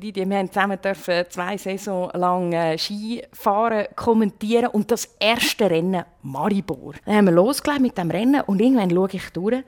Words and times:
Die, 0.00 0.14
wir 0.14 0.38
haben 0.38 0.46
zusammen 0.46 0.80
dürfen 0.80 1.24
zwei 1.28 1.56
Saison 1.56 2.08
lang 2.14 2.52
äh, 2.52 2.78
Skifahren 2.78 3.88
kommentieren 3.96 4.68
und 4.68 4.92
das 4.92 5.16
erste 5.18 5.68
Rennen 5.68 6.04
Maribor. 6.22 6.94
Dann 7.04 7.16
haben 7.16 7.24
wir 7.24 7.32
losgelegt 7.32 7.82
mit 7.82 7.98
dem 7.98 8.08
Rennen 8.08 8.42
und 8.42 8.60
irgendwann 8.60 8.92
schaue 8.92 9.08
ich 9.10 9.28
durch. 9.30 9.64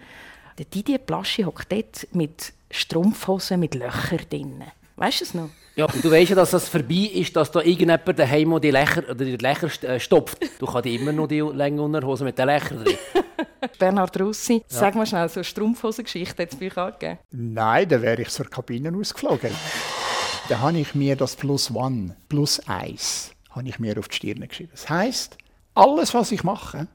Der 0.56 0.66
Didier 0.66 0.98
Plaschi 0.98 1.42
hockt 1.42 1.72
dort 1.72 2.06
mit 2.12 2.52
Strumpfhosen 2.70 3.58
mit 3.58 3.74
Löchern 3.74 4.20
drin. 4.30 4.62
Weißt 4.94 5.18
du 5.18 5.24
es 5.24 5.34
noch? 5.34 5.50
Ja, 5.74 5.86
und 5.86 6.04
du 6.04 6.08
weißt 6.08 6.30
ja, 6.30 6.36
dass 6.36 6.52
das 6.52 6.68
vorbei 6.68 7.10
ist, 7.12 7.34
dass 7.34 7.50
da 7.50 7.60
irgendjemand 7.62 8.16
daheim 8.16 8.60
die 8.60 8.70
Lächer, 8.70 9.02
oder 9.10 9.24
die 9.24 9.36
Lächer 9.36 9.68
äh, 9.82 9.98
stopft. 9.98 10.38
Du 10.60 10.66
kannst 10.66 10.86
immer 10.86 11.10
noch 11.10 11.26
die 11.26 11.40
lange 11.40 11.82
Unterhose 11.82 12.22
mit 12.22 12.38
den 12.38 12.46
Lächern 12.46 12.84
drin. 12.84 12.98
Bernhard 13.80 14.20
Russi, 14.20 14.58
ja. 14.58 14.62
sag 14.68 14.94
mal 14.94 15.06
schnell, 15.06 15.28
so 15.28 15.40
eine 15.40 15.44
Strumpfhosengeschichte 15.44 16.40
hat 16.40 16.52
es 16.52 16.56
bei 16.56 16.66
euch 16.66 16.78
angegeben? 16.78 17.18
Nein, 17.32 17.88
da 17.88 18.00
wäre 18.00 18.22
ich 18.22 18.28
zur 18.28 18.48
Kabine 18.48 18.96
ausgeflogen. 18.96 19.50
Da 20.50 20.58
habe 20.58 20.80
ich 20.80 20.96
mir 20.96 21.14
das 21.14 21.36
Plus 21.36 21.72
One, 21.72 22.16
Plus 22.28 22.60
Eis, 22.66 23.30
habe 23.50 23.68
ich 23.68 23.78
mir 23.78 23.96
auf 23.96 24.08
die 24.08 24.16
Stirn 24.16 24.48
geschrieben. 24.48 24.72
Das 24.72 24.90
heisst, 24.90 25.38
alles, 25.76 26.12
was 26.12 26.32
ich 26.32 26.42
mache, 26.42 26.88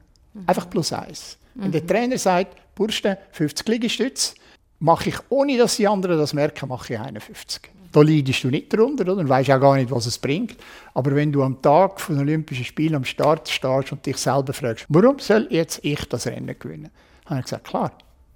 einfach 0.46 0.68
Plus 0.68 0.92
Eis. 0.92 1.38
Wenn 1.54 1.72
der 1.72 1.86
Trainer 1.86 2.18
sagt, 2.18 2.54
Bursten, 2.74 3.16
50 3.32 3.66
Liegestütze, 3.66 4.34
mache 4.78 5.08
ich, 5.08 5.16
ohne 5.30 5.56
dass 5.56 5.76
die 5.76 5.88
anderen 5.88 6.18
das 6.18 6.34
merken, 6.34 6.68
mache 6.68 6.92
ich 6.92 7.00
51. 7.00 7.62
Da 7.92 8.02
leidest 8.02 8.44
du 8.44 8.48
nicht 8.48 8.70
drunter 8.70 9.04
oder? 9.04 9.16
und 9.16 9.28
weißt 9.30 9.50
auch 9.50 9.60
gar 9.60 9.76
nicht, 9.76 9.90
was 9.90 10.04
es 10.04 10.18
bringt. 10.18 10.58
Aber 10.92 11.14
wenn 11.14 11.32
du 11.32 11.42
am 11.42 11.62
Tag 11.62 11.98
von 11.98 12.18
Olympischen 12.18 12.66
Spielen 12.66 12.96
am 12.96 13.06
Start 13.06 13.48
stehst 13.48 13.90
und 13.90 14.04
dich 14.04 14.18
selber 14.18 14.52
fragst, 14.52 14.84
warum 14.90 15.18
soll 15.18 15.46
jetzt 15.48 15.82
ich 15.82 16.04
das 16.10 16.26
Rennen 16.26 16.58
gewinnen, 16.58 16.90
habe 17.24 17.40
ich 17.40 17.46
gesagt, 17.46 17.68
klar, 17.68 17.92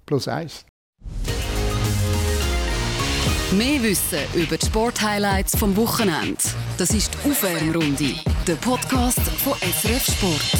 plus 0.07 0.27
eins. 0.27 0.65
Mehr 3.57 3.83
Wissen 3.83 4.19
über 4.33 4.55
die 4.55 4.65
Sporthighlights 4.65 5.57
vom 5.57 5.75
Wochenende. 5.75 6.37
Das 6.77 6.91
ist 6.91 7.13
die 7.13 7.29
Aufwärmrunde, 7.29 8.15
der 8.47 8.55
Podcast 8.55 9.19
von 9.19 9.55
SRF 9.59 10.05
Sport. 10.05 10.53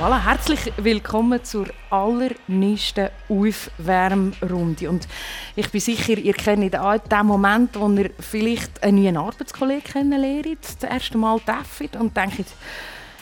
Voilà, 0.00 0.24
herzlich 0.24 0.72
willkommen 0.78 1.44
zur 1.44 1.66
allerneuesten 1.90 3.10
Aufwärmrunde. 3.28 4.88
Und 4.88 5.06
ich 5.54 5.70
bin 5.70 5.82
sicher, 5.82 6.16
ihr 6.16 6.32
kennt 6.32 6.74
auch 6.78 6.96
den 6.96 7.26
Moment, 7.26 7.78
wo 7.78 7.86
ihr 7.90 8.10
vielleicht 8.18 8.82
einen 8.82 9.02
neuen 9.02 9.18
Arbeitskollegen 9.18 9.84
kennenlernt, 9.84 10.64
das 10.80 10.90
erste 10.90 11.18
Mal 11.18 11.40
trefft 11.40 11.94
und 11.94 12.16
denkt, 12.16 12.46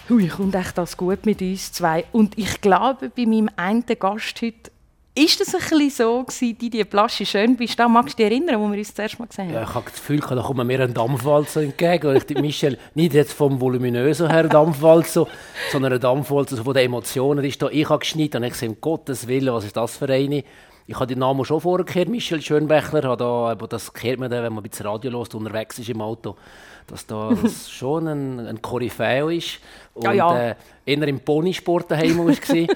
hui, 0.08 0.28
kommt 0.28 0.54
echt 0.54 0.78
das 0.78 0.96
gut 0.96 1.26
mit 1.26 1.42
uns 1.42 1.72
zwei. 1.72 2.04
Und 2.12 2.38
ich 2.38 2.60
glaube, 2.60 3.08
bei 3.08 3.26
meinem 3.26 3.50
einen 3.56 3.84
Gast 3.98 4.40
heute 4.42 4.70
ist 5.14 5.40
das 5.40 5.54
ein 5.54 5.60
bisschen 5.60 5.90
so 5.90 6.24
gewesen, 6.24 6.58
die, 6.58 6.70
die 6.70 6.84
Plasche 6.84 7.26
schön 7.26 7.54
bist 7.54 7.78
da? 7.78 7.86
Magst 7.86 8.18
du 8.18 8.22
dich 8.22 8.32
erinnern, 8.32 8.58
wo 8.60 8.70
wir 8.70 8.78
uns 8.78 8.94
das 8.94 8.98
erste 9.02 9.18
Mal 9.18 9.26
gesehen 9.26 9.48
haben? 9.48 9.54
Ja, 9.54 9.62
ich 9.62 9.74
habe 9.74 9.84
das 9.84 9.94
Gefühl, 9.94 10.20
da 10.20 10.42
kommt 10.42 10.64
mir 10.64 10.80
ein 10.80 10.94
Dampfwalzer 10.94 11.62
entgegen. 11.62 12.06
Und 12.06 12.30
ich, 12.30 12.38
Michel, 12.38 12.78
nicht 12.94 13.12
jetzt 13.12 13.34
vom 13.34 13.60
voluminösen 13.60 14.30
her 14.30 14.44
Dampfwalzer, 14.44 15.26
sondern 15.70 15.92
ein 15.92 16.00
Dampfwalzer 16.00 16.64
von 16.64 16.72
den 16.72 16.86
Emotionen. 16.86 17.44
Ist 17.44 17.60
da, 17.60 17.68
ich 17.68 17.86
habe 17.90 17.98
geschnitten 17.98 18.38
und 18.38 18.44
ich 18.44 18.52
gesehen, 18.54 18.70
um 18.70 18.80
Gottes 18.80 19.28
Willen, 19.28 19.52
was 19.52 19.64
ist 19.66 19.76
das 19.76 19.98
für 19.98 20.08
eine? 20.08 20.44
Ich 20.86 20.94
habe 20.94 21.06
den 21.06 21.18
Namen 21.18 21.44
schon 21.44 21.60
vorgekehrt, 21.60 22.08
Michel 22.08 22.40
Schönbächler. 22.40 23.02
Habe 23.02 23.16
da, 23.18 23.50
aber 23.50 23.68
das 23.68 23.92
kehrt 23.92 24.18
man 24.18 24.30
dann, 24.30 24.44
wenn 24.44 24.54
man 24.54 24.64
ein 24.64 24.70
bisschen 24.70 24.86
Radio 24.86 25.12
hört, 25.12 25.34
unterwegs 25.34 25.78
ist 25.78 25.90
im 25.90 26.00
Auto, 26.00 26.36
dass 26.86 27.06
da 27.06 27.34
das 27.42 27.70
schon 27.70 28.08
ein, 28.08 28.40
ein 28.46 28.62
Koryphäe 28.62 29.36
ist. 29.36 29.58
Und 29.92 30.04
ja, 30.04 30.12
ja. 30.12 30.38
Äh, 30.38 30.54
eher 30.86 31.06
im 31.06 31.20
Ponysport 31.20 31.90
daheim 31.90 32.16
war. 32.16 32.66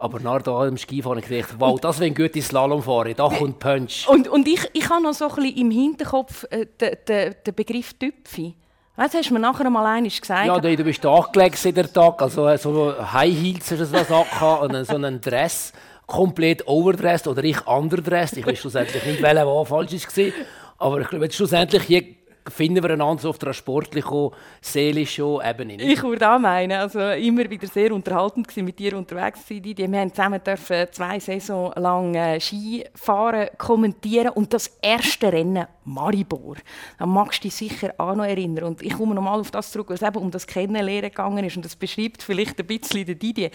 Aber 0.00 0.18
nach 0.18 0.40
da 0.40 0.66
im 0.66 0.78
Skifahren 0.78 1.20
gedacht, 1.20 1.56
wow, 1.58 1.78
das 1.78 2.00
wäre 2.00 2.10
ein 2.10 2.14
gutes 2.14 2.46
Slalomfahren, 2.46 3.14
da 3.14 3.28
kommt 3.28 3.58
Punch. 3.58 4.08
Und, 4.08 4.28
und 4.28 4.48
ich, 4.48 4.66
ich 4.72 4.88
habe 4.88 5.02
noch 5.02 5.12
so 5.12 5.28
ein 5.28 5.34
bisschen 5.34 5.56
im 5.58 5.70
Hinterkopf 5.70 6.46
äh, 6.50 6.64
den, 6.80 6.96
den, 7.06 7.34
den 7.46 7.54
Begriff 7.54 7.92
Tüpfi. 7.92 8.54
Du, 8.96 9.02
hast 9.02 9.28
du 9.28 9.34
mir 9.34 9.40
nachher 9.40 9.68
mal 9.68 9.84
einmal 9.84 10.10
gesagt? 10.10 10.46
Ja, 10.46 10.58
du, 10.58 10.74
du 10.74 10.84
bist 10.84 11.04
angelegt 11.04 11.62
in 11.66 11.74
der 11.74 11.92
Tag, 11.92 12.22
also 12.22 12.48
äh, 12.48 12.56
so 12.56 12.94
High 13.12 13.34
Heels 13.34 13.70
hast 13.70 13.80
du 13.80 13.86
das 13.92 14.10
angehabt 14.10 14.62
und 14.62 14.84
so 14.86 14.94
einen 14.94 15.20
Dress, 15.20 15.74
komplett 16.06 16.66
overdressed 16.66 17.28
oder 17.28 17.44
ich 17.44 17.66
underdressed. 17.66 18.38
Ich 18.38 18.46
weiß 18.46 18.58
schlussendlich 18.58 19.04
nicht, 19.04 19.22
welcher 19.22 19.46
war 19.46 19.66
falsch 19.66 19.92
war. 19.92 20.32
Aber 20.78 21.00
ich 21.02 21.08
glaube, 21.08 21.30
schlussendlich 21.30 21.82
hier 21.82 22.04
finden 22.48 22.82
wir 22.82 22.90
einander 22.90 23.28
auf 23.28 23.38
der 23.38 23.52
sportlichen, 23.52 24.30
seelischen 24.60 25.38
Ebene. 25.42 25.76
Nicht? 25.76 25.88
Ich 25.88 26.02
würde 26.02 26.30
auch 26.30 26.38
meinen, 26.38 26.72
also 26.72 27.00
immer 27.00 27.48
wieder 27.48 27.66
sehr 27.66 27.92
unterhaltend 27.92 28.48
gewesen, 28.48 28.64
mit 28.64 28.78
dir 28.78 28.96
unterwegs 28.96 29.46
zu 29.46 29.54
sein. 29.54 29.92
Wir 29.92 30.00
haben 30.00 30.10
zusammen 30.10 30.42
dürfen 30.42 30.86
zwei 30.90 31.18
Saison 31.18 31.72
lang 31.76 32.14
äh, 32.14 32.40
Skifahren 32.40 33.48
kommentieren 33.58 34.30
und 34.30 34.52
das 34.52 34.78
erste 34.82 35.32
Rennen 35.32 35.66
Maribor. 35.84 36.56
Da 36.98 37.06
magst 37.06 37.44
du 37.44 37.48
dich 37.48 37.54
sicher 37.54 37.94
auch 37.98 38.14
noch 38.14 38.24
erinnern. 38.24 38.64
Und 38.64 38.82
ich 38.82 38.92
komme 38.92 39.14
nochmal 39.14 39.40
auf 39.40 39.50
das 39.50 39.72
zurück, 39.72 39.90
was 39.90 40.02
eben 40.02 40.16
um 40.16 40.30
das 40.30 40.46
Kennenlernen 40.46 41.10
gegangen 41.10 41.44
ist 41.44 41.56
und 41.56 41.64
das 41.64 41.76
beschreibt 41.76 42.22
vielleicht 42.22 42.58
ein 42.58 42.66
bisschen 42.66 43.06
den 43.06 43.18
Didier. 43.18 43.50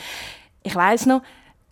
Ich 0.64 0.76
weiß 0.76 1.06
noch, 1.08 1.22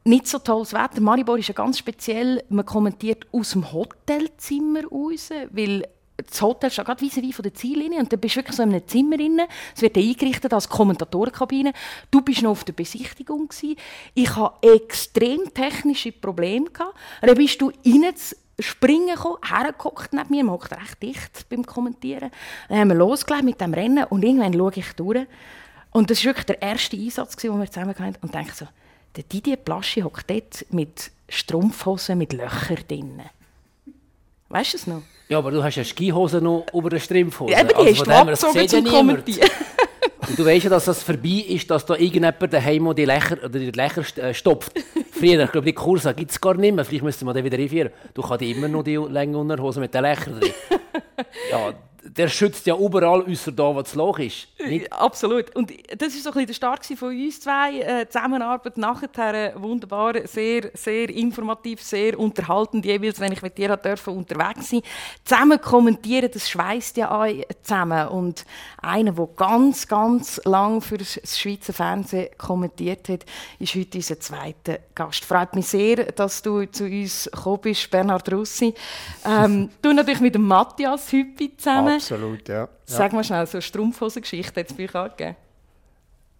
nicht 0.06 0.28
so 0.28 0.40
tolles 0.40 0.74
Wetter. 0.74 1.02
Maribor 1.02 1.38
ist 1.38 1.48
ja 1.48 1.54
ganz 1.54 1.80
speziell. 1.80 2.44
Man 2.50 2.66
kommentiert 2.66 3.26
aus 3.32 3.52
dem 3.52 3.72
Hotelzimmer 3.72 4.84
raus, 4.86 5.30
weil 5.52 5.88
das 6.18 6.42
Hotel 6.42 6.70
steht 6.70 6.86
gerade 6.86 7.02
vis 7.02 7.36
von 7.36 7.44
der 7.44 7.54
Ziellinie 7.54 8.00
und 8.00 8.12
dann 8.12 8.20
bist 8.20 8.36
du 8.36 8.40
wirklich 8.40 8.56
so 8.56 8.64
in 8.64 8.70
einem 8.70 8.88
Zimmer 8.88 9.18
drin. 9.18 9.42
Es 9.76 9.82
wird 9.82 9.98
eingerichtet 9.98 10.54
als 10.54 10.70
Kommentatorenkabine. 10.70 11.74
Du 12.12 12.22
bist 12.22 12.44
noch 12.44 12.52
auf 12.52 12.64
der 12.64 12.74
Besichtigung 12.74 13.48
gewesen. 13.48 13.76
Ich 14.14 14.36
hatte 14.36 14.76
extrem 14.76 15.54
technische 15.54 16.12
Probleme 16.12 16.70
gehabt. 16.70 16.96
dann 17.22 17.36
bist 17.36 17.60
du 17.62 17.72
rein 17.86 18.14
springen 18.60 19.16
gekommen, 19.16 19.38
hergeguckt 19.44 20.14
neben 20.14 20.30
mir, 20.30 20.44
man 20.44 20.54
hockt 20.54 20.72
recht 20.72 21.02
dicht 21.02 21.50
beim 21.50 21.66
Kommentieren. 21.66 22.30
Dann 22.70 22.78
haben 22.78 22.90
wir 22.90 22.96
losgelegt 22.96 23.44
mit 23.44 23.60
dem 23.60 23.74
Rennen 23.74 24.04
und 24.06 24.24
irgendwann 24.24 24.54
schaue 24.54 24.74
ich 24.76 24.94
durch. 24.94 25.26
Und 25.92 26.10
das 26.10 26.20
war 26.20 26.26
wirklich 26.26 26.46
der 26.46 26.62
erste 26.62 26.96
Einsatz, 26.96 27.36
den 27.36 27.60
wir 27.60 27.72
zusammen 27.72 27.98
hatten. 27.98 28.16
Und 28.22 28.34
denke 28.34 28.54
so, 28.54 28.68
der 29.16 29.24
Didier 29.24 29.58
Plaschi 29.58 30.02
hockt 30.02 30.30
dort 30.30 30.66
mit 30.70 31.12
Strumpfhosen 31.30 32.18
mit 32.18 32.34
Löchern 32.34 32.78
drinnen. 32.88 33.30
Weißt 34.54 34.74
du 34.74 34.78
es 34.78 34.88
noch? 34.88 35.02
Ja, 35.30 35.40
aber 35.40 35.50
du 35.50 35.64
hast 35.64 35.76
ja 35.76 35.84
Skihose 35.84 36.40
noch 36.40 36.66
über 36.74 36.90
den 36.90 37.00
Strumpfhose. 37.00 37.52
Ja, 37.52 37.62
eben, 37.62 37.70
die 37.70 37.76
also, 37.76 37.90
hast 37.90 38.08
du 38.08 38.12
abgezogen 38.48 38.68
zum 38.70 38.86
Kommentieren. 38.86 39.50
Und 40.28 40.40
du 40.40 40.46
weißt 40.46 40.66
ja, 40.66 40.70
dass 40.70 40.86
das 40.86 41.02
vorbei 41.02 41.44
ist, 41.48 41.70
dass 41.72 41.86
da 41.86 41.96
irgendjemand 41.96 42.54
daheim 42.54 42.94
die 42.96 43.06
Lächer, 43.06 43.38
oder 43.44 43.60
die 43.60 43.72
Lächer 43.72 44.04
äh, 44.18 44.34
stopft. 44.34 44.72
Früher, 45.12 45.44
ich 45.44 45.52
glaube, 45.52 45.66
die 45.66 45.74
Kurse 45.74 46.14
gibt 46.14 46.32
es 46.32 46.40
gar 46.40 46.54
nicht 46.54 46.76
mehr. 46.76 46.86
Vielleicht 46.86 47.04
müsste 47.04 47.26
man 47.26 47.34
den 47.34 47.44
wieder 47.44 47.58
einführen. 47.58 47.90
Du 48.14 48.22
kannst 48.22 48.44
immer 48.44 48.68
noch 48.68 48.84
die 48.84 48.96
lange 48.96 49.38
Unterhose 49.38 49.80
mit 49.80 49.94
den 49.94 50.04
Lächern 50.04 50.40
drin. 50.40 50.54
Ja, 51.52 51.74
der 52.06 52.28
schützt 52.28 52.66
ja 52.66 52.76
überall, 52.78 53.24
außer 53.26 53.52
da, 53.52 53.74
wo 53.76 53.82
das 53.82 53.96
Loch 53.96 54.20
ist. 54.20 54.48
Nicht? 54.66 54.92
Absolut. 54.92 55.56
Und 55.56 55.72
das 55.98 56.14
war 56.14 56.22
so 56.22 56.30
ein 56.30 56.34
bisschen 56.34 56.48
der 56.48 56.54
Start 56.54 56.86
von 56.86 57.10
uns 57.10 57.40
zwei. 57.40 57.80
Äh, 57.80 58.10
Zusammenarbeit 58.10 58.78
nachher 58.78 59.54
wunderbar, 59.56 60.16
sehr, 60.28 60.70
sehr 60.74 61.10
informativ, 61.10 61.82
sehr 61.82 62.20
unterhaltend, 62.20 62.86
jeweils, 62.86 63.20
wenn 63.20 63.32
ich 63.32 63.42
mit 63.42 63.58
dir 63.58 63.76
durfte, 63.78 64.12
unterwegs 64.12 64.70
sein 64.70 64.82
Zusammen 65.24 65.62
kommentieren, 65.62 66.30
das 66.32 66.50
schweißt 66.50 66.98
ja 66.98 67.12
auch 67.12 67.28
zusammen. 67.62 68.08
Und 68.10 68.46
einer, 68.82 69.14
der 69.14 69.28
ganz, 69.36 69.88
ganz 69.88 70.42
lang 70.44 70.82
für 70.82 70.98
das 70.98 71.20
Schweizer 71.24 71.74
Fernsehen 71.74 72.30
kommentiert 72.38 73.10
hat, 73.10 73.26
ist 73.60 73.76
heute 73.76 73.98
unser 73.98 74.20
zweiter 74.20 74.80
Gast. 74.94 75.24
Freut 75.24 75.56
mich 75.56 75.68
sehr, 75.68 76.12
dass 76.12 76.42
du 76.42 76.66
zu 76.66 76.86
uns 76.86 77.30
gekommen 77.32 77.60
bist, 77.62 77.90
Bernhard 77.90 78.32
Russi. 78.32 78.74
Ähm, 79.26 79.70
du 79.82 79.94
natürlich 79.94 80.22
mit 80.22 80.36
dem 80.36 80.48
Matthias 80.48 81.12
Hüppi 81.12 81.56
zusammen. 81.56 81.93
Absolut, 81.96 82.48
ja. 82.48 82.70
Sag 82.86 83.14
mal 83.14 83.24
schnell, 83.24 83.46
so 83.46 83.58
eine 83.58 83.62
Strumpfhosengeschichte 83.62 84.60
hat 84.60 84.72
es 84.72 84.76
bei 84.76 84.86
euch 84.86 84.96
angegeben? 84.96 85.36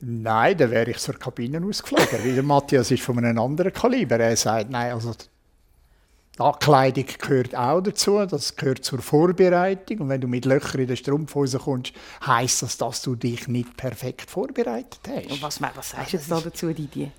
Nein, 0.06 0.58
da 0.58 0.70
wäre 0.70 0.92
ich 0.92 0.98
zur 0.98 1.16
Kabine 1.16 1.66
ausgeflogen. 1.66 2.08
weil 2.12 2.34
der 2.34 2.44
Matthias 2.44 2.92
ist 2.92 3.04
von 3.04 3.18
einem 3.20 3.40
anderen 3.40 3.72
Kaliber. 3.72 4.20
Er 4.20 4.36
sagt, 4.36 4.70
nein, 4.70 4.92
also 4.92 5.14
die 5.14 6.40
Ankleidung 6.40 7.06
gehört 7.20 7.56
auch 7.56 7.80
dazu, 7.80 8.26
das 8.26 8.56
gehört 8.56 8.84
zur 8.84 9.00
Vorbereitung. 9.00 10.00
Und 10.00 10.10
wenn 10.10 10.20
du 10.20 10.28
mit 10.28 10.46
Löchern 10.46 10.82
in 10.82 10.88
der 10.88 10.96
Strumpfhose 10.98 11.60
kommst, 11.60 11.94
heisst 12.26 12.64
das, 12.64 12.78
dass 12.78 13.02
du 13.02 13.16
dich 13.16 13.48
nicht 13.48 13.78
perfekt 13.78 14.30
vorbereitet 14.30 15.00
hast. 15.08 15.32
Und 15.32 15.42
was, 15.42 15.62
was 15.62 15.92
sagst 15.92 16.14
du 16.14 16.18
jetzt 16.18 16.32
da 16.32 16.42
dazu, 16.42 16.74
Didier? 16.74 17.12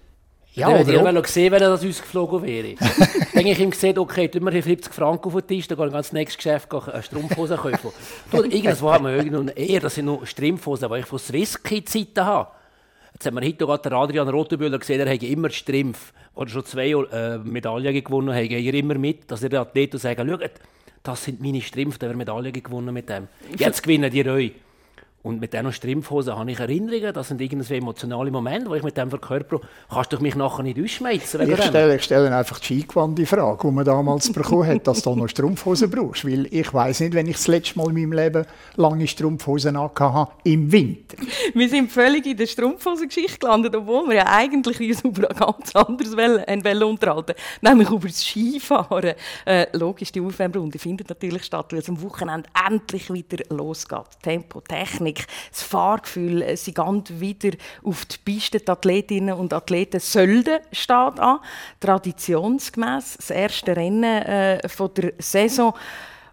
Ja, 0.54 0.70
ja 0.70 0.80
oder? 0.80 1.16
Ich 1.16 1.22
gesehen, 1.22 1.52
wenn 1.52 1.62
er 1.62 1.70
das 1.70 1.84
ausgeflogen 1.84 2.42
wäre. 2.42 2.74
dann 2.78 3.44
habe 3.44 3.50
ich 3.50 3.58
ihm 3.58 3.70
gesagt, 3.70 3.98
okay, 3.98 4.28
tun 4.28 4.44
wir 4.44 4.52
hier 4.52 4.62
50 4.62 4.94
Franken 4.94 5.26
auf 5.26 5.34
den 5.34 5.46
Tisch, 5.48 5.66
dann 5.66 5.76
gehe 5.76 5.86
ich 5.86 5.92
ganz 5.92 6.12
nächstes 6.12 6.36
Geschäft 6.36 6.72
eine 6.72 7.02
Strumpfhose 7.02 7.56
kaufen. 7.56 7.90
du, 8.30 8.42
irgendwo 8.44 8.92
haben 8.92 9.04
wir 9.06 9.16
irgendwo 9.16 9.50
eher, 9.50 9.80
das 9.80 9.96
sind 9.96 10.06
noch 10.06 10.24
Strumpfhosen, 10.24 10.88
die 10.92 10.98
ich 11.00 11.06
von 11.06 11.18
Swisskey-Zeiten 11.18 12.24
habe. 12.24 12.50
Jetzt 13.12 13.26
haben 13.26 13.34
wir 13.34 13.46
heute 13.46 13.66
gerade 13.66 13.96
Adrian 13.96 14.28
Rotenbühler 14.28 14.78
gesehen, 14.78 15.00
er 15.00 15.12
hat 15.12 15.22
immer 15.22 15.50
Strumpf, 15.50 16.12
oder 16.34 16.50
schon 16.50 16.64
zwei 16.64 16.90
äh, 16.90 17.38
Medaillen 17.38 18.04
gewonnen 18.04 18.34
hat, 18.34 18.50
er 18.50 18.74
immer 18.74 18.94
mit, 18.94 19.30
dass 19.30 19.42
er 19.42 19.48
den 19.48 19.60
Athleten 19.60 19.98
sagen, 19.98 20.28
schaut, 20.28 20.50
das 21.02 21.24
sind 21.24 21.40
meine 21.40 21.60
Strümpfe, 21.60 21.98
da 21.98 22.06
haben 22.06 22.12
wir 22.12 22.18
Medaillen 22.18 22.52
gewonnen 22.52 22.94
mit 22.94 23.08
dem. 23.08 23.28
Jetzt 23.56 23.82
gewinnen 23.82 24.10
die 24.10 24.28
euch. 24.28 24.52
Und 25.24 25.40
mit 25.40 25.54
diesen 25.54 25.72
Strumpfhosen 25.72 26.36
habe 26.36 26.50
ich 26.50 26.60
Erinnerungen, 26.60 27.14
das 27.14 27.28
sind 27.28 27.40
irgendwie 27.40 27.74
emotionale 27.74 28.30
Momente, 28.30 28.68
wo 28.68 28.74
ich 28.74 28.82
mit 28.82 28.94
dem 28.94 29.08
verkörper, 29.08 29.58
kannst 29.90 30.12
du 30.12 30.18
mich 30.20 30.34
nachher 30.34 30.62
nicht 30.62 30.78
ausschmeißen 30.78 31.40
ich 31.50 31.64
stelle, 31.64 31.96
ich 31.96 32.02
stelle 32.02 32.36
einfach 32.36 32.60
die 32.60 32.82
eingewandte 32.82 33.24
Frage, 33.24 33.66
die 33.66 33.72
man 33.72 33.86
damals 33.86 34.30
bekommen 34.30 34.66
hat, 34.66 34.86
dass 34.86 35.00
du 35.00 35.16
noch 35.16 35.28
Strumpfhosen 35.28 35.90
brauchst. 35.90 36.26
Weil 36.26 36.46
ich 36.52 36.74
weiß 36.74 37.00
nicht, 37.00 37.14
wenn 37.14 37.26
ich 37.26 37.36
das 37.36 37.48
letzte 37.48 37.78
Mal 37.78 37.88
in 37.88 37.94
meinem 37.94 38.12
Leben 38.12 38.44
lange 38.76 39.06
Strumpfhosen 39.06 39.78
habe, 39.78 40.30
im 40.44 40.70
Winter. 40.70 41.16
Wir 41.54 41.68
sind 41.70 41.90
völlig 41.90 42.26
in 42.26 42.36
der 42.36 42.46
Strumpfhosen-Geschichte 42.46 43.38
gelandet, 43.38 43.74
obwohl 43.74 44.08
wir 44.08 44.16
ja 44.16 44.26
eigentlich 44.26 44.78
uns 44.78 45.02
über 45.04 45.30
ein 45.30 45.36
ganz 45.36 45.74
anderes 45.74 46.14
wollen, 46.14 46.82
unterhalten 46.82 47.34
nämlich 47.62 47.90
über 47.90 48.08
das 48.08 48.22
Skifahren. 48.22 49.14
Äh, 49.46 49.66
logisch, 49.72 50.12
die 50.12 50.20
Aufwärmrunde 50.20 50.78
findet 50.78 51.08
natürlich 51.08 51.44
statt, 51.44 51.72
weil 51.72 51.78
es 51.78 51.88
am 51.88 52.02
Wochenende 52.02 52.48
endlich 52.68 53.10
wieder 53.10 53.42
losgeht. 53.48 54.04
Tempo, 54.22 54.60
Technik, 54.60 55.13
Technik, 55.14 55.26
das 55.50 55.62
Fahrgefühl, 55.62 56.56
sie 56.56 56.74
gehen 56.74 57.02
wieder 57.08 57.56
auf 57.82 58.04
die 58.06 58.16
Piste. 58.24 58.60
Die 58.60 58.68
Athletinnen 58.68 59.34
und 59.34 59.52
Athleten 59.52 60.00
sollten 60.00 60.60
steht 60.72 61.20
an. 61.20 61.38
Traditionsgemäß 61.80 63.16
das 63.16 63.30
erste 63.30 63.76
Rennen 63.76 64.04
äh, 64.04 64.68
von 64.68 64.90
der 64.94 65.12
Saison. 65.18 65.74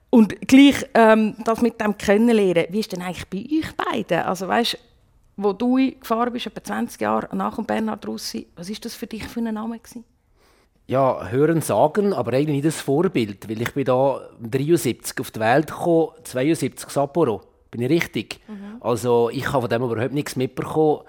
Und 0.09 0.47
gleich 0.47 0.85
ähm, 0.93 1.35
das 1.45 1.61
mit 1.61 1.79
dem 1.79 1.97
Kennenlernen, 1.97 2.65
wie 2.69 2.79
ist 2.79 2.91
denn 2.91 3.01
eigentlich 3.01 3.27
bei 3.29 3.45
euch 3.57 3.75
beiden? 3.75 4.25
Also 4.25 4.47
weißt, 4.47 4.77
wo 5.37 5.53
du 5.53 5.77
gefahren 5.99 6.33
bist, 6.33 6.47
etwa 6.47 6.63
20 6.63 6.99
Jahre 6.99 7.35
nach 7.35 7.55
dem 7.55 7.65
Bernhard 7.65 8.05
Russi, 8.05 8.47
was 8.55 8.69
ist 8.69 8.83
das 8.83 8.93
für 8.93 9.07
dich 9.07 9.25
für 9.25 9.39
ein 9.39 9.53
Name 9.53 9.79
gewesen? 9.79 10.03
Ja, 10.87 11.29
hören 11.29 11.61
sagen, 11.61 12.11
aber 12.11 12.33
eigentlich 12.33 12.55
nicht 12.57 12.65
das 12.65 12.81
Vorbild, 12.81 13.47
weil 13.49 13.61
ich 13.61 13.73
bin 13.73 13.85
da 13.85 14.27
73 14.41 15.17
auf 15.21 15.31
die 15.31 15.39
Welt 15.39 15.67
gekommen, 15.67 16.09
72 16.23 16.89
Sapporo. 16.89 17.50
Bin 17.71 17.81
ich 17.81 17.89
richtig? 17.89 18.39
Mhm. 18.47 18.81
Also 18.81 19.29
ich 19.31 19.47
habe 19.47 19.61
von 19.61 19.69
dem 19.69 19.83
überhaupt 19.83 20.13
nichts 20.13 20.35
mitbekommen. 20.35 21.03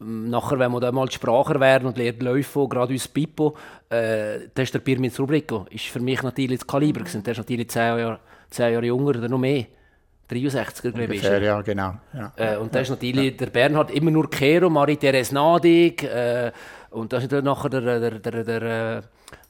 Nachher, 0.00 0.58
wenn 0.58 0.70
wir 0.72 0.80
dann 0.80 0.94
mal 0.94 1.06
die 1.06 1.14
Sprache 1.14 1.58
wären 1.58 1.86
und 1.86 1.98
lernt 1.98 2.22
Läufe, 2.22 2.68
gerade 2.68 2.92
uns 2.92 3.08
Pippo, 3.08 3.56
äh, 3.88 4.40
das 4.54 4.64
ist 4.64 4.74
der 4.74 4.78
Pirmin 4.80 5.10
Rubrico. 5.18 5.66
Ist 5.70 5.86
für 5.86 6.00
mich 6.00 6.22
natürlich 6.22 6.58
das 6.60 6.66
Kaliber. 6.66 7.00
Mhm. 7.00 7.22
Der 7.22 7.32
ist 7.32 7.38
natürlich 7.38 7.68
zehn 7.70 7.98
Jahre, 7.98 8.20
zehn 8.50 8.72
Jahre 8.72 8.86
jünger 8.86 9.08
oder 9.08 9.28
noch 9.28 9.38
mehr. 9.38 9.66
63er, 10.30 10.92
glaube 10.92 11.14
ich. 11.14 11.22
Ja, 11.22 11.62
genau. 11.62 11.94
Ja. 12.12 12.32
Äh, 12.36 12.56
und 12.58 12.74
da 12.74 12.80
ist 12.80 12.90
natürlich 12.90 13.32
ja. 13.32 13.36
der 13.38 13.46
Bernhard 13.46 13.90
immer 13.90 14.10
nur 14.10 14.28
Kero, 14.28 14.68
Marie-Therese 14.68 15.34
Nadig, 15.34 16.02
äh, 16.02 16.52
und 16.90 17.12
da 17.12 17.18
ist 17.18 17.30
dann 17.30 17.44
nachher 17.44 17.68
der, 17.68 18.00
der, 18.00 18.10
der, 18.18 18.44
der 18.44 18.62
äh, 18.62 19.02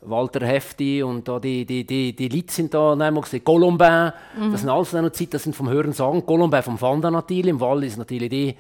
Walter 0.03 0.47
Hefti 0.47 1.03
und 1.03 1.27
da 1.29 1.39
die, 1.39 1.65
die, 1.65 1.85
die, 1.85 2.15
die 2.15 2.29
Leute 2.29 2.53
sind 2.53 2.75
da, 2.75 2.97
nehmen 2.97 3.23
wir 3.25 3.41
Colombin, 3.41 4.13
mhm. 4.37 4.53
das 4.53 4.61
sind 4.61 4.71
alles 4.71 4.93
noch 4.93 5.11
Zeit, 5.11 5.35
das 5.35 5.45
sind 5.45 5.55
vom 5.55 5.69
Hören 5.69 5.93
sagen, 5.93 6.25
Colombin 6.27 6.63
vom 6.63 6.79
Fanda 6.79 7.11
natürlich, 7.11 7.51
im 7.51 7.61
Wall 7.61 7.85
ist 7.85 7.97
natürlich 7.97 8.29
die, 8.29 8.57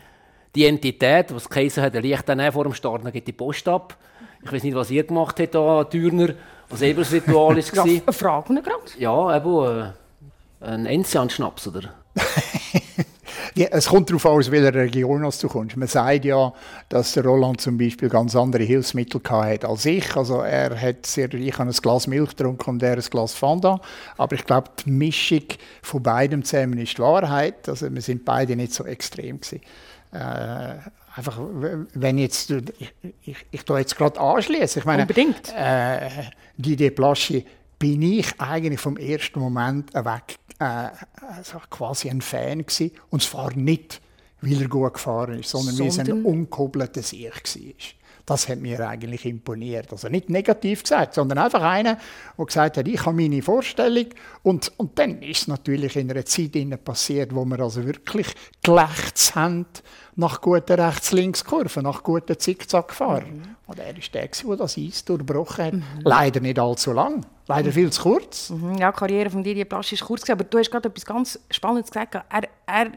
die 0.54 0.66
Entität, 0.66 1.34
was 1.34 1.48
Kaiser 1.48 1.82
hat, 1.82 1.94
der 1.94 2.02
liegt 2.02 2.28
dann 2.28 2.52
vor 2.52 2.64
dem 2.64 2.74
Start, 2.74 3.04
dann 3.04 3.12
geht 3.12 3.26
die 3.26 3.32
Post 3.32 3.68
ab. 3.68 3.96
Ich 4.42 4.52
weiß 4.52 4.62
nicht, 4.62 4.74
was 4.74 4.90
ihr 4.90 5.04
gemacht 5.04 5.38
habt, 5.40 5.54
da, 5.54 5.84
Türner, 5.84 6.34
was 6.68 6.82
eben 6.82 7.00
das 7.00 7.12
Ritual 7.12 7.56
war. 7.56 8.12
fragen 8.12 8.54
gerade. 8.62 8.82
Ja, 8.98 9.36
eben, 9.36 9.92
äh, 10.60 10.64
ein 10.64 10.86
Enzian-Schnaps, 10.86 11.68
oder? 11.68 11.94
Es 13.54 13.88
kommt 13.88 14.10
darauf 14.10 14.26
an, 14.26 14.32
aus 14.32 14.50
welcher 14.50 14.74
Region 14.74 15.22
du 15.22 15.48
kommst. 15.48 15.76
Man 15.76 15.88
sagt 15.88 16.24
ja, 16.24 16.52
dass 16.88 17.12
der 17.12 17.24
Roland 17.24 17.60
zum 17.60 17.78
Beispiel 17.78 18.08
ganz 18.08 18.34
andere 18.36 18.62
Hilfsmittel 18.62 19.20
hatte 19.28 19.68
als 19.68 19.84
ich. 19.86 20.16
Also 20.16 20.40
er 20.40 20.80
hat 20.80 21.06
sehr, 21.06 21.32
ich 21.32 21.58
habe 21.58 21.70
ein 21.70 21.76
Glas 21.76 22.06
Milch 22.06 22.30
getrunken 22.30 22.70
und 22.70 22.82
er 22.82 22.96
ein 22.96 23.00
Glas 23.00 23.34
Fanta. 23.34 23.80
Aber 24.16 24.34
ich 24.34 24.44
glaube, 24.44 24.70
die 24.84 24.90
Mischung 24.90 25.44
von 25.82 26.02
beidem 26.02 26.44
zusammen 26.44 26.78
ist 26.78 26.98
die 26.98 27.02
Wahrheit. 27.02 27.68
Also 27.68 27.92
wir 27.92 28.02
sind 28.02 28.24
beide 28.24 28.56
nicht 28.56 28.72
so 28.72 28.84
extrem 28.84 29.40
gewesen. 29.40 29.60
Äh, 30.12 30.74
einfach, 31.14 31.38
wenn 31.94 32.18
jetzt, 32.18 32.50
ich, 32.50 32.94
ich, 33.24 33.46
ich 33.50 33.62
jetzt 33.68 33.96
gerade 33.96 34.18
anschließe. 34.20 34.78
Ich 34.78 34.84
meine, 34.84 35.02
Unbedingt. 35.02 35.52
Äh, 35.54 36.08
die 36.56 36.90
Plaschi 36.90 37.44
bin 37.78 38.02
ich 38.02 38.40
eigentlich 38.40 38.80
vom 38.80 38.96
ersten 38.96 39.38
Moment 39.38 39.94
weg 39.94 40.38
also 40.58 41.58
quasi 41.70 42.10
ein 42.10 42.20
Fan 42.20 42.64
gewesen. 42.66 42.92
Und 43.10 43.22
zwar 43.22 43.54
nicht, 43.54 44.00
weil 44.40 44.60
er 44.62 44.68
gut 44.68 44.94
gefahren 44.94 45.40
ist, 45.40 45.50
sondern, 45.50 45.74
sondern 45.74 45.96
weil 45.96 46.02
es 46.02 46.10
ein 46.10 46.24
unkobelter 46.24 47.02
Sieg 47.02 47.32
war. 47.32 47.72
Das 48.26 48.46
hat 48.46 48.58
mir 48.58 48.86
eigentlich 48.86 49.24
imponiert. 49.24 49.90
Also 49.90 50.08
nicht 50.10 50.28
negativ 50.28 50.82
gesagt, 50.82 51.14
sondern 51.14 51.38
einfach 51.38 51.62
einer, 51.62 51.96
der 52.36 52.44
gesagt 52.44 52.76
hat, 52.76 52.86
ich 52.86 53.06
habe 53.06 53.16
meine 53.16 53.40
Vorstellung. 53.40 54.04
Und, 54.42 54.70
und 54.76 54.98
dann 54.98 55.22
ist 55.22 55.40
es 55.40 55.48
natürlich 55.48 55.96
in 55.96 56.10
einer 56.10 56.26
Zeit 56.26 56.84
passiert, 56.84 57.34
wo 57.34 57.46
wir 57.46 57.58
also 57.60 57.86
wirklich 57.86 58.26
gelächzt 58.62 59.34
haben 59.34 59.64
nach 60.16 60.42
guten 60.42 60.78
Rechts-Links-Kurven, 60.78 61.84
nach 61.84 62.02
guten 62.02 62.38
Zickzack-Fahren. 62.38 63.38
Mhm. 63.38 63.56
Und 63.66 63.78
er 63.78 63.96
ist 63.96 64.12
der, 64.12 64.28
der 64.28 64.56
das 64.56 64.76
Eis 64.76 65.06
durchbrochen 65.06 65.64
hat. 65.64 65.72
Mhm. 65.72 65.82
Leider 66.02 66.40
nicht 66.40 66.58
allzu 66.58 66.92
lang. 66.92 67.24
Leider 67.48 67.72
viel 67.72 67.90
zu 67.90 68.02
kurz. 68.02 68.50
Mhm. 68.50 68.76
Ja, 68.76 68.92
die 68.92 68.98
Karriere 68.98 69.30
von 69.30 69.42
Didier 69.42 69.64
Plasch 69.64 69.92
ist 69.92 70.04
kurz, 70.04 70.28
aber 70.28 70.44
du 70.44 70.58
hast 70.58 70.70
gerade 70.70 70.88
etwas 70.88 71.04
ganz 71.04 71.38
Spannendes 71.50 71.90
gesagt. 71.90 72.14
Er, 72.14 72.42
er 72.66 72.92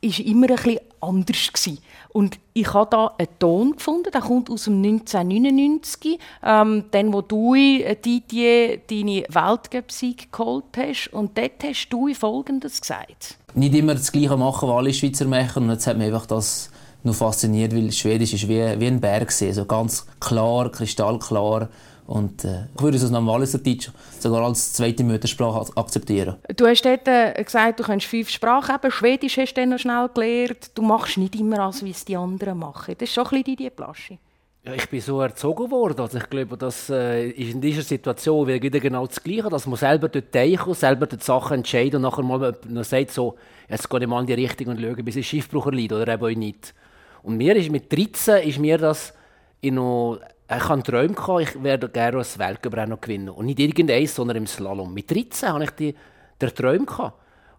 ist 0.00 0.18
immer 0.18 0.50
ein 0.50 0.56
bisschen 0.56 0.80
anders 1.00 1.52
gewesen. 1.52 1.78
Und 2.12 2.38
ich 2.52 2.72
habe 2.74 2.90
da 2.90 3.14
einen 3.18 3.28
Ton 3.38 3.72
gefunden, 3.72 4.10
der 4.12 4.20
kommt 4.20 4.50
aus 4.50 4.64
dem 4.64 4.82
1999, 4.82 6.18
ähm, 6.42 6.84
dann 6.90 7.12
wo 7.12 7.22
du 7.22 7.54
äh, 7.54 7.96
Didier 7.96 8.78
deine 8.78 9.24
Weltcup-Sieg 9.28 10.32
geholt 10.32 10.64
hast. 10.76 11.08
Und 11.12 11.38
dort 11.38 11.62
hast 11.62 11.88
du 11.88 12.12
Folgendes 12.14 12.80
gesagt. 12.80 13.38
Nicht 13.54 13.74
immer 13.74 13.94
das 13.94 14.10
Gleiche 14.10 14.36
machen, 14.36 14.68
was 14.68 14.76
alle 14.76 14.92
Schweizer 14.92 15.26
machen. 15.26 15.64
Und 15.64 15.70
jetzt 15.70 15.86
hat 15.86 15.96
mich 15.96 16.08
einfach 16.08 16.26
das 16.26 16.70
noch 17.04 17.14
fasziniert, 17.14 17.74
weil 17.74 17.92
Schwedisch 17.92 18.34
ist 18.34 18.48
wie, 18.48 18.80
wie 18.80 18.86
ein 18.86 19.00
Berg. 19.00 19.32
Also 19.40 19.64
ganz 19.64 20.06
klar, 20.20 20.70
kristallklar. 20.70 21.68
Und 22.06 22.44
äh, 22.44 22.66
ich 22.74 22.82
würde 22.82 22.96
es 22.98 23.04
einem 23.04 23.26
Walliser 23.26 23.58
Deutsch 23.58 23.90
sogar 24.18 24.42
als 24.42 24.74
zweite 24.74 25.02
Muttersprache 25.04 25.74
akzeptieren. 25.76 26.36
Du 26.54 26.66
hast 26.66 26.84
dort 26.84 27.08
äh, 27.08 27.42
gesagt, 27.42 27.80
du 27.80 27.84
kannst 27.84 28.06
fünf 28.06 28.28
Sprachen 28.28 28.74
haben. 28.74 28.90
Schwedisch 28.90 29.38
hast 29.38 29.54
du 29.54 29.60
dann 29.60 29.70
noch 29.70 29.78
schnell 29.78 30.10
gelernt. 30.12 30.70
Du 30.74 30.82
machst 30.82 31.16
nicht 31.16 31.34
immer 31.34 31.60
alles, 31.60 31.84
wie 31.84 31.90
es 31.90 32.04
die 32.04 32.16
anderen 32.16 32.58
machen. 32.58 32.94
Das 32.98 33.08
ist 33.08 33.14
schon 33.14 33.24
ein 33.24 33.42
bisschen 33.42 33.56
die 33.56 33.70
Plasche. 33.70 34.18
Ja, 34.66 34.72
ich 34.72 34.88
bin 34.88 35.00
so 35.00 35.20
erzogen 35.20 35.70
worden. 35.70 36.00
Also 36.00 36.18
ich 36.18 36.28
glaube, 36.28 36.56
das 36.56 36.88
äh, 36.90 37.28
ist 37.28 37.52
in 37.54 37.60
dieser 37.60 37.82
Situation 37.82 38.46
wieder 38.46 38.80
genau 38.80 39.06
das 39.06 39.22
Gleiche, 39.22 39.48
dass 39.48 39.66
man 39.66 39.76
selber 39.76 40.08
dort 40.08 40.32
denken, 40.32 40.72
selber 40.74 41.06
die 41.06 41.16
Sachen 41.20 41.58
entscheiden 41.58 41.96
und 41.96 42.02
nachher 42.02 42.22
mal 42.22 42.54
noch 42.68 42.84
sagt, 42.84 43.10
so, 43.12 43.36
jetzt 43.68 43.88
gehe 43.88 44.00
ich 44.00 44.06
mal 44.06 44.20
in 44.20 44.26
die 44.26 44.34
Richtung 44.34 44.68
und 44.68 44.80
schaue, 44.80 45.02
bis 45.02 45.16
ein 45.16 45.22
Schiffbruch 45.22 45.66
erleidet 45.66 45.92
oder 45.92 46.14
eben 46.14 46.38
nicht. 46.38 46.74
Und 47.22 47.36
mir 47.36 47.56
ist 47.56 47.70
mit 47.70 47.92
13 47.92 48.48
ist 48.48 48.58
mir 48.58 48.78
das 48.78 49.12
in 49.60 49.74
noch 49.74 50.18
ich 50.48 50.68
hatte 50.68 50.82
Träume, 50.82 51.42
ich 51.42 51.62
werde 51.62 51.88
gerne 51.88 52.18
ein 52.18 52.38
Weltcuprennen 52.38 53.00
gewinnen. 53.00 53.30
Und 53.30 53.46
nicht 53.46 53.60
irgendeins, 53.60 54.14
sondern 54.14 54.36
im 54.36 54.46
Slalom. 54.46 54.92
Mit 54.92 55.10
13 55.10 55.52
hatte 55.52 55.64
ich 55.64 55.70
die, 55.70 55.94
den 56.40 56.54
Traum. 56.54 57.12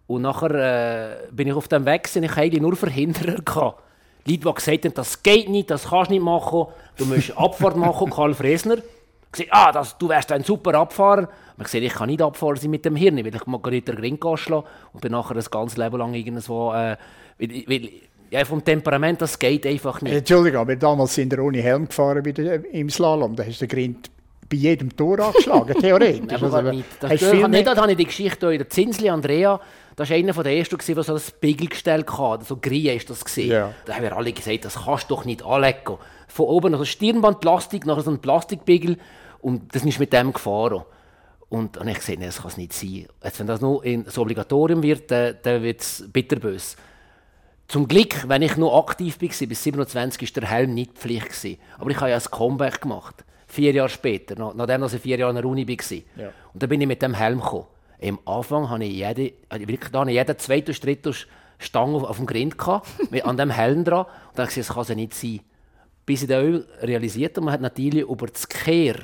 Und 0.06 0.22
nachher 0.22 0.54
äh, 0.54 1.32
bin 1.32 1.48
ich 1.48 1.54
auf 1.54 1.66
dem 1.68 1.84
Weg, 1.84 2.08
ich 2.14 2.36
hatte 2.36 2.60
nur 2.60 2.76
Verhinderer. 2.76 3.40
Gehabt. 3.44 3.82
Leute, 4.26 4.40
die 4.40 4.54
gesagt 4.54 4.84
haben, 4.84 4.94
das 4.94 5.22
geht 5.22 5.48
nicht, 5.48 5.70
das 5.70 5.88
kannst 5.88 6.10
du 6.10 6.14
nicht 6.14 6.22
machen, 6.22 6.66
du 6.96 7.04
musst 7.06 7.30
Abfahrt 7.36 7.76
machen, 7.76 8.10
Karl 8.10 8.34
Fresner. 8.34 8.78
Ich 9.36 9.52
ah, 9.52 9.70
das, 9.70 9.98
du 9.98 10.08
wärst 10.08 10.32
ein 10.32 10.42
super 10.42 10.74
Abfahrer. 10.74 11.28
Ich 11.58 11.64
gesagt, 11.64 11.84
ich 11.84 11.92
kann 11.92 12.08
nicht 12.08 12.22
Abfahrer 12.22 12.56
sein 12.56 12.70
mit 12.70 12.84
dem 12.84 12.96
Hirn, 12.96 13.18
weil 13.18 13.34
ich 13.34 13.46
mag 13.46 13.64
nicht 13.66 13.86
den 13.86 13.98
Ring 13.98 14.18
schlagen 14.36 14.66
und 14.92 15.00
bin 15.00 15.12
nachher 15.12 15.34
das 15.34 15.50
ganze 15.50 15.80
Leben 15.80 15.98
lang 15.98 16.14
irgendwo, 16.14 16.72
äh, 16.72 16.96
weil, 17.38 17.64
weil 17.68 17.90
ja, 18.30 18.44
vom 18.44 18.64
Temperament, 18.64 19.22
das 19.22 19.38
geht 19.38 19.66
einfach 19.66 20.00
nicht. 20.00 20.14
Entschuldigung, 20.14 20.60
aber 20.60 20.76
damals 20.76 21.14
sind 21.14 21.30
wir 21.32 21.42
ohne 21.42 21.60
Helm 21.62 21.88
gefahren 21.88 22.24
im 22.72 22.90
Slalom. 22.90 23.36
Da 23.36 23.44
hast 23.44 23.60
du 23.60 23.66
den 23.66 23.76
Grind 23.76 24.10
bei 24.48 24.56
jedem 24.56 24.96
Tor 24.96 25.18
angeschlagen, 25.20 25.76
theoretisch. 25.80 26.42
aber 26.42 26.54
also, 26.54 26.70
nicht. 26.70 26.84
Das, 27.00 27.10
hast 27.10 27.24
viel 27.24 27.48
nicht, 27.48 27.66
habe 27.66 27.90
ich 27.90 27.96
die 27.96 28.04
Geschichte 28.04 28.52
in 28.52 28.58
der 28.58 28.68
Zinsli 28.68 29.08
Andrea, 29.08 29.60
das 29.96 30.10
war 30.10 30.16
einer 30.16 30.32
der 30.32 30.56
ersten, 30.56 30.78
der 30.94 31.02
so 31.02 31.14
ein 31.14 31.20
Spiegelgestell 31.20 32.04
hatte. 32.06 32.44
So 32.44 32.58
Grien 32.58 32.96
ist 32.96 33.08
das. 33.08 33.24
Ja. 33.36 33.72
Da 33.86 33.94
haben 33.94 34.02
wir 34.02 34.14
alle 34.14 34.32
gesagt, 34.32 34.66
das 34.66 34.84
kannst 34.84 35.10
du 35.10 35.14
doch 35.14 35.24
nicht 35.24 35.42
anlegen. 35.42 35.96
Von 36.28 36.46
oben 36.46 36.72
noch 36.72 36.80
ein 36.80 36.86
Stirnband 36.86 37.40
Plastik, 37.40 37.86
nachher 37.86 38.02
so 38.02 38.10
ein 38.10 38.18
Plastikbiegel 38.18 38.98
und 39.40 39.74
das 39.74 39.84
ist 39.84 39.98
mit 39.98 40.12
dem 40.12 40.34
gefahren. 40.34 40.82
Und, 41.48 41.78
und 41.78 41.88
ich 41.88 41.98
gesagt, 41.98 42.18
nee, 42.18 42.26
das 42.26 42.42
kann 42.42 42.50
es 42.50 42.56
nicht 42.56 42.72
sein. 42.72 43.06
Jetzt, 43.24 43.38
wenn 43.38 43.46
das 43.46 43.60
nur 43.60 43.82
in 43.84 44.04
so 44.04 44.22
Obligatorium 44.22 44.82
wird, 44.82 45.10
dann, 45.10 45.36
dann 45.42 45.62
wird 45.62 45.80
es 45.80 46.04
bitterbös. 46.12 46.76
Zum 47.68 47.88
Glück, 47.88 48.28
wenn 48.28 48.42
ich 48.42 48.56
noch 48.56 48.78
aktiv 48.78 49.20
war, 49.20 49.46
bis 49.46 49.62
27, 49.62 50.36
war 50.36 50.40
der 50.40 50.50
Helm 50.50 50.74
nicht 50.74 50.92
Pflicht. 50.92 51.58
Aber 51.78 51.90
ich 51.90 51.96
habe 51.96 52.10
ja 52.10 52.16
ein 52.16 52.22
Comeback 52.22 52.80
gemacht. 52.80 53.24
Vier 53.48 53.72
Jahre 53.72 53.88
später, 53.88 54.52
nachdem 54.54 54.84
ich 54.84 54.92
vier 55.00 55.18
Jahre 55.18 55.30
in 55.30 55.36
der 55.36 55.44
Uni 55.44 55.66
war. 55.66 55.96
Ja. 56.22 56.32
Und 56.52 56.62
dann 56.62 56.68
bin 56.68 56.80
ich 56.80 56.86
mit 56.86 57.02
dem 57.02 57.14
Helm 57.14 57.40
gekommen. 57.40 57.66
Am 58.02 58.18
Anfang 58.24 58.68
hatte 58.68 58.84
ich 58.84 58.94
jede, 58.94 59.32
wirklich 59.50 59.90
da 59.90 60.06
jeden 60.06 60.38
zweiten, 60.38 60.72
dritten 60.72 61.14
Stange 61.58 61.96
auf, 61.96 62.04
auf 62.04 62.16
dem 62.16 62.26
Grind 62.26 62.58
gehabt, 62.58 62.88
mit, 63.10 63.24
an 63.24 63.36
dem 63.36 63.50
Helm 63.50 63.84
dran. 63.84 64.04
Und 64.04 64.08
dann 64.34 64.46
habe 64.46 64.50
ich 64.50 64.56
gesagt, 64.56 64.78
das 64.78 64.86
kann 64.88 64.96
ja 64.96 65.02
nicht 65.02 65.14
sein. 65.14 65.40
Bis 66.04 66.22
ich 66.22 66.28
dann 66.28 66.64
realisiert 66.82 67.36
habe, 67.36 67.46
man 67.46 67.54
hat 67.54 67.60
natürlich 67.60 68.04
über 68.04 68.26
das 68.26 68.48
Kehr 68.48 68.96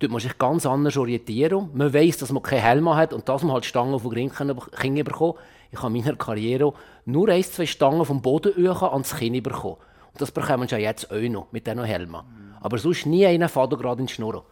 Dort 0.00 0.12
muss 0.12 0.24
ich 0.24 0.38
ganz 0.38 0.64
anders 0.64 0.96
orientieren. 0.96 1.70
Man 1.74 1.92
weiß, 1.92 2.18
dass 2.18 2.30
man 2.30 2.42
keinen 2.42 2.62
Helm 2.62 2.94
hat 2.94 3.12
und 3.12 3.28
dass 3.28 3.42
man 3.42 3.52
halt 3.52 3.64
Stangen 3.64 3.94
auf 3.94 4.02
den 4.02 4.12
Ring 4.12 4.30
Kinn 4.30 5.04
bekommen 5.04 5.34
Ich 5.70 5.82
habe 5.82 5.96
in 5.96 6.04
meiner 6.04 6.16
Karriere 6.16 6.72
nur 7.04 7.28
ein, 7.28 7.42
zwei 7.42 7.66
Stangen 7.66 8.04
vom 8.04 8.22
Boden 8.22 8.52
ans 8.68 9.16
Kinn 9.16 9.42
bekommen. 9.42 9.76
Und 10.12 10.20
das 10.20 10.30
bekommen 10.30 10.68
wir 10.70 10.78
ja 10.78 10.88
jetzt 10.88 11.10
auch 11.10 11.16
noch 11.16 11.52
mit 11.52 11.66
diesen 11.66 11.84
Helmen. 11.84 12.22
Aber 12.60 12.78
sonst 12.78 13.06
nie 13.06 13.26
einen 13.26 13.48
Faden 13.48 13.78
gerade 13.78 14.00
in 14.00 14.06
die 14.06 14.12
Schnur. 14.12 14.34
Und 14.34 14.44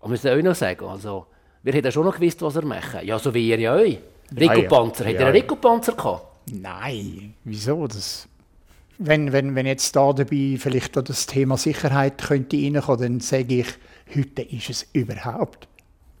wir 0.00 0.08
müssen 0.10 0.30
auch 0.30 0.42
noch 0.42 0.54
sagen, 0.54 0.84
also, 0.84 1.26
wir 1.62 1.72
hätten 1.72 1.90
schon 1.90 2.04
noch 2.04 2.18
gewusst, 2.18 2.42
was 2.42 2.56
er 2.56 2.64
macht. 2.64 3.02
Ja, 3.02 3.18
so 3.18 3.32
wie 3.32 3.48
ihr 3.48 3.58
ja 3.58 3.74
euch. 3.74 3.98
Rico 4.36 4.62
Panzer. 4.62 5.04
Ja, 5.04 5.10
ja. 5.10 5.14
Hat 5.14 5.20
er 5.20 5.26
einen 5.28 5.36
Rico 5.36 5.56
Panzer 5.56 5.92
gehabt? 5.92 6.26
Nein, 6.50 7.34
wieso? 7.44 7.86
Das 7.86 8.28
wenn, 8.98 9.32
wenn, 9.32 9.54
wenn 9.54 9.66
jetzt 9.66 9.94
da 9.96 10.12
dabei 10.12 10.56
vielleicht 10.58 10.96
das 10.96 11.26
Thema 11.26 11.56
Sicherheit 11.56 12.18
könnte 12.18 12.56
reinkommen, 12.56 13.00
dann 13.00 13.20
sage 13.20 13.60
ich, 13.60 13.66
heute 14.14 14.42
ist 14.42 14.70
es 14.70 14.86
überhaupt, 14.92 15.66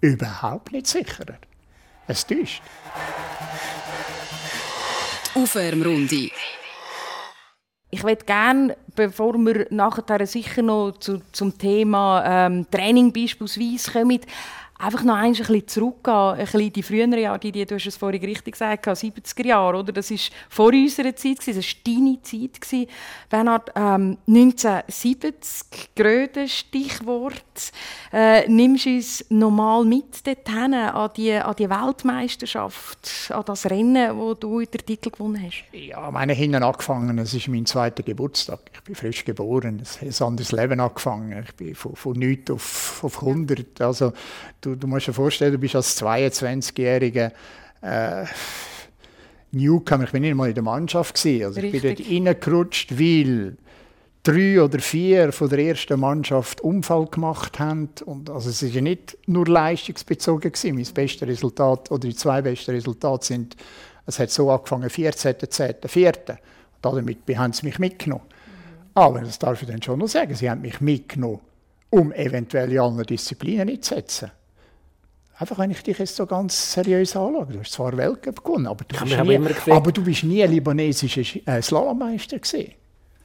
überhaupt 0.00 0.72
nicht 0.72 0.86
sicherer. 0.86 1.38
Es 2.06 2.26
täuscht. 2.26 2.62
Aufwärmrunde. 5.34 6.30
Ich 7.90 8.02
würde 8.02 8.24
gerne, 8.24 8.76
bevor 8.94 9.34
wir 9.34 9.66
nachher 9.70 10.26
sicher 10.26 10.62
noch 10.62 10.92
zu, 10.98 11.20
zum 11.32 11.58
Thema 11.58 12.24
ähm, 12.46 12.66
Training 12.70 13.12
beispielsweise 13.12 13.92
kommen, 13.92 14.20
einfach 14.82 15.04
noch 15.04 15.14
ein 15.14 15.32
bisschen 15.32 15.68
zurückgehen, 15.68 16.14
ein 16.14 16.38
bisschen 16.38 16.72
die 16.72 16.82
früheren 16.82 17.12
Jahre, 17.12 17.38
die, 17.38 17.52
die, 17.52 17.64
du 17.64 17.76
hast 17.76 17.86
es 17.86 17.96
vorhin 17.96 18.24
richtig 18.24 18.52
gesagt, 18.52 18.86
70er 18.86 19.46
Jahre, 19.46 19.78
oder? 19.78 19.92
Das 19.92 20.10
war 20.10 20.18
vor 20.48 20.68
unserer 20.68 21.14
Zeit, 21.14 21.38
das 21.46 21.56
war 21.56 21.62
deine 21.86 22.20
Zeit. 22.22 22.88
Bernhard, 23.30 23.70
ähm, 23.76 24.18
1970, 24.26 25.94
Gröden, 25.94 26.48
Stichwort. 26.48 27.72
Äh, 28.12 28.48
nimmst 28.48 28.86
du 28.86 28.90
uns 28.90 29.24
normal 29.28 29.84
mit 29.84 30.26
dorthin, 30.26 30.74
an 30.74 31.10
die, 31.16 31.32
an 31.32 31.54
die 31.56 31.70
Weltmeisterschaft, 31.70 33.30
an 33.30 33.44
das 33.46 33.70
Rennen, 33.70 34.16
wo 34.16 34.34
du 34.34 34.60
den 34.60 34.84
Titel 34.84 35.10
gewonnen 35.10 35.42
hast? 35.44 35.64
Ja, 35.72 36.10
meine 36.10 36.32
hinten 36.32 36.62
angefangen, 36.62 37.18
es 37.18 37.34
ist 37.34 37.48
mein 37.48 37.66
zweiter 37.66 38.02
Geburtstag. 38.02 38.58
Ich 38.74 38.80
bin 38.82 38.94
frisch 38.94 39.24
geboren, 39.24 39.80
es 39.80 40.00
hat 40.00 40.08
ein 40.08 40.26
anderes 40.26 40.50
Leben 40.52 40.80
angefangen. 40.80 41.44
Ich 41.46 41.54
bin 41.54 41.74
von, 41.74 41.94
von 41.94 42.18
nichts 42.18 42.50
auf, 42.50 43.04
auf 43.04 43.22
100. 43.22 43.80
Also, 43.80 44.12
du 44.60 44.71
du, 44.76 44.86
musst 44.86 45.08
dir 45.08 45.12
vorstellen, 45.12 45.52
du 45.52 45.58
bist 45.58 45.76
als 45.76 46.00
22-Jähriger 46.00 47.32
äh, 47.82 48.24
Newcomer, 49.52 50.04
ich 50.04 50.12
bin 50.12 50.22
nicht 50.22 50.34
mal 50.34 50.48
in 50.48 50.54
der 50.54 50.62
Mannschaft 50.62 51.14
gewesen. 51.14 51.46
Also 51.46 51.60
ich 51.60 51.72
bin 51.72 51.82
dort 51.82 52.08
reingerutscht, 52.08 52.98
weil 52.98 53.56
drei 54.22 54.62
oder 54.62 54.78
vier 54.78 55.32
von 55.32 55.48
der 55.48 55.58
ersten 55.58 56.00
Mannschaft 56.00 56.60
Unfall 56.60 57.06
gemacht 57.06 57.58
haben. 57.58 57.90
Und 58.06 58.30
also 58.30 58.48
es 58.48 58.62
ist 58.62 58.74
ja 58.74 58.80
nicht 58.80 59.18
nur 59.26 59.46
leistungsbezogen 59.46 60.52
gewesen. 60.52 60.76
Mein 60.76 60.94
bestes 60.94 61.28
Resultat 61.28 61.90
oder 61.90 62.08
die 62.08 62.14
zwei 62.14 62.40
besten 62.40 62.70
Resultate 62.70 63.26
sind, 63.26 63.56
es 64.06 64.18
hat 64.18 64.30
so 64.30 64.50
angefangen, 64.50 64.88
14. 64.88 65.36
10. 65.48 65.74
4. 65.86 66.12
Damit 66.80 67.18
haben 67.36 67.52
sie 67.52 67.66
mich 67.66 67.78
mitgenommen. 67.78 68.24
Aber 68.94 69.20
das 69.20 69.38
darf 69.38 69.62
ich 69.62 69.68
dann 69.68 69.82
schon 69.82 69.98
noch 69.98 70.08
sagen, 70.08 70.34
sie 70.34 70.50
haben 70.50 70.60
mich 70.60 70.80
mitgenommen, 70.80 71.40
um 71.90 72.12
eventuell 72.12 72.72
in 72.72 72.80
anderen 72.80 73.06
Disziplinen 73.06 73.68
einzusetzen. 73.68 74.30
Einfach, 75.42 75.58
wenn 75.58 75.72
ich 75.72 75.82
dich 75.82 75.98
jetzt 75.98 76.14
so 76.14 76.24
ganz 76.24 76.72
seriös 76.72 77.16
anschaue. 77.16 77.48
Du 77.50 77.58
hast 77.58 77.72
zwar 77.72 77.96
Weltcup 77.96 78.44
gewonnen, 78.44 78.68
aber 78.68 78.84
du, 78.84 78.96
bist 78.96 79.24
nie, 79.66 79.72
aber 79.72 79.90
du 79.90 80.04
bist 80.04 80.22
nie 80.22 80.40
libanesischer 80.44 81.22
äh, 81.48 81.60
Slalommeister 81.60 82.38
gesehen. 82.38 82.74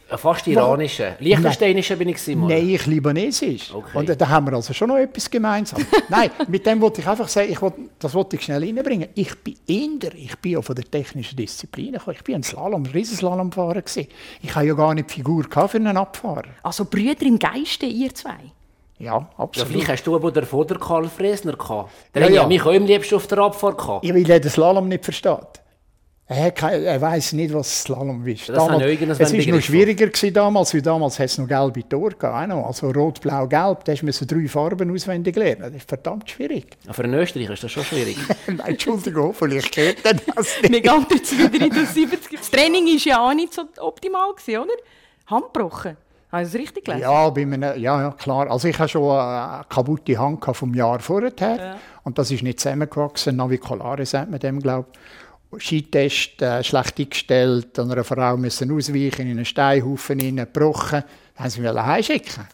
Ja, 0.09 0.17
fast 0.17 0.47
iranische. 0.47 1.15
Liechtensteinische 1.19 1.95
bin 1.95 2.09
ich 2.09 2.15
gewesen, 2.15 2.47
Nein, 2.47 2.69
ich 2.69 2.87
libanesisch. 2.87 3.71
Okay. 3.71 3.95
Und 3.95 4.19
da 4.19 4.27
haben 4.29 4.47
wir 4.47 4.53
also 4.53 4.73
schon 4.73 4.87
noch 4.87 4.97
etwas 4.97 5.29
gemeinsam. 5.29 5.85
Nein, 6.09 6.31
mit 6.47 6.65
dem 6.65 6.81
wollte 6.81 7.01
ich 7.01 7.07
einfach 7.07 7.27
sagen, 7.27 7.51
ich 7.51 7.61
wollte, 7.61 7.81
das 7.99 8.15
wollte 8.15 8.35
ich 8.37 8.41
schnell 8.41 8.63
reinbringen. 8.63 9.09
Ich 9.13 9.37
bin 9.37 9.55
Inder, 9.67 10.15
ich 10.15 10.35
bin 10.39 10.57
auch 10.57 10.63
von 10.63 10.75
der 10.75 10.85
technischen 10.85 11.35
Disziplin 11.35 11.91
gekommen. 11.91 12.15
Ich 12.17 12.23
bin 12.23 12.33
ein 12.33 12.41
Slalom, 12.43 12.81
ein 12.81 12.91
Riesenslalomfahrer 12.91 13.83
gewesen. 13.83 14.07
Ich 14.41 14.55
habe 14.55 14.65
ja 14.65 14.73
gar 14.73 14.95
nicht 14.95 15.11
die 15.11 15.13
Figur 15.13 15.43
für 15.43 15.77
einen 15.77 15.97
Abfahrer. 15.97 16.49
Also 16.63 16.85
Brüder 16.85 17.27
im 17.27 17.37
Geiste, 17.37 17.85
ihr 17.85 18.11
zwei? 18.15 18.39
Ja, 18.99 19.29
absolut. 19.37 19.55
Ja, 19.55 19.65
vielleicht 19.65 19.89
hast 19.89 20.07
du 20.07 20.15
aber 20.15 20.31
den 20.31 20.45
vor 20.45 20.65
der 20.65 20.77
Karl 20.79 21.07
Fresner 21.07 21.53
gehabt. 21.53 21.91
Der 22.15 22.23
ja, 22.23 22.41
ja. 22.41 22.47
mich 22.47 22.61
auch 22.63 22.73
am 22.73 22.85
liebsten 22.85 23.15
auf 23.15 23.27
der 23.27 23.37
Abfahrt 23.39 23.77
gehabt. 23.77 24.05
Ja, 24.05 24.15
weil 24.15 24.29
er 24.29 24.39
den 24.39 24.49
Slalom 24.49 24.87
nicht 24.87 25.03
versteht. 25.03 25.61
Er, 26.29 26.53
er 26.61 26.99
weiß 26.99 27.33
nicht, 27.33 27.53
was 27.53 27.83
Slalom 27.83 28.25
ist. 28.27 28.49
Das 28.49 28.57
damals, 28.57 28.83
es 29.19 29.19
war 29.47 29.55
noch 29.55 29.61
schwieriger 29.61 30.07
gewesen 30.07 30.33
damals, 30.33 30.73
weil 30.73 30.81
damals 30.81 31.19
es 31.19 31.37
noch 31.37 31.47
gelbe 31.47 31.87
Tore 31.87 32.15
gehabt. 32.15 32.51
Also 32.51 32.89
rot, 32.89 33.21
blau, 33.21 33.47
gelb. 33.47 33.85
Da 33.85 33.93
musst 34.01 34.21
du 34.21 34.25
drei 34.25 34.47
Farben 34.47 34.93
auswendig 34.93 35.35
lernen. 35.37 35.61
Das 35.61 35.75
ist 35.75 35.87
verdammt 35.87 36.29
schwierig. 36.29 36.75
Ja, 36.85 36.91
für 36.91 37.03
einen 37.03 37.13
Österreicher 37.13 37.53
ist 37.53 37.63
das 37.63 37.71
schon 37.71 37.85
schwierig. 37.85 38.17
Nein, 38.47 38.59
Entschuldigung, 38.59 39.33
vielleicht 39.33 39.71
kennt 39.71 40.03
er 40.03 40.15
das 40.15 40.61
nicht. 40.61 40.73
Wir 40.73 40.81
gehen 40.81 41.05
jetzt 41.11 41.37
wieder 41.37 41.65
in 41.65 41.71
den 41.71 41.85
70 41.85 42.39
Das 42.39 42.51
Training 42.51 42.85
war 42.87 43.05
ja 43.05 43.29
auch 43.29 43.33
nicht 43.33 43.53
so 43.53 43.61
optimal, 43.77 44.33
gewesen, 44.33 44.63
oder? 44.63 44.73
Handbrochen. 45.27 45.95
Habe 46.31 46.43
ich 46.43 46.51
das 46.51 46.59
richtig 46.59 46.85
gelesen? 46.85 47.03
Ja, 47.03 47.29
bei 47.29 47.41
einem, 47.41 47.61
ja, 47.61 48.01
ja, 48.01 48.11
klar. 48.11 48.51
Also 48.51 48.67
ich 48.67 48.77
hatte 48.77 48.91
schon 48.91 49.17
eine 49.17 49.63
kaputte 49.69 50.17
Hand 50.17 50.43
vom 50.43 50.73
Jahr 50.73 50.99
vorher. 50.99 51.31
Ja. 51.39 51.77
Und 52.03 52.17
das 52.17 52.31
ist 52.31 52.43
nicht 52.43 52.59
zusammengewachsen. 52.59 53.35
Naviculare 53.37 54.05
sagt 54.05 54.29
man 54.29 54.39
dem, 54.39 54.59
glaube 54.59 54.89
ich. 54.91 54.99
Skitest 55.59 56.41
äh, 56.41 56.61
schlecht 56.61 56.99
eingestellt, 56.99 57.79
an 57.79 57.89
einer 57.89 58.03
Frau 58.03 58.35
müssen 58.35 58.69
ausweichen, 58.69 59.21
in 59.21 59.31
einen 59.31 59.45
Steinhaufen 59.45 60.35
gebrochen. 60.35 61.03
Dann 61.35 61.43
haben 61.45 61.49
sie 61.49 61.61
mich 61.61 61.73
heimschicken. 61.73 62.47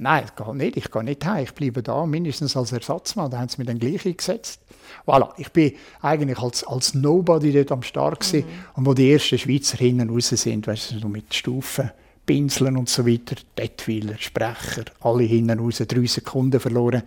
Nein, 0.00 0.24
das 0.26 0.46
geht 0.46 0.54
nicht, 0.56 0.76
ich 0.76 0.90
gehe 0.90 1.04
nicht 1.04 1.24
heim, 1.24 1.44
ich 1.44 1.54
bleibe 1.54 1.82
da, 1.82 2.04
mindestens 2.04 2.56
als 2.56 2.72
Ersatzmann. 2.72 3.30
Dann 3.30 3.40
haben 3.40 3.48
sie 3.48 3.58
mich 3.58 3.68
dann 3.68 3.78
gleich 3.78 4.04
eingesetzt. 4.04 4.60
Voilà, 5.06 5.30
ich 5.36 5.50
bin 5.52 5.72
eigentlich 6.02 6.38
als, 6.38 6.64
als 6.64 6.94
Nobody 6.94 7.52
dort 7.52 7.72
am 7.72 7.82
Start 7.82 8.20
gewesen. 8.20 8.46
Mhm. 8.46 8.64
Und 8.74 8.86
wo 8.86 8.94
die 8.94 9.12
ersten 9.12 9.38
Schweizer 9.38 9.78
hinten 9.78 10.10
raus 10.10 10.28
sind, 10.28 10.66
weißt 10.66 11.02
du, 11.02 11.08
mit 11.08 11.32
Stufen 11.32 11.90
Pinseln 12.28 12.76
und 12.76 12.90
so 12.90 13.06
weiter, 13.06 13.36
Dettweiler, 13.56 14.18
Sprecher, 14.18 14.84
alle 15.00 15.22
hinten 15.22 15.58
raus, 15.58 15.82
drei 15.88 16.04
Sekunden 16.04 16.60
verloren. 16.60 17.02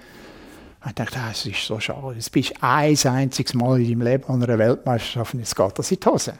Ich 0.84 0.94
dachte, 0.94 1.20
das 1.28 1.46
ist 1.46 1.64
so 1.64 1.80
schade. 1.80 2.16
Jetzt 2.16 2.32
bist 2.32 2.50
du 2.50 2.56
ein 2.62 2.98
einziges 3.06 3.54
Mal 3.54 3.80
in 3.82 3.88
deinem 3.88 4.02
Leben 4.02 4.24
an 4.24 4.42
einer 4.42 4.58
Weltmeisterschaft 4.58 5.36
und 5.36 5.42
jetzt 5.42 5.56
geht 5.56 5.78
das 5.78 5.92
in 5.92 6.00
die 6.00 6.10
Hose. 6.10 6.34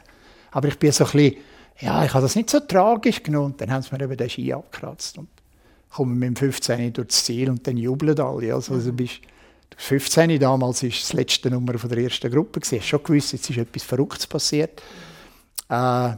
Aber 0.50 0.66
ich 0.66 0.76
bin 0.80 0.90
so 0.90 1.04
ein 1.04 1.12
bisschen, 1.12 1.36
ja, 1.78 2.04
ich 2.04 2.12
habe 2.12 2.22
das 2.22 2.34
nicht 2.34 2.50
so 2.50 2.58
tragisch 2.58 3.22
genommen. 3.22 3.54
Dann 3.56 3.70
haben 3.70 3.82
sie 3.82 3.94
mir 3.94 4.02
eben 4.02 4.16
den 4.16 4.28
Ski 4.28 4.52
abgekratzt 4.52 5.16
und 5.16 5.28
kommen 5.88 6.18
mit 6.18 6.30
dem 6.30 6.36
15 6.36 6.92
durchs 6.92 7.22
Ziel 7.22 7.50
und 7.50 7.64
dann 7.64 7.76
jubeln 7.76 8.18
alle. 8.18 8.52
Also, 8.52 8.74
also 8.74 8.92
bist, 8.92 9.20
15 9.76 10.40
damals 10.40 10.82
war 10.82 10.90
das 10.90 11.12
letzte 11.12 11.52
Nummer 11.52 11.78
von 11.78 11.88
der 11.88 11.98
ersten 11.98 12.32
Gruppe. 12.32 12.58
Du 12.58 12.66
hast 12.66 12.84
schon 12.84 13.04
gewusst, 13.04 13.32
jetzt 13.32 13.48
ist 13.48 13.58
etwas 13.58 13.84
Verrücktes 13.84 14.26
passiert. 14.26 14.82
Äh, 15.68 16.16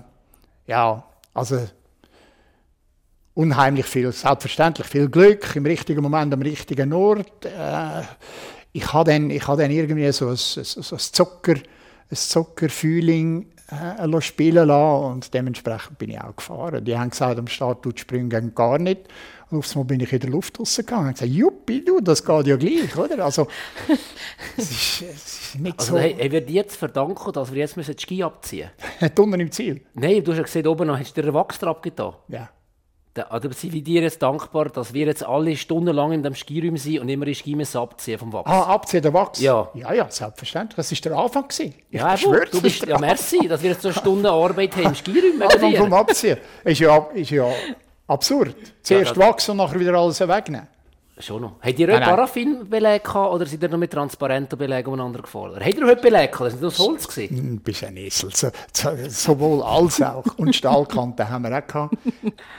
ja, 0.67 1.05
also 1.35 1.61
unheimlich 3.35 3.87
viel, 3.87 4.11
selbstverständlich 4.13 4.87
viel 4.87 5.09
Glück, 5.09 5.57
im 5.57 5.67
richtigen 5.67 6.03
Moment 6.03 6.33
am 6.33 6.43
richtigen 6.43 6.93
Ort. 6.93 7.45
Äh, 7.45 8.03
ich 8.73 8.93
habe 8.93 9.11
dann, 9.11 9.31
ich 9.31 9.47
habe 9.47 9.63
dann 9.63 9.71
irgendwie 9.71 10.11
so 10.13 10.29
ein, 10.29 10.37
so 10.37 10.97
ein 10.97 10.99
Zucker, 10.99 11.55
ein 11.55 12.17
Zuckerfeeling 12.17 13.47
äh, 13.71 14.21
spielen 14.21 14.69
lassen 14.69 15.05
und 15.13 15.35
dementsprechend 15.35 15.99
bin 15.99 16.11
ich 16.11 16.21
auch 16.21 16.37
gefahren. 16.37 16.85
Die 16.85 16.97
haben 16.97 17.11
gesagt, 17.11 17.39
am 17.39 17.47
Start 17.47 17.83
tut 17.83 18.01
Springen 18.01 18.55
gar 18.55 18.79
nicht. 18.79 19.03
Und 19.51 19.59
aufs 19.59 19.75
Mal 19.75 19.85
bin 19.85 20.01
ich 20.01 20.13
in 20.13 20.21
der 20.21 20.31
Luft 20.31 20.59
rausgegangen 20.59 21.09
und 21.09 21.15
gesagt, 21.15 21.31
Juppi, 21.31 21.85
du, 21.85 22.01
das 22.01 22.25
geht 22.25 22.47
ja 22.47 22.57
gleich, 22.57 22.97
oder? 22.97 23.25
Also, 23.25 23.47
es 24.57 24.71
ist, 24.71 25.03
es 25.03 25.27
ist 25.27 25.61
nicht 25.61 25.79
also, 25.79 25.93
so... 25.93 25.99
Hey, 25.99 26.17
hey, 26.19 26.33
wird 26.33 26.51
jetzt 26.51 26.77
verdanken, 26.77 27.33
dass 27.33 27.53
wir 27.53 27.61
jetzt 27.61 27.77
die 27.77 28.03
Ski 28.03 28.23
abziehen 28.23 28.71
müssen? 29.01 29.15
unten 29.19 29.41
im 29.41 29.53
Ziel? 29.53 29.83
Nein, 29.95 30.25
du 30.25 30.33
hast 30.33 30.39
ja 30.39 30.45
gesehen, 30.45 30.67
oben 30.67 30.87
noch 30.87 30.99
hast 30.99 31.17
du 31.17 31.21
dir 31.21 31.29
einen 31.29 31.35
Wachs 31.35 31.63
abgetan. 31.63 32.15
Ja. 32.29 32.49
Oder 33.17 33.53
sind 33.53 33.73
wir 33.73 33.83
dir 33.83 34.03
jetzt 34.03 34.21
dankbar, 34.23 34.71
dass 34.71 34.93
wir 34.93 35.07
jetzt 35.07 35.25
alle 35.25 35.57
stundenlang 35.57 36.11
in 36.11 36.23
dem 36.25 36.35
Skiraum 36.35 36.77
sind 36.77 36.99
und 36.99 37.09
immer 37.09 37.33
Ski 37.33 37.55
müssen 37.55 37.79
abziehen 37.79 38.19
vom 38.19 38.33
Wachs? 38.33 38.51
Ah, 38.51 38.75
abziehen, 38.75 39.03
der 39.03 39.15
Wachs? 39.15 39.41
Ja. 39.41 39.69
Ja, 39.75 39.93
ja, 39.93 40.11
selbstverständlich. 40.11 40.77
Das 40.77 40.91
war 40.91 40.99
der 40.99 41.19
Anfang. 41.19 41.49
Gewesen. 41.49 41.75
Ich 41.91 42.01
ja, 42.01 42.17
schwöre, 42.17 42.47
du 42.51 42.61
bist, 42.61 42.85
ja, 42.85 42.99
merci, 42.99 43.47
dass 43.47 43.63
wir 43.63 43.71
jetzt 43.71 43.83
so 43.83 43.93
Stunden 43.93 44.27
Arbeit 44.27 44.75
haben 44.77 44.87
im 44.87 44.95
Skiraum. 44.97 45.43
Anfang 45.49 45.77
vom 45.77 45.93
Abziehen. 45.93 46.39
Ist 46.65 46.81
ja, 46.81 46.97
ist 47.15 47.31
ja 47.31 47.49
absurd. 48.09 48.57
Zuerst 48.83 49.17
ja, 49.17 49.23
Wachs 49.23 49.49
und 49.49 49.59
nachher 49.59 49.79
wieder 49.79 49.95
alles 49.95 50.21
wegnehmen. 50.21 50.67
Schon 51.19 51.43
noch. 51.43 51.61
Habt 51.61 51.79
ihr 51.79 51.87
heute 51.87 52.01
Paraffinbeleg 52.01 53.15
oder 53.15 53.47
sind 53.47 53.63
ihr 53.63 53.69
noch 53.69 53.79
mit 53.79 53.93
transparenten 53.93 54.59
Belegen 54.59 54.89
umeinander 54.89 55.23
gefahren? 55.23 55.61
Habt 55.65 55.75
ihr 55.75 55.87
heute 55.87 56.03
Beleg 56.03 56.33
gehabt? 56.33 56.53
Das 56.53 56.61
war 56.61 56.71
das 56.71 56.79
Holz? 56.79 57.07
Du 57.07 57.61
bist 57.61 57.85
ein 57.85 57.97
Esel. 57.97 58.31
So, 58.35 58.51
so, 58.73 58.91
sowohl 59.09 59.63
als 59.63 60.03
auch. 60.03 60.27
Und 60.37 60.57
Stahlkanten 60.57 61.29
haben 61.29 61.45
wir 61.45 61.57
auch 61.57 61.67
gehabt. 61.67 61.97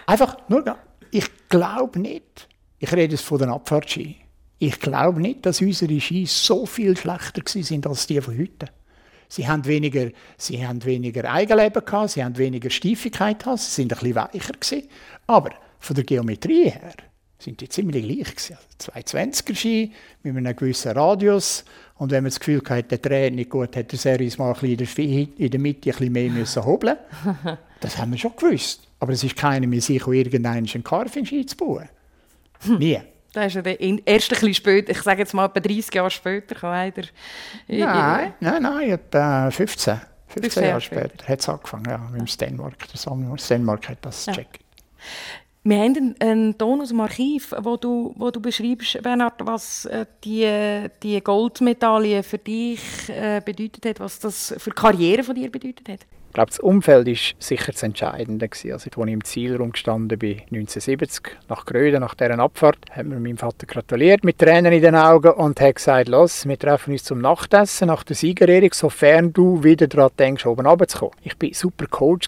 Einfach 0.06 0.38
nur, 0.48 0.64
ich 1.12 1.30
glaube 1.50 2.00
nicht, 2.00 2.48
ich 2.80 2.92
rede 2.94 3.14
jetzt 3.14 3.26
von 3.26 3.40
den 3.40 3.50
Abfahrtski, 3.50 4.18
ich 4.58 4.80
glaube 4.80 5.22
nicht, 5.22 5.46
dass 5.46 5.62
unsere 5.62 6.00
Ski 6.00 6.26
so 6.26 6.66
viel 6.66 6.96
schlechter 6.96 7.42
sind 7.46 7.86
als 7.86 8.08
die 8.08 8.22
von 8.22 8.38
heute. 8.38 8.68
Sie 9.28 9.48
haben 9.48 9.66
weniger, 9.66 10.12
sie 10.38 10.66
haben 10.66 10.84
weniger 10.86 11.30
Eigenleben 11.30 11.84
gehabt, 11.84 12.12
sie 12.12 12.24
haben 12.24 12.38
weniger 12.38 12.70
Steifigkeit 12.70 13.40
gehabt, 13.40 13.60
sie 13.60 13.72
sind 13.72 13.92
ein 13.92 14.00
bisschen 14.00 14.16
weicher 14.16 14.54
gewesen. 14.54 14.88
Aber 15.28 15.50
von 15.80 15.96
der 15.96 16.06
Geometrie 16.06 16.70
her 16.70 16.94
sind 17.46 17.62
die 17.62 17.70
ziemlich 17.70 18.04
gleich 18.04 18.36
gewesen. 18.36 18.58
Also 18.80 18.92
220er 18.92 19.56
Ski 19.56 19.92
mit 20.24 20.36
einem 20.36 20.56
gewissen 20.56 20.92
Radius 20.92 21.64
und 21.98 22.12
wenn 22.12 22.24
man 22.24 22.30
das 22.30 22.40
Gefühl 22.40 22.62
hatte, 22.68 22.84
der 22.84 22.98
dreht 22.98 23.34
nicht 23.34 23.50
gut, 23.50 23.76
hat 23.76 23.92
der 23.92 24.00
Series 24.00 24.38
mal 24.38 24.54
ein 24.54 24.78
bisschen 24.78 25.34
in 25.38 25.50
der 25.50 25.60
Mitte 25.60 25.90
ein 25.90 25.92
bisschen 25.92 26.12
mehr 26.12 26.30
müssen 26.30 26.66
hobeln. 26.66 26.98
Das 27.82 27.98
haben 27.98 28.12
wir 28.12 28.18
schon 28.18 28.36
gewusst. 28.36 28.88
Aber 29.00 29.12
es 29.12 29.24
ist 29.24 29.36
keiner 29.36 29.68
mehr 29.68 29.82
sicher, 29.82 30.10
irgendeinen 30.12 30.66
einen 30.68 30.84
Carving-Ski 30.84 31.46
zu 31.46 31.58
bauen. 31.58 31.88
Nie. 32.80 33.00
Da 33.34 33.44
ist 33.44 33.54
ja 33.54 33.62
der 33.62 33.80
erst 33.80 34.08
ein 34.08 34.40
bisschen 34.40 34.54
später, 34.54 34.92
ich 34.92 35.02
sage 35.04 35.20
jetzt 35.20 35.34
mal 35.34 35.46
etwa 35.46 35.60
30 35.60 35.94
Jahre 35.94 36.10
später, 36.10 36.56
kann 36.56 36.72
einer... 36.72 37.04
Nein, 37.68 38.34
nein, 38.40 38.64
nein, 38.64 38.90
etwa 38.92 39.52
15. 39.52 40.02
15 40.30 40.64
Jahre 40.64 40.82
später 40.82 41.28
hat 41.28 41.40
es 41.42 41.50
angefangen, 41.50 41.86
ja, 41.88 41.98
mit 41.98 42.22
dem 42.22 42.28
Stenmark. 42.28 42.88
Der 42.88 43.38
Stenmark 43.38 43.90
hat 43.90 43.98
das 44.02 44.26
gecheckt. 44.26 44.62
Wir 45.68 45.80
haben 45.80 45.96
einen, 45.98 46.16
einen 46.22 46.58
Ton 46.60 46.80
aus 46.80 46.90
dem 46.90 47.00
Archiv, 47.00 47.52
wo 47.60 47.76
du, 47.76 48.14
wo 48.18 48.30
du 48.30 48.40
beschreibst, 48.40 49.02
Bernhard, 49.02 49.34
was 49.46 49.86
äh, 49.86 50.06
die, 50.24 50.88
die 51.02 51.20
Goldmedaille 51.20 52.22
für 52.22 52.38
dich 52.38 53.10
äh, 53.10 53.42
bedeutet 53.44 53.84
hat, 53.88 54.00
was 54.00 54.20
das 54.20 54.54
für 54.60 54.70
die 54.70 54.76
Karriere 54.76 55.24
von 55.24 55.34
dir 55.34 55.52
bedeutet 55.52 55.90
hat 55.90 56.02
glaube, 56.36 56.52
das 56.52 56.60
Umfeld 56.60 57.08
war 57.08 57.14
sicher 57.40 57.72
das 57.72 57.84
Entscheidende. 57.84 58.48
Also, 58.52 58.72
als 58.72 58.86
ich 58.86 58.96
im 58.96 59.24
Zielraum 59.24 59.72
gestanden 59.72 60.20
bin, 60.20 60.42
1970, 60.52 61.24
nach 61.50 61.66
Gröden, 61.66 62.02
nach 62.02 62.14
dieser 62.14 62.38
Abfahrt, 62.38 62.78
hat 62.92 63.06
mir 63.06 63.20
mein 63.20 63.38
Vater 63.38 63.66
gratuliert 63.66 64.24
mit 64.24 64.38
Tränen 64.38 64.74
in 64.74 64.82
den 64.82 64.96
Augen 64.96 65.32
und 65.32 65.60
hat 65.60 65.76
gesagt, 65.76 66.10
los, 66.10 66.48
wir 66.48 66.60
treffen 66.60 66.92
uns 66.92 67.04
zum 67.04 67.20
Nachtessen 67.20 67.88
nach 67.88 68.04
der 68.04 68.16
Siegerehrung, 68.16 68.74
sofern 68.74 69.34
du 69.34 69.64
wieder 69.64 69.88
daran 69.88 70.12
denkst, 70.20 70.46
oben 70.46 70.68
runterzukommen. 70.68 71.16
Ich 71.24 71.42
war 71.42 71.50
super 71.54 71.88
Coach 71.88 72.28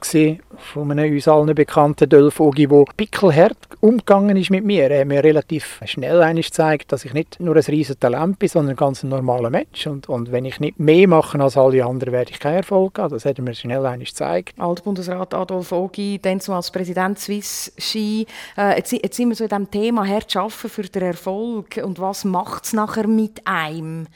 von 0.57 0.91
einem 0.91 1.13
uns 1.13 1.27
allen 1.27 1.53
bekannten 1.53 2.09
Dolph 2.09 2.39
Ogi, 2.39 2.67
der 2.67 2.85
pickelhart 2.95 3.57
umgegangen 3.79 4.37
ist 4.37 4.49
mit 4.49 4.65
mir. 4.65 4.89
Er 4.89 5.01
hat 5.01 5.07
mir 5.07 5.23
relativ 5.23 5.81
schnell 5.85 6.19
gezeigt, 6.35 6.91
dass 6.91 7.05
ich 7.05 7.13
nicht 7.13 7.39
nur 7.39 7.55
ein 7.55 7.63
riesiges 7.63 7.99
Talent 7.99 8.39
bin, 8.39 8.49
sondern 8.49 8.73
ein 8.73 8.77
ganz 8.77 9.03
normaler 9.03 9.49
Mensch. 9.49 9.85
Und, 9.85 10.09
und 10.09 10.31
wenn 10.31 10.45
ich 10.45 10.59
nicht 10.59 10.79
mehr 10.79 11.07
mache 11.07 11.39
als 11.39 11.57
alle 11.57 11.85
anderen, 11.85 12.13
werde 12.13 12.31
ich 12.31 12.39
keinen 12.39 12.57
Erfolg 12.57 12.97
haben. 12.97 13.13
Das 13.13 13.25
hat 13.25 13.37
er 13.37 13.43
mir 13.43 13.53
schnell 13.53 13.85
einmal 13.97 14.05
gezeigt. 14.05 14.59
Altbundesrat 14.59 15.33
Adolf 15.33 15.71
Ogi, 15.71 16.19
dann 16.19 16.39
als 16.47 16.71
Präsident 16.71 17.19
Swiss 17.19 17.71
Ski. 17.77 18.25
Äh, 18.57 18.77
jetzt, 18.77 18.91
jetzt 18.91 19.15
sind 19.15 19.29
wir 19.29 19.35
so 19.35 19.43
in 19.43 19.49
diesem 19.49 19.71
Thema, 19.71 20.07
hart 20.07 20.35
arbeiten 20.35 20.69
für 20.69 20.83
den 20.83 21.01
Erfolg 21.01 21.79
und 21.83 21.99
was 21.99 22.23
macht 22.23 22.65
es 22.65 22.73
nachher 22.73 23.07
mit 23.07 23.45
einem? 23.45 24.07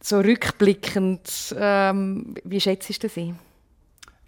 So 0.00 0.18
rückblickend, 0.20 1.54
ähm, 1.58 2.34
wie 2.44 2.60
schätzt 2.60 2.90
du 2.90 2.94
das 3.08 3.16
ein? 3.16 3.38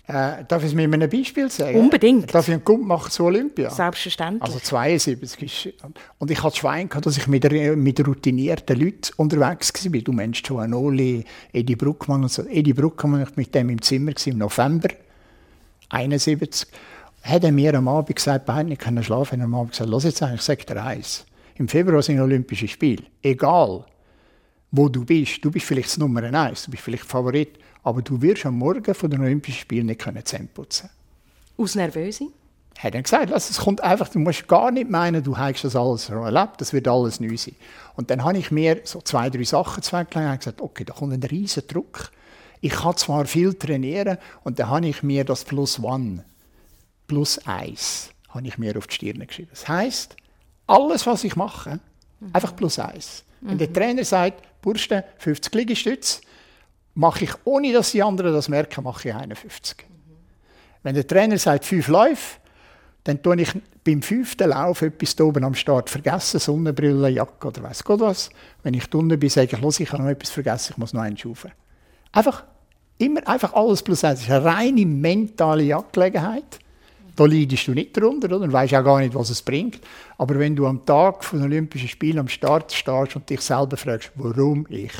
Äh, 0.09 0.45
darf 0.47 0.63
ich 0.63 0.69
es 0.69 0.75
mit 0.75 0.85
einem 0.85 1.11
Beispiel 1.11 1.51
sagen? 1.51 1.81
Unbedingt. 1.81 2.33
Darf 2.33 2.47
ich 2.47 2.55
einen 2.55 2.65
Gump 2.65 2.87
machen 2.87 3.11
zu 3.11 3.25
Olympia? 3.25 3.71
Selbstverständlich. 3.71 4.43
Also 4.43 4.61
72 4.61 5.43
ist, 5.43 5.85
und 6.19 6.31
ich 6.31 6.41
hatte 6.43 6.57
Schwein 6.57 6.89
gehabt, 6.89 7.07
dass 7.07 7.17
ich 7.17 7.27
mit, 7.27 7.51
mit 7.77 8.07
routinierten 8.07 8.79
Leuten 8.79 9.13
unterwegs 9.17 9.73
war. 9.75 10.01
Du 10.01 10.13
Mensch, 10.13 10.43
Joanoli, 10.45 11.25
Edi 11.53 11.75
Bruckmann 11.75 12.23
und 12.23 12.31
so. 12.31 12.47
Edi 12.47 12.73
Bruckmann, 12.73 13.23
ich 13.23 13.37
mit 13.37 13.53
dem 13.53 13.69
im 13.69 13.83
Zimmer 13.83 14.13
im 14.27 14.39
November 14.39 14.91
71. 15.89 16.69
Hat 17.23 17.43
er 17.43 17.51
mir 17.51 17.75
am 17.75 17.89
Abend 17.89 18.15
gesagt, 18.15 18.47
beide 18.47 18.69
nicht 18.69 18.83
können 18.83 19.03
schlafen, 19.03 19.41
er 19.41 19.47
am 19.47 19.55
Abend 19.57 19.73
gesagt, 19.73 19.91
los 19.91 20.05
jetzt 20.05 20.23
eigentlich, 20.23 20.41
ich 20.41 20.47
sage 20.47 20.65
dir 20.65 20.85
eins. 20.85 21.27
Im 21.57 21.67
Februar 21.67 22.03
sind 22.03 22.21
Olympische 22.21 22.69
Spiele. 22.69 23.03
Egal, 23.23 23.85
wo 24.71 24.89
du 24.89 25.05
bist. 25.05 25.45
Du 25.45 25.51
bist 25.51 25.67
vielleicht 25.67 25.89
das 25.89 25.99
Nummer 25.99 26.23
eins, 26.23 26.65
du 26.65 26.71
bist 26.71 26.85
vielleicht 26.85 27.05
Favorit 27.05 27.59
aber 27.87 28.03
du 28.03 28.21
wirst 28.21 28.45
am 28.45 28.59
Morgen 28.59 28.95
von 28.95 29.09
den 29.09 29.21
Olympischen 29.21 29.61
Spielen 29.61 29.87
nicht 29.87 30.03
Zähne 30.25 30.49
putzen 30.53 30.91
Aus 31.57 31.77
Nervöse? 31.77 32.27
Hat 32.77 32.97
er 32.97 33.01
gesagt, 33.01 33.31
es 33.31 33.59
kommt 33.59 33.81
einfach, 33.81 34.09
du 34.09 34.19
musst 34.19 34.49
gar 34.49 34.73
nicht 34.73 34.91
meinen, 34.91 35.23
du 35.23 35.39
hast 35.39 35.63
das 35.63 35.77
alles 35.77 36.09
erlebt, 36.11 36.61
das 36.61 36.73
wird 36.73 36.89
alles 36.89 37.21
neu 37.21 37.37
sein. 37.37 37.55
Und 37.95 38.11
dann 38.11 38.25
habe 38.25 38.39
ich 38.39 38.51
mir 38.51 38.81
so 38.83 39.01
zwei, 39.03 39.31
drei 39.31 39.45
Sachen 39.45 39.85
zugelegt 39.85 40.17
und 40.17 40.39
gesagt, 40.39 40.61
okay, 40.61 40.85
da 40.85 40.95
kommt 40.95 41.13
ein 41.13 41.23
riesen 41.23 41.63
Druck. 41.69 42.11
Ich 42.61 42.73
kann 42.73 42.97
zwar 42.97 43.25
viel 43.25 43.55
trainieren 43.55 44.19
und 44.43 44.59
dann 44.59 44.69
habe 44.69 44.89
ich 44.89 45.05
mir 45.05 45.25
das 45.25 45.45
Plus 45.45 45.79
One, 45.79 46.25
Plus 47.07 47.39
Eins, 47.47 48.11
habe 48.31 48.49
ich 48.49 48.59
mir 48.59 48.77
auf 48.77 48.89
die 48.89 48.95
Stirn 48.97 49.25
geschrieben. 49.25 49.51
Das 49.53 49.69
heisst, 49.69 50.17
alles, 50.67 51.07
was 51.07 51.23
ich 51.23 51.37
mache, 51.37 51.79
mhm. 52.19 52.31
einfach 52.33 52.57
Plus 52.57 52.81
Eins. 52.81 53.23
Mhm. 53.41 53.51
Wenn 53.51 53.59
der 53.59 53.73
Trainer 53.73 54.05
sagt, 54.05 54.43
Burschen, 54.61 55.05
50 55.19 55.55
Liegestütze, 55.55 56.21
mache 56.97 57.25
ich, 57.25 57.33
ohne 57.45 57.73
dass 57.73 57.93
die 57.93 58.03
anderen 58.03 58.33
das 58.33 58.49
merken, 58.49 58.83
mache 58.83 59.09
ich 59.09 59.15
51. 59.15 59.87
Mhm. 59.89 60.15
Wenn 60.83 60.95
der 60.95 61.07
Trainer 61.07 61.39
sagt, 61.39 61.65
fünf 61.65 61.89
Läufe, 61.89 62.39
dann 63.05 63.23
tue 63.23 63.41
ich 63.41 63.53
beim 63.85 64.03
fünften 64.03 64.49
Lauf 64.49 64.83
etwas 64.83 65.21
oben 65.21 65.45
am 65.45 65.55
Start 65.55 65.91
vergessen, 65.91 66.41
Sonnenbrille, 66.41 67.09
Jacke 67.11 67.47
oder 67.47 67.63
weiß 67.63 67.85
Gott 67.85 68.01
was. 68.01 68.31
Wenn 68.65 68.75
ich 68.75 68.93
unten 68.93 69.19
bin, 69.19 69.31
sage 69.31 69.55
ich, 69.55 69.61
los, 69.61 69.79
ich 69.79 69.93
habe 69.93 70.03
noch 70.03 70.11
etwas 70.11 70.31
vergessen, 70.31 70.73
ich 70.73 70.79
muss 70.79 70.93
noch 70.93 71.03
einen 71.03 71.17
schauen. 71.17 71.53
Einfach, 72.11 72.45
immer 72.99 73.27
einfach 73.29 73.53
alles 73.53 73.83
plus 73.83 74.03
eins. 74.03 74.21
Das 74.21 74.29
ist 74.29 74.35
eine 74.35 74.45
reine 74.45 74.87
mentale 74.87 75.77
Angelegenheit. 75.77 76.59
Da 77.15 77.27
leidest 77.27 77.69
du 77.69 77.73
nicht 77.73 77.97
drunter, 77.97 78.27
oder? 78.35 78.41
Und 78.41 78.53
weißt 78.53 78.75
auch 78.75 78.85
gar 78.85 79.01
nicht, 79.01 79.15
was 79.15 79.31
es 79.31 79.43
bringt. 79.43 79.81
Aber 80.19 80.39
wenn 80.39 80.57
du 80.57 80.67
am 80.67 80.85
Tag 80.85 81.25
von 81.25 81.43
Olympischen 81.43 81.89
Spielen 81.89 82.19
am 82.19 82.29
Start 82.29 82.73
stehst 82.73 83.17
und 83.17 83.31
dich 83.31 83.41
selber 83.41 83.77
fragst, 83.77 84.11
warum 84.17 84.67
ich? 84.69 84.93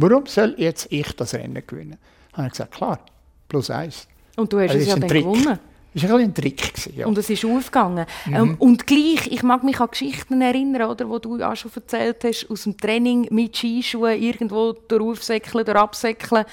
Warum 0.00 0.26
soll 0.26 0.54
jetzt 0.58 0.86
ich 0.90 1.10
das 1.16 1.34
Rennen 1.34 1.60
gewinnen? 1.66 1.98
Habe 2.32 2.46
ich 2.46 2.52
gesagt, 2.52 2.72
klar, 2.72 3.00
plus 3.48 3.68
eins. 3.68 4.06
Und 4.36 4.52
du 4.52 4.60
hast 4.60 4.70
also 4.70 4.80
es 4.80 4.86
ja 4.86 4.94
dann 4.94 5.08
Trick. 5.08 5.24
gewonnen. 5.24 5.58
Das 5.92 6.08
war 6.08 6.18
ein 6.18 6.32
Trick. 6.32 6.72
Gewesen, 6.72 6.92
ja. 6.94 7.06
Und 7.08 7.18
es 7.18 7.28
ist 7.28 7.44
aufgegangen. 7.44 8.06
Mhm. 8.26 8.34
Ähm, 8.34 8.54
und 8.60 8.86
gleich, 8.86 9.26
ich 9.26 9.42
mag 9.42 9.64
mich 9.64 9.80
an 9.80 9.88
Geschichten 9.90 10.40
erinnern, 10.40 10.88
oder, 10.88 11.08
wo 11.08 11.18
du 11.18 11.42
auch 11.42 11.56
schon 11.56 11.72
erzählt 11.74 12.22
hast, 12.22 12.48
aus 12.48 12.62
dem 12.62 12.76
Training 12.76 13.26
mit 13.32 13.56
Skischuhen, 13.56 14.22
irgendwo 14.22 14.72
durchsäckeln, 14.72 15.64
durchabsäckeln. 15.64 16.44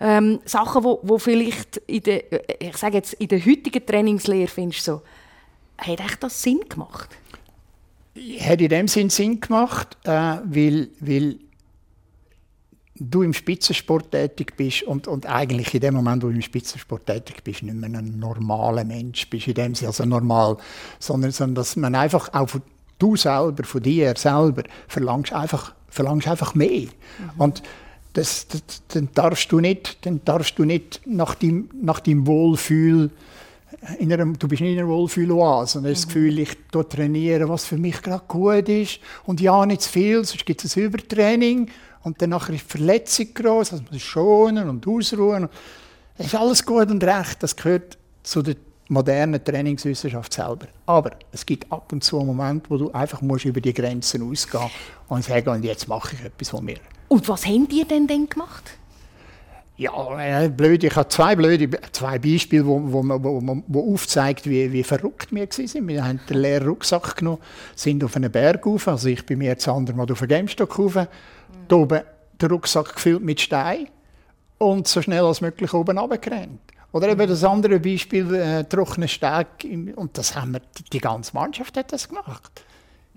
Ähm, 0.00 0.40
Sachen, 0.44 0.82
wo, 0.82 0.98
wo 1.04 1.18
vielleicht 1.18 1.76
in 1.86 2.02
der, 2.02 2.24
ich 2.60 2.76
sage 2.76 2.96
jetzt, 2.96 3.12
in 3.12 3.28
der 3.28 3.38
heutigen 3.46 3.86
Trainingslehre 3.86 4.48
findest 4.48 4.84
so, 4.84 5.02
hat 5.76 6.00
echt 6.00 6.20
das 6.20 6.42
Sinn 6.42 6.62
gemacht? 6.68 7.10
Hat 8.40 8.60
in 8.60 8.68
dem 8.68 8.88
Sinn 8.88 9.08
Sinn 9.08 9.40
gemacht, 9.40 9.96
äh, 10.02 10.10
weil, 10.10 10.88
weil 10.98 11.38
du 13.00 13.22
im 13.22 13.32
Spitzensport 13.32 14.10
tätig 14.10 14.54
bist 14.56 14.82
und, 14.82 15.06
und 15.06 15.26
eigentlich 15.26 15.74
in 15.74 15.80
dem 15.80 15.94
Moment, 15.94 16.22
wo 16.22 16.28
du 16.28 16.34
im 16.34 16.42
Spitzensport 16.42 17.06
tätig 17.06 17.42
bist, 17.44 17.62
nicht 17.62 17.74
mehr 17.74 17.88
ein 17.88 18.18
normaler 18.18 18.84
Mensch 18.84 19.28
bist, 19.28 19.48
in 19.48 19.54
dem 19.54 19.74
Sinne, 19.74 19.88
also 19.88 20.04
normal, 20.04 20.56
sondern, 20.98 21.30
sondern 21.30 21.56
dass 21.56 21.76
man 21.76 21.94
einfach 21.94 22.32
auch 22.34 22.48
von, 22.48 22.62
du 22.98 23.16
selber, 23.16 23.64
von 23.64 23.82
dir 23.82 24.14
selber, 24.16 24.64
verlangst 24.88 25.32
einfach, 25.32 25.74
verlangst 25.88 26.28
einfach 26.28 26.54
mehr. 26.54 26.68
Mhm. 26.68 26.90
Und 27.38 27.62
das, 28.14 28.48
das, 28.48 28.62
dann 28.88 29.08
darfst 29.14 29.52
du 29.52 29.60
nicht, 29.60 30.04
dann 30.04 30.20
darfst 30.24 30.58
du 30.58 30.64
nicht 30.64 31.00
nach 31.06 31.34
deinem, 31.34 31.68
nach 31.80 32.00
deinem 32.00 32.26
Wohlfühl 32.26 33.10
einer, 33.82 34.24
du 34.26 34.48
bist 34.48 34.60
nicht 34.60 34.72
in 34.72 34.78
einer 34.78 34.88
Wohlfühloase 34.88 35.78
und 35.78 35.84
hast 35.84 35.90
mhm. 35.90 35.94
das 35.94 36.06
Gefühl, 36.06 36.38
ich 36.38 36.56
trainiere, 36.88 37.48
was 37.48 37.64
für 37.64 37.76
mich 37.76 38.02
gerade 38.02 38.24
gut 38.26 38.68
ist 38.68 39.00
und 39.24 39.40
ja, 39.40 39.64
nicht 39.66 39.82
zu 39.82 39.90
viel, 39.90 40.24
sonst 40.24 40.44
gibt 40.46 40.64
es 40.64 40.76
ein 40.76 40.84
Übertraining 40.84 41.70
und 42.02 42.20
dann 42.20 42.30
nachher 42.30 42.54
ist 42.54 42.64
die 42.64 42.78
Verletzung 42.78 43.34
groß, 43.34 43.72
also 43.72 43.84
man 43.84 43.92
muss 43.92 44.02
schonen 44.02 44.68
und 44.68 44.86
ausruhen. 44.86 45.48
Das 46.16 46.26
ist 46.26 46.34
alles 46.34 46.64
gut 46.64 46.90
und 46.90 47.02
recht, 47.04 47.42
das 47.42 47.54
gehört 47.54 47.98
zu 48.22 48.42
der 48.42 48.56
modernen 48.88 49.42
Trainingswissenschaft 49.44 50.32
selber. 50.32 50.66
Aber 50.86 51.12
es 51.30 51.44
gibt 51.44 51.70
ab 51.70 51.92
und 51.92 52.02
zu 52.02 52.18
einen 52.18 52.26
Moment, 52.28 52.70
wo 52.70 52.76
du 52.76 52.90
einfach 52.92 53.20
musst 53.20 53.44
über 53.44 53.60
die 53.60 53.74
Grenzen 53.74 54.28
ausgehen 54.28 54.70
und 55.08 55.24
sagen, 55.24 55.50
und 55.50 55.64
jetzt 55.64 55.86
mache 55.88 56.16
ich 56.16 56.24
etwas 56.24 56.48
von 56.48 56.64
mir. 56.64 56.78
Und 57.08 57.28
was 57.28 57.46
haben 57.46 57.68
die 57.68 57.84
denn 57.84 58.06
denn 58.06 58.28
gemacht? 58.28 58.78
Ja, 59.78 60.18
äh, 60.18 60.48
blöd. 60.48 60.82
Ich 60.82 60.96
habe 60.96 61.08
zwei 61.08 61.36
blöde, 61.36 61.70
zwei 61.92 62.18
Beispiele, 62.18 62.66
wo, 62.66 62.80
wo, 62.92 63.02
wo, 63.04 63.62
wo 63.68 63.94
aufzeigt, 63.94 64.50
wie, 64.50 64.72
wie 64.72 64.82
verrückt 64.82 65.32
wir 65.32 65.46
waren. 65.46 65.88
Wir 65.88 66.04
haben 66.04 66.20
den 66.28 66.38
leeren 66.38 66.66
Rucksack 66.66 67.16
genommen, 67.16 67.38
sind 67.76 68.02
auf 68.02 68.16
einen 68.16 68.30
Berg 68.30 68.66
rauf. 68.66 68.88
Also 68.88 69.08
ich 69.08 69.24
bin 69.24 69.38
mir 69.38 69.50
jetzt 69.50 69.68
andermal 69.68 70.10
auf 70.10 70.20
einen 70.20 70.30
Gamestock 70.30 70.76
rauf. 70.80 70.96
Mhm. 70.96 71.06
Oben 71.76 72.00
den 72.42 72.50
Rucksack 72.50 72.96
gefüllt 72.96 73.22
mit 73.22 73.40
Stein 73.40 73.86
und 74.58 74.88
so 74.88 75.00
schnell 75.00 75.24
als 75.24 75.40
möglich 75.40 75.72
oben 75.72 75.96
runtergerannt. 75.96 76.60
Oder 76.90 77.10
eben 77.10 77.28
das 77.28 77.44
andere 77.44 77.78
Beispiel, 77.78 78.34
äh, 78.34 78.64
trockene 78.64 79.06
Steg. 79.06 79.46
Und 79.94 80.18
das 80.18 80.34
haben 80.34 80.54
wir, 80.54 80.60
die 80.92 80.98
ganze 80.98 81.34
Mannschaft 81.34 81.76
hat 81.76 81.92
das 81.92 82.08
gemacht 82.08 82.64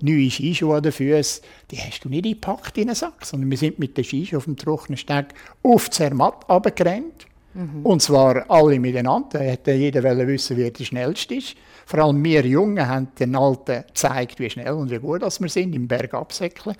neue 0.02 0.30
Skischuhe 0.30 0.78
an 0.78 0.84
den 0.84 0.92
Füßen, 0.92 1.44
die 1.70 1.78
hast 1.78 2.04
du 2.04 2.10
nicht 2.10 2.26
eingepackt 2.26 2.78
in 2.78 2.90
einen 2.90 2.96
Sack, 2.96 3.26
sondern 3.26 3.50
wir 3.50 3.58
sind 3.58 3.80
mit 3.80 3.98
den 3.98 4.04
Skischuhen 4.04 4.38
auf 4.38 4.46
dem 4.46 4.58
trockenen 4.58 4.98
Steg 4.98 5.28
auf 5.64 5.90
Zermatt 5.90 6.50
runtergerannt. 6.50 7.28
Mhm. 7.54 7.86
Und 7.86 8.02
zwar 8.02 8.50
alle 8.50 8.80
miteinander. 8.80 9.40
Da 9.40 9.40
hätte 9.40 9.74
jeder 9.74 10.04
wissen, 10.04 10.58
wer 10.58 10.72
der 10.72 10.84
Schnellste 10.84 11.36
ist. 11.36 11.56
Vor 11.86 12.00
allem 12.00 12.24
wir 12.24 12.46
Jungen 12.46 12.88
haben 12.88 13.10
den 13.20 13.36
Alten 13.36 13.84
gezeigt, 13.88 14.40
wie 14.40 14.50
schnell 14.50 14.72
und 14.72 14.90
wie 14.90 15.00
gut 15.00 15.22
wir 15.22 15.50
sind, 15.50 15.76
im 15.76 15.88
Berg 15.88 16.14
absäckeln. 16.14 16.76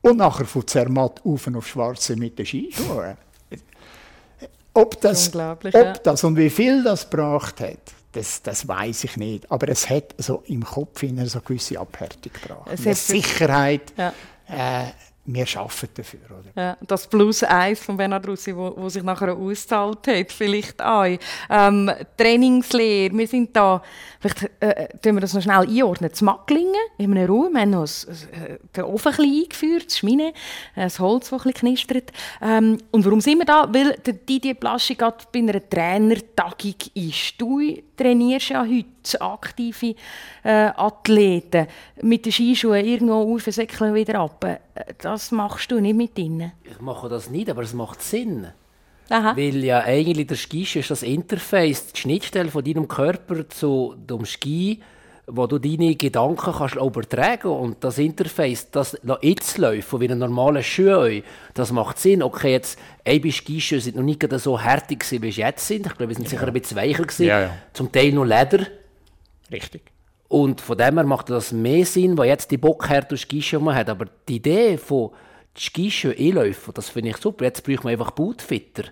Und 0.00 0.16
nachher 0.16 0.46
von 0.46 0.66
Zermatt 0.66 1.20
auf 1.24 1.46
auf 1.54 1.66
Schwarze 1.66 2.16
mit 2.16 2.38
den 2.38 2.46
Skischuhen. 2.46 3.16
Ob 4.72 5.00
das, 5.00 5.34
ob 5.34 6.04
das 6.04 6.24
und 6.24 6.36
wie 6.36 6.48
viel 6.48 6.82
das 6.84 7.10
gebracht 7.10 7.60
hat, 7.60 7.92
das, 8.12 8.42
das 8.42 8.66
weiß 8.66 9.04
ich 9.04 9.16
nicht. 9.16 9.50
Aber 9.50 9.68
es 9.68 9.88
hat 9.88 10.14
so 10.18 10.42
im 10.46 10.64
Kopf 10.64 11.02
eine 11.04 11.26
so 11.26 11.40
gewisse 11.40 11.78
Abhärtung 11.78 12.32
gebracht. 12.32 12.68
Es 12.72 12.84
hat- 12.86 12.96
Sicherheit, 12.96 13.92
Ja. 13.96 14.12
äh, 14.48 14.86
wir 15.26 15.46
arbeiten 15.56 15.90
dafür. 15.94 16.20
Oder? 16.30 16.62
Ja, 16.62 16.76
das 16.86 17.06
Plus 17.06 17.42
1 17.42 17.80
von 17.80 17.96
Bernhard 17.96 18.26
Russi, 18.26 18.56
wo, 18.56 18.74
wo 18.76 18.88
sich 18.88 19.02
nachher 19.02 19.34
ausgezahlt 19.34 20.06
hat, 20.06 20.32
vielleicht 20.32 20.80
auch. 20.82 21.06
Ähm, 21.48 21.90
Trainingslehre, 22.16 23.16
wir 23.16 23.26
sind 23.28 23.54
da, 23.54 23.82
vielleicht 24.18 24.50
äh, 24.60 24.88
tun 24.98 25.16
wir 25.16 25.20
das 25.20 25.34
noch 25.34 25.42
schnell 25.42 25.68
einordnen, 25.68 26.12
zu 26.12 26.24
Macklingen, 26.24 26.74
in 26.98 27.16
einem 27.16 27.30
Raum, 27.30 27.52
wir 27.52 27.60
haben 27.60 27.70
noch 27.70 27.82
das, 27.82 28.04
äh, 28.04 28.58
den 28.74 28.84
Ofen 28.84 29.12
ein 29.12 29.42
eingeführt, 29.42 29.86
das 29.86 29.98
Schmine, 29.98 30.28
äh, 30.74 30.82
das 30.82 30.98
Holz, 30.98 31.30
das 31.30 31.46
ein 31.46 31.52
knistert. 31.52 32.10
Ähm, 32.40 32.78
und 32.90 33.04
warum 33.04 33.20
sind 33.20 33.38
wir 33.38 33.46
da? 33.46 33.68
Weil 33.72 33.96
der 34.04 34.14
Didier 34.14 34.54
Plaschi 34.54 34.94
gerade 34.94 35.24
bei 35.32 35.40
einer 35.40 35.68
Trainertagung 35.68 36.74
ist. 36.94 37.34
Du 37.38 37.60
trainierst 37.96 38.48
ja 38.48 38.64
heute 38.64 39.20
aktive 39.20 39.94
äh, 40.42 40.70
Athleten 40.76 41.66
mit 42.00 42.24
den 42.24 42.32
Skischuhen 42.32 42.84
irgendwo 42.84 43.34
aufsäckeln 43.34 43.94
wieder 43.94 44.20
ab. 44.20 44.60
Das 44.98 45.30
machst 45.30 45.70
du 45.70 45.80
nicht 45.80 45.96
mit 45.96 46.18
ihnen. 46.18 46.52
Ich 46.64 46.80
mache 46.80 47.08
das 47.08 47.30
nicht, 47.30 47.50
aber 47.50 47.62
es 47.62 47.74
macht 47.74 48.02
Sinn. 48.02 48.48
Aha. 49.08 49.36
Weil 49.36 49.64
ja 49.64 49.80
eigentlich 49.80 50.28
der 50.28 50.36
Ski 50.36 50.62
ist 50.62 50.90
das 50.90 51.02
Interface, 51.02 51.92
die 51.92 52.00
Schnittstelle 52.00 52.50
von 52.50 52.64
deinem 52.64 52.86
Körper 52.86 53.48
zu 53.48 53.96
dem 53.96 54.24
Ski, 54.24 54.80
wo 55.26 55.46
du 55.46 55.58
deine 55.58 55.96
Gedanken 55.96 56.52
kannst 56.52 56.76
übertragen 56.76 57.48
und 57.48 57.82
das 57.82 57.98
Interface, 57.98 58.70
das 58.70 58.96
jetzt 59.20 59.58
läuft, 59.58 60.00
wie 60.00 60.08
ein 60.08 60.18
normaler 60.18 60.62
Schuh, 60.62 61.22
das 61.54 61.72
macht 61.72 61.98
Sinn. 61.98 62.22
Okay, 62.22 62.52
jetzt 62.52 62.78
ein 63.04 63.30
Skischuhe 63.30 63.80
sind 63.80 63.96
noch 63.96 64.02
nicht 64.02 64.20
gerade 64.20 64.38
so 64.38 64.60
härtig 64.60 65.00
gewesen, 65.00 65.22
wie 65.22 65.32
sie 65.32 65.40
jetzt 65.40 65.66
sind. 65.66 65.86
Ich 65.86 65.94
glaube, 65.96 66.08
wir 66.08 66.16
sind 66.16 66.28
sicher 66.28 66.46
ein 66.46 66.52
bisschen 66.52 66.76
weicher 66.76 67.02
gewesen. 67.02 67.26
Ja, 67.26 67.40
ja. 67.40 67.50
Zum 67.72 67.90
Teil 67.90 68.12
noch 68.12 68.24
Leder. 68.24 68.66
Richtig. 69.50 69.82
Und 70.30 70.60
von 70.60 70.78
dem 70.78 70.94
her 70.94 71.04
macht 71.04 71.28
das 71.28 71.50
mehr 71.50 71.84
Sinn, 71.84 72.16
weil 72.16 72.28
jetzt 72.28 72.52
die 72.52 72.56
Bockhärte 72.56 73.16
und 73.16 73.18
Skischuhe 73.18 73.58
man 73.58 73.74
hat. 73.74 73.90
Aber 73.90 74.06
die 74.28 74.36
Idee 74.36 74.78
von 74.78 75.10
Skischuhe 75.58 76.14
einläufen, 76.16 76.72
das 76.72 76.88
finde 76.88 77.10
ich 77.10 77.16
super. 77.16 77.44
Jetzt 77.44 77.64
braucht 77.64 77.82
man 77.82 77.92
einfach 77.94 78.12
Bootfitter, 78.12 78.84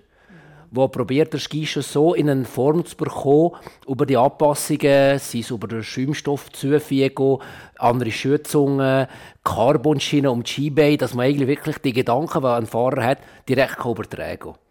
wo 0.69 0.85
probiert 0.89 1.31
der 1.31 1.39
Skischuh 1.39 1.81
so 1.81 2.13
in 2.13 2.29
eine 2.29 2.43
Form 2.43 2.85
zu 2.85 2.97
bekommen, 2.97 3.51
über 3.87 4.05
die 4.05 4.17
Anpassungen, 4.17 5.17
sei 5.17 5.39
es 5.39 5.49
über 5.49 5.69
den 5.69 5.81
Schaumstoff 5.81 6.51
zufügen, 6.51 7.37
andere 7.77 8.11
Schuhzungen, 8.11 9.07
Carbonschienen 9.45 10.31
um 10.31 10.43
die 10.43 10.51
Skibeine, 10.51 10.97
dass 10.97 11.13
man 11.13 11.25
eigentlich 11.25 11.47
wirklich 11.47 11.77
die 11.77 11.93
Gedanken, 11.93 12.41
die 12.41 12.47
ein 12.47 12.65
Fahrer 12.65 13.05
hat, 13.05 13.19
direkt 13.47 13.79
übertragen 13.85 14.39
kann. 14.39 14.68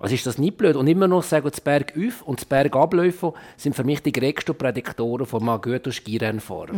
Also 0.00 0.14
ist 0.14 0.26
das 0.26 0.38
nicht 0.38 0.56
blöd. 0.56 0.76
Und 0.76 0.86
immer 0.86 1.06
noch 1.06 1.22
sagen, 1.22 1.48
das 1.48 1.60
Berg 1.60 1.92
auf 1.96 2.22
und 2.22 2.40
das 2.40 2.46
Berg 2.46 2.74
ablaufen 2.74 3.32
sind 3.56 3.76
für 3.76 3.84
mich 3.84 4.02
die 4.02 4.12
größten 4.12 4.56
Prädiktoren 4.56 5.26
von 5.26 5.46
einem 5.46 5.60
guten 5.60 5.92
Skirennfahrer. 5.92 6.72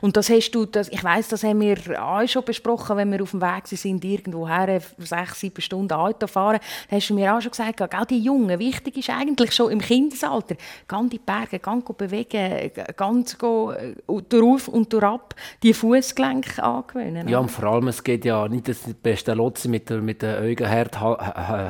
Und 0.00 0.16
das 0.16 0.28
hast 0.28 0.50
du, 0.50 0.66
das, 0.66 0.88
ich 0.88 1.02
weiß, 1.02 1.28
das 1.28 1.44
haben 1.44 1.60
wir 1.60 1.78
auch 2.02 2.26
schon 2.26 2.44
besprochen, 2.44 2.96
wenn 2.96 3.12
wir 3.12 3.22
auf 3.22 3.30
dem 3.30 3.40
Weg 3.40 3.68
sind, 3.68 4.04
irgendwo 4.04 4.48
her, 4.48 4.80
sechs, 4.98 5.40
sieben 5.40 5.60
Stunden 5.60 5.92
Auto 5.92 6.26
fahren, 6.26 6.58
da 6.90 6.96
hast 6.96 7.08
du 7.08 7.14
mir 7.14 7.34
auch 7.34 7.40
schon 7.40 7.52
gesagt, 7.52 7.80
auch 7.80 8.04
die 8.04 8.18
Jungen, 8.18 8.58
wichtig 8.58 8.96
ist 8.96 9.10
eigentlich 9.10 9.54
schon 9.54 9.70
im 9.70 9.80
Kindesalter, 9.80 10.56
ganz 10.88 11.10
die 11.10 11.18
Berge, 11.18 11.60
ganz 11.60 11.84
bewegen, 11.96 12.72
ganz 12.96 13.38
drauf 13.38 14.68
und 14.68 14.92
durchab, 14.92 15.34
die 15.62 15.74
Fußgelenke 15.74 16.62
angewöhnen. 16.62 17.28
Ja, 17.28 17.38
und 17.38 17.50
vor 17.50 17.64
allem, 17.64 17.88
es 17.88 18.02
geht 18.02 18.24
ja 18.24 18.48
nicht 18.48 18.68
das 18.68 18.80
beste 19.02 19.34
Lotse 19.34 19.68
mit 19.68 19.88
der, 19.90 20.00
mit 20.00 20.22
der 20.22 20.40
Augen, 20.40 20.70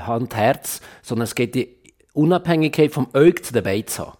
Hand, 0.06 0.34
Herz, 0.34 0.80
sondern 1.02 1.24
es 1.24 1.34
geht 1.34 1.54
die 1.54 1.68
Unabhängigkeit 2.12 2.92
vom 2.92 3.08
Auge 3.12 3.42
zu 3.42 3.52
den 3.52 3.62
Beinen 3.62 3.86
zu 3.86 4.06
haben. 4.06 4.18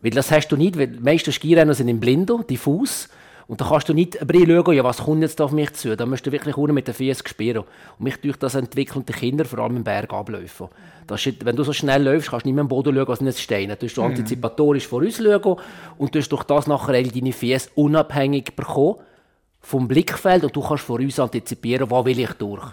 Weil 0.00 0.10
das 0.10 0.30
hast 0.30 0.48
du 0.48 0.56
nicht, 0.56 0.78
weil 0.78 0.88
die 0.88 1.00
meisten 1.00 1.32
Skirenner 1.32 1.74
sind 1.74 1.88
im 1.88 2.00
Blindo, 2.00 2.42
diffus. 2.42 3.08
Und 3.48 3.60
da 3.60 3.66
kannst 3.68 3.88
du 3.88 3.94
nicht 3.94 4.18
schauen, 4.18 4.74
ja, 4.74 4.84
was 4.84 4.98
kommt 4.98 5.22
jetzt 5.22 5.40
auf 5.40 5.52
mich 5.52 5.72
zu. 5.74 5.96
Da 5.96 6.06
musst 6.06 6.24
du 6.26 6.32
wirklich 6.32 6.56
unten 6.56 6.74
mit 6.74 6.86
den 6.86 6.94
Füßen 6.94 7.26
spüren. 7.26 7.64
Und 7.98 8.00
mich 8.00 8.16
durch 8.16 8.36
das 8.36 8.54
entwickeln 8.54 9.04
die 9.04 9.12
Kinder 9.12 9.44
vor 9.44 9.58
allem 9.58 9.76
im 9.76 9.84
Berg 9.84 10.12
ablaufen. 10.12 10.68
Das 11.06 11.26
ist, 11.26 11.44
wenn 11.44 11.56
du 11.56 11.64
so 11.64 11.72
schnell 11.72 12.02
läufst, 12.02 12.30
kannst 12.30 12.46
du 12.46 12.48
nicht 12.48 12.54
mehr 12.54 12.62
am 12.62 12.68
Boden 12.68 12.94
schauen 12.94 13.08
als 13.08 13.20
nicht 13.20 13.40
Steine. 13.40 13.76
Du 13.76 13.84
musst 13.84 13.96
du 13.96 14.02
antizipatorisch 14.02 14.86
voraus 14.86 15.16
schauen 15.16 15.56
und 15.98 16.14
du 16.14 16.22
durch 16.22 16.44
das 16.44 16.66
nachher 16.66 17.02
deine 17.02 17.32
Füße 17.32 17.70
unabhängig 17.74 18.54
bekommen 18.56 18.96
vom 19.64 19.86
Blickfeld 19.86 20.42
und 20.42 20.56
du 20.56 20.60
kannst 20.60 20.82
vor 20.82 20.98
uns 20.98 21.20
antizipieren, 21.20 21.88
wo 21.88 22.04
will 22.04 22.18
ich 22.18 22.32
durch. 22.32 22.64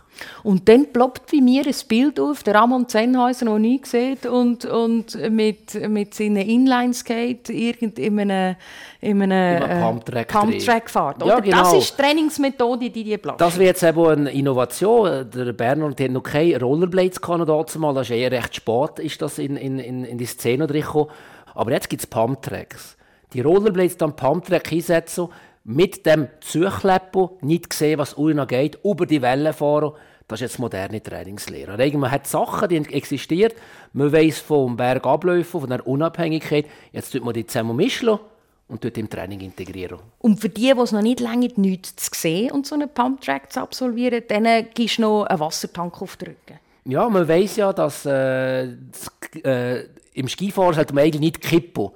Und 0.42 0.68
dann 0.68 0.92
ploppt 0.92 1.32
bei 1.32 1.40
mir 1.40 1.64
ein 1.66 1.76
Bild 1.88 2.20
auf, 2.20 2.42
der 2.42 2.56
Ramon 2.56 2.90
Zenhäuser, 2.90 3.46
den 3.46 3.64
ich 3.64 3.86
sieht 3.86 4.26
und, 4.26 4.66
und 4.66 5.16
mit, 5.32 5.76
mit 5.88 6.16
seinen 6.16 6.38
Inline-Skate 6.38 7.50
irgend 7.52 8.00
in 8.00 8.20
einem, 8.20 8.56
in 9.02 9.22
einem, 9.22 9.64
einem 9.64 9.84
Pumptrack 9.84 10.28
drin. 10.30 10.42
Pumptrack 10.42 10.90
fährt. 10.90 11.26
Ja, 11.26 11.40
genau. 11.40 11.58
Das 11.58 11.74
ist 11.74 11.98
die 11.98 12.02
Trainingsmethode, 12.02 12.90
die 12.90 13.04
die 13.04 13.18
Platz. 13.20 13.38
Das 13.38 13.58
wird 13.60 13.68
jetzt 13.68 13.84
eben 13.84 14.06
eine 14.06 14.32
Innovation. 14.32 15.30
Der 15.30 15.54
Bernhard 15.54 16.02
hat 16.02 16.12
noch 16.12 16.24
keine 16.24 16.60
Rollerblades 16.60 17.22
gehabt, 17.22 17.40
noch 17.40 17.46
dazumal. 17.46 17.94
Das 17.94 18.10
ist 18.10 18.16
eher 18.16 18.32
recht 18.32 18.56
spät, 18.56 18.98
ist 18.98 19.22
das 19.22 19.38
in, 19.38 19.58
in, 19.58 19.78
in, 19.78 20.04
in 20.04 20.18
die 20.18 20.26
Szene 20.26 20.68
reingekommen. 20.68 21.10
Aber 21.54 21.72
jetzt 21.72 21.88
gibt 21.88 22.02
es 22.02 22.08
Pumptracks. 22.08 22.98
Die 23.34 23.42
Rollerblades 23.42 23.96
dann 23.98 24.16
Pumptrack 24.16 24.72
einsetzen, 24.72 25.30
mit 25.64 26.06
dem 26.06 26.28
Zukleppen, 26.42 27.30
nicht 27.42 27.74
sehen, 27.74 28.00
was 28.00 28.14
unten 28.14 28.48
geht, 28.48 28.80
über 28.84 29.06
die 29.06 29.22
Wellen 29.22 29.54
fahren. 29.54 29.94
Das 30.28 30.42
ist 30.42 30.52
jetzt 30.52 30.60
moderne 30.60 31.02
Trainingslehre. 31.02 31.74
Eigentlich, 31.74 31.94
Man 31.96 32.12
hat 32.12 32.28
Sachen, 32.28 32.70
die 32.70 32.78
existieren. 32.78 33.54
Man 33.94 34.12
weiss 34.12 34.40
vom 34.40 34.78
Berg 34.78 35.06
ablaufen, 35.06 35.62
von 35.62 35.70
der 35.70 35.86
Unabhängigkeit. 35.88 36.68
Jetzt 36.92 37.12
tut 37.12 37.26
man 37.26 37.34
die 37.34 37.48
zusammen 37.48 37.76
mischen 37.76 38.20
und 38.68 38.82
tut 38.82 38.98
im 38.98 39.10
Training 39.10 39.42
integrieren. 39.42 40.00
Und 40.20 40.40
für 40.40 40.50
die, 40.50 40.72
die 40.72 40.80
es 40.80 40.92
noch 40.92 41.02
nicht 41.02 41.20
lange 41.20 41.50
nichts 41.56 41.96
zu 41.96 42.12
sehen 42.14 42.52
und 42.52 42.68
so 42.68 42.76
einen 42.76 42.90
Pumptrack 42.90 43.52
zu 43.52 43.60
absolvieren, 43.62 44.24
denen 44.30 44.68
gibst 44.74 45.00
du 45.00 45.02
noch 45.02 45.24
einen 45.24 45.40
Wassertank 45.40 46.00
auf 46.02 46.16
den 46.18 46.30
Rücken. 46.30 46.60
Ja, 46.86 47.10
man 47.10 47.28
weiß 47.28 47.58
ja, 47.58 47.74
dass 47.74 48.06
äh, 48.06 48.70
das, 48.92 49.44
äh, 49.44 49.86
im 50.14 50.28
Skifahren 50.28 50.76
sollte 50.76 50.94
man 50.94 51.04
eigentlich 51.04 51.22
nicht 51.22 51.42
kippen. 51.42 51.90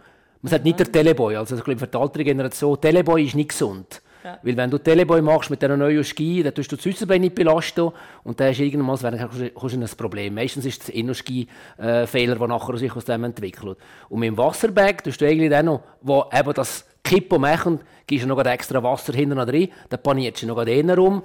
Man 0.43 0.49
sollte 0.49 0.65
nicht 0.65 0.79
der 0.79 0.91
Teleboy, 0.91 1.37
also 1.37 1.55
ich 1.55 1.63
glaube 1.63 1.79
für 1.79 1.87
die 1.87 1.97
ältere 1.97 2.23
Generation, 2.25 2.79
Teleboy 2.79 3.23
ist 3.25 3.33
nicht 3.35 3.49
gesund. 3.49 4.01
Weil 4.41 4.55
wenn 4.57 4.69
du 4.69 4.77
Teleboy 4.77 5.21
machst 5.21 5.49
mit 5.49 5.61
einer 5.63 5.75
neuen 5.77 6.03
Ski, 6.03 6.43
dann 6.43 6.53
tust 6.53 6.71
du 6.71 6.75
das 6.77 6.85
Äusserbein 6.85 7.21
nicht 7.21 7.35
belasten 7.35 7.91
und 8.23 8.39
dann 8.39 8.49
hast 8.49 8.57
du 8.59 8.63
irgendwann 8.63 8.97
du- 8.97 9.67
in 9.67 9.83
ein 9.83 9.89
Problem. 9.97 10.33
Meistens 10.35 10.65
ist 10.65 10.81
es 10.81 10.85
der 10.87 10.95
Innerski-Fehler, 10.95 12.35
der 12.35 12.47
nachher 12.47 12.77
sich 12.77 12.93
aus 12.95 13.05
dem 13.05 13.23
entwickelt. 13.23 13.77
Und 14.09 14.19
mit 14.19 14.27
dem 14.27 14.37
Wasserbag 14.37 15.01
tust 15.03 15.19
du 15.21 15.25
eigentlich 15.27 15.49
dann 15.49 15.65
noch, 15.65 15.81
wo 16.01 16.25
eben 16.33 16.53
das 16.53 16.85
Kippen 17.03 17.41
machen, 17.41 17.79
gibst 18.07 18.23
du 18.25 18.29
noch 18.29 18.43
extra 18.45 18.81
Wasser 18.83 19.13
hinten 19.13 19.37
drin, 19.45 19.69
dann 19.89 20.01
panierst 20.03 20.41
du 20.43 20.47
noch 20.47 20.65
eher 20.65 20.95
rum. 20.97 21.23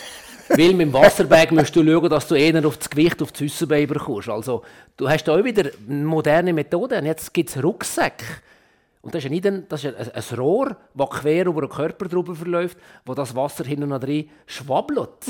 Weil 0.48 0.74
mit 0.74 0.88
dem 0.88 0.92
Wasserbag 0.92 1.52
musst 1.52 1.74
du 1.76 1.84
schauen, 1.84 2.08
dass 2.10 2.26
du 2.26 2.34
eher 2.34 2.64
auf 2.66 2.76
das 2.78 2.90
Gewicht 2.90 3.22
auf 3.22 3.30
das 3.30 3.42
Äusserbein 3.42 3.86
bekommst. 3.86 4.28
Also, 4.28 4.62
du 4.96 5.08
hast 5.08 5.24
da 5.24 5.34
auch 5.38 5.44
wieder 5.44 5.70
eine 5.88 6.04
moderne 6.04 6.52
Methode. 6.52 6.98
Und 6.98 7.06
jetzt 7.06 7.32
gibt 7.32 7.50
es 7.50 7.62
Rucksäcke. 7.62 8.24
Und 9.02 9.14
das 9.14 9.20
ist 9.20 9.24
ja 9.24 9.30
nicht 9.30 9.46
ein, 9.46 9.66
das 9.68 9.84
ist 9.84 9.96
ein, 9.96 10.10
ein 10.14 10.38
Rohr, 10.38 10.76
das 10.94 11.10
quer 11.10 11.46
über 11.46 11.62
den 11.62 11.70
Körper 11.70 12.06
drüber 12.06 12.34
verläuft, 12.34 12.76
wo 13.06 13.14
das 13.14 13.34
Wasser 13.34 13.64
hinten 13.64 13.90
drin 13.98 14.28
schwabbelt. 14.46 15.26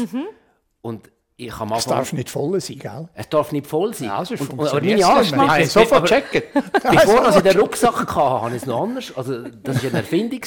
Und 0.82 1.10
ich 1.36 1.54
am 1.58 1.72
Es 1.72 1.86
darf 1.86 2.12
nicht 2.12 2.28
voll 2.28 2.60
sein, 2.60 2.78
gell? 2.78 3.08
Es 3.14 3.28
darf 3.28 3.52
nicht 3.52 3.66
voll 3.66 3.94
sein. 3.94 4.08
Ja, 4.08 4.24
sonst 4.24 4.40
und, 4.42 4.52
aber 4.52 4.66
funktioniert's 4.66 5.06
meine. 5.06 5.18
Ansprache... 5.20 5.62
Ich 5.62 5.76
habe 5.76 5.86
sofort 5.86 5.92
aber- 5.92 6.20
gecheckt. 6.22 6.52
Bevor 6.82 7.28
ich 7.28 7.42
den 7.42 7.60
Rucksack 7.60 8.00
hatte, 8.00 8.14
habe 8.14 8.50
ich 8.50 8.62
es 8.62 8.66
noch 8.66 8.82
anders. 8.82 9.12
Also, 9.16 9.48
das 9.48 9.82
war 9.82 9.90
eine 9.90 9.98
Erfindung. 9.98 10.40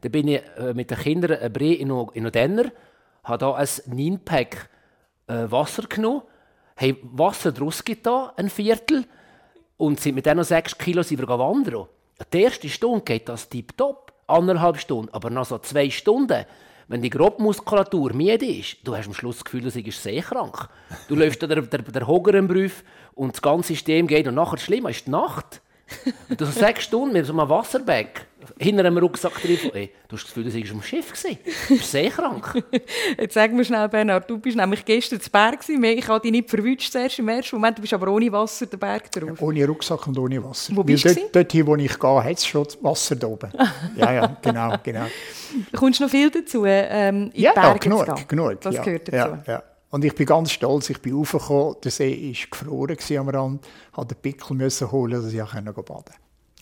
Da 0.00 0.08
bin 0.08 0.28
ich 0.28 0.42
äh, 0.56 0.72
mit 0.72 0.90
den 0.90 0.98
Kindern 0.98 1.38
ein 1.38 1.52
in 1.54 1.90
einen 1.90 2.08
in 2.14 2.22
einen 2.24 2.32
Denner, 2.32 2.72
habe 3.24 3.38
da 3.38 3.54
ein 3.54 3.66
9-Pack 3.66 4.70
äh, 5.26 5.50
Wasser 5.50 5.82
genommen, 5.82 6.22
habe 6.76 6.96
Wasser 7.02 7.52
draus 7.52 7.84
getan, 7.84 8.30
ein 8.36 8.48
Viertel, 8.48 9.04
und 9.76 10.00
sind 10.00 10.14
mit 10.14 10.26
diesen 10.26 10.42
6 10.42 10.78
Kilo 10.78 11.02
sind 11.02 11.20
wir 11.20 11.28
wandern. 11.28 11.86
Die 12.32 12.42
erste 12.42 12.68
Stunde 12.68 13.02
geht 13.02 13.28
das 13.28 13.48
tiptop, 13.48 14.12
anderthalb 14.26 14.78
Stunden, 14.78 15.12
aber 15.12 15.30
nach 15.30 15.46
so 15.46 15.58
zwei 15.58 15.90
Stunden, 15.90 16.44
wenn 16.88 17.02
die 17.02 17.10
Grobmuskulatur 17.10 18.12
müde 18.12 18.46
ist, 18.46 18.78
du 18.84 18.96
hast 18.96 19.06
am 19.06 19.14
Schluss 19.14 19.36
das 19.36 19.44
Gefühl, 19.44 19.62
du 19.62 19.70
seist 19.70 20.02
seekrank. 20.02 20.68
Du 21.08 21.14
läufst 21.14 21.40
der, 21.40 21.48
der, 21.48 21.64
der 21.64 22.06
Hoger 22.06 22.34
im 22.34 22.48
Brief 22.48 22.82
und 23.14 23.34
das 23.34 23.42
ganze 23.42 23.68
System 23.68 24.06
geht 24.06 24.26
und 24.26 24.34
nachher 24.34 24.58
schlimm 24.58 24.86
ist 24.86 25.06
die 25.06 25.10
Nacht. 25.10 25.60
Und 26.28 26.40
du 26.40 26.44
so 26.44 26.52
sechs 26.52 26.84
Stunden 26.84 27.12
mit 27.12 27.26
so 27.26 27.32
einem 27.32 27.48
Wasserbag 27.48 28.26
hinter 28.58 28.84
einem 28.84 28.98
Rucksack 28.98 29.40
drin. 29.42 29.58
Ey, 29.72 29.90
du 30.08 30.16
hast 30.16 30.24
das 30.24 30.34
Gefühl, 30.34 30.44
du 30.44 30.50
seist 30.50 30.70
am 30.72 30.82
Schiff 30.82 31.12
gewesen. 31.12 31.38
Du 31.68 31.76
bist 31.76 31.90
seekrank. 31.90 32.64
Jetzt 33.18 33.34
sag 33.34 33.52
mir 33.52 33.64
schnell, 33.64 33.88
Bernhard, 33.88 34.28
du 34.28 34.38
bist 34.38 34.56
nämlich 34.56 34.84
gestern 34.84 35.20
zu 35.20 35.30
Berg 35.30 35.60
gewesen. 35.60 35.82
Ich 35.84 36.08
habe 36.08 36.20
dich 36.20 36.32
nicht 36.32 36.50
verwünscht 36.50 36.92
zuerst 36.92 37.18
im 37.18 37.28
ersten 37.28 37.56
Moment, 37.56 37.78
du 37.78 37.82
bist 37.82 37.92
aber 37.92 38.08
ohne 38.08 38.30
Wasser 38.32 38.66
den 38.66 38.78
Berg 38.78 39.10
drauf. 39.12 39.40
Ohne 39.40 39.66
Rucksack 39.66 40.06
und 40.06 40.18
ohne 40.18 40.42
Wasser. 40.42 40.74
Wo 40.74 40.80
Weil 40.80 40.84
bist 40.84 41.04
du 41.04 41.14
dort, 41.32 41.66
wo 41.66 41.76
ich 41.76 41.98
gehe, 41.98 42.24
hat 42.24 42.38
es 42.38 42.46
schon 42.46 42.66
Wasser 42.80 43.16
da 43.16 43.26
oben. 43.26 43.52
ja, 43.96 44.12
ja, 44.12 44.36
genau, 44.42 44.74
genau. 44.82 45.06
Kommst 45.76 46.00
du 46.00 46.04
noch 46.04 46.10
viel 46.10 46.30
dazu, 46.30 46.64
ähm, 46.66 47.30
in 47.34 47.42
Ja, 47.42 47.52
die 47.52 47.60
Berge 47.60 47.78
genug, 47.80 48.06
zu 48.06 48.14
gehen? 48.14 48.28
genug. 48.28 48.60
Das 48.60 48.74
ja, 48.74 48.82
gehört 48.82 49.08
dazu. 49.08 49.16
Ja, 49.46 49.52
ja. 49.52 49.62
Und 49.90 50.04
ich 50.04 50.14
bin 50.14 50.24
ganz 50.24 50.52
stolz, 50.52 50.88
ich 50.90 51.02
bin 51.02 51.14
raufgekommen, 51.14 51.76
der 51.82 51.90
See 51.90 52.32
war 52.32 52.50
gefroren 52.50 53.18
am 53.18 53.28
Rand, 53.28 53.66
hatte 53.92 54.14
den 54.14 54.22
Pickel 54.22 54.56
müssen 54.56 54.90
holen, 54.90 55.20
dass 55.20 55.32
ich 55.32 55.42
auch 55.42 55.52
baden 55.52 55.74
konnte. 55.74 56.12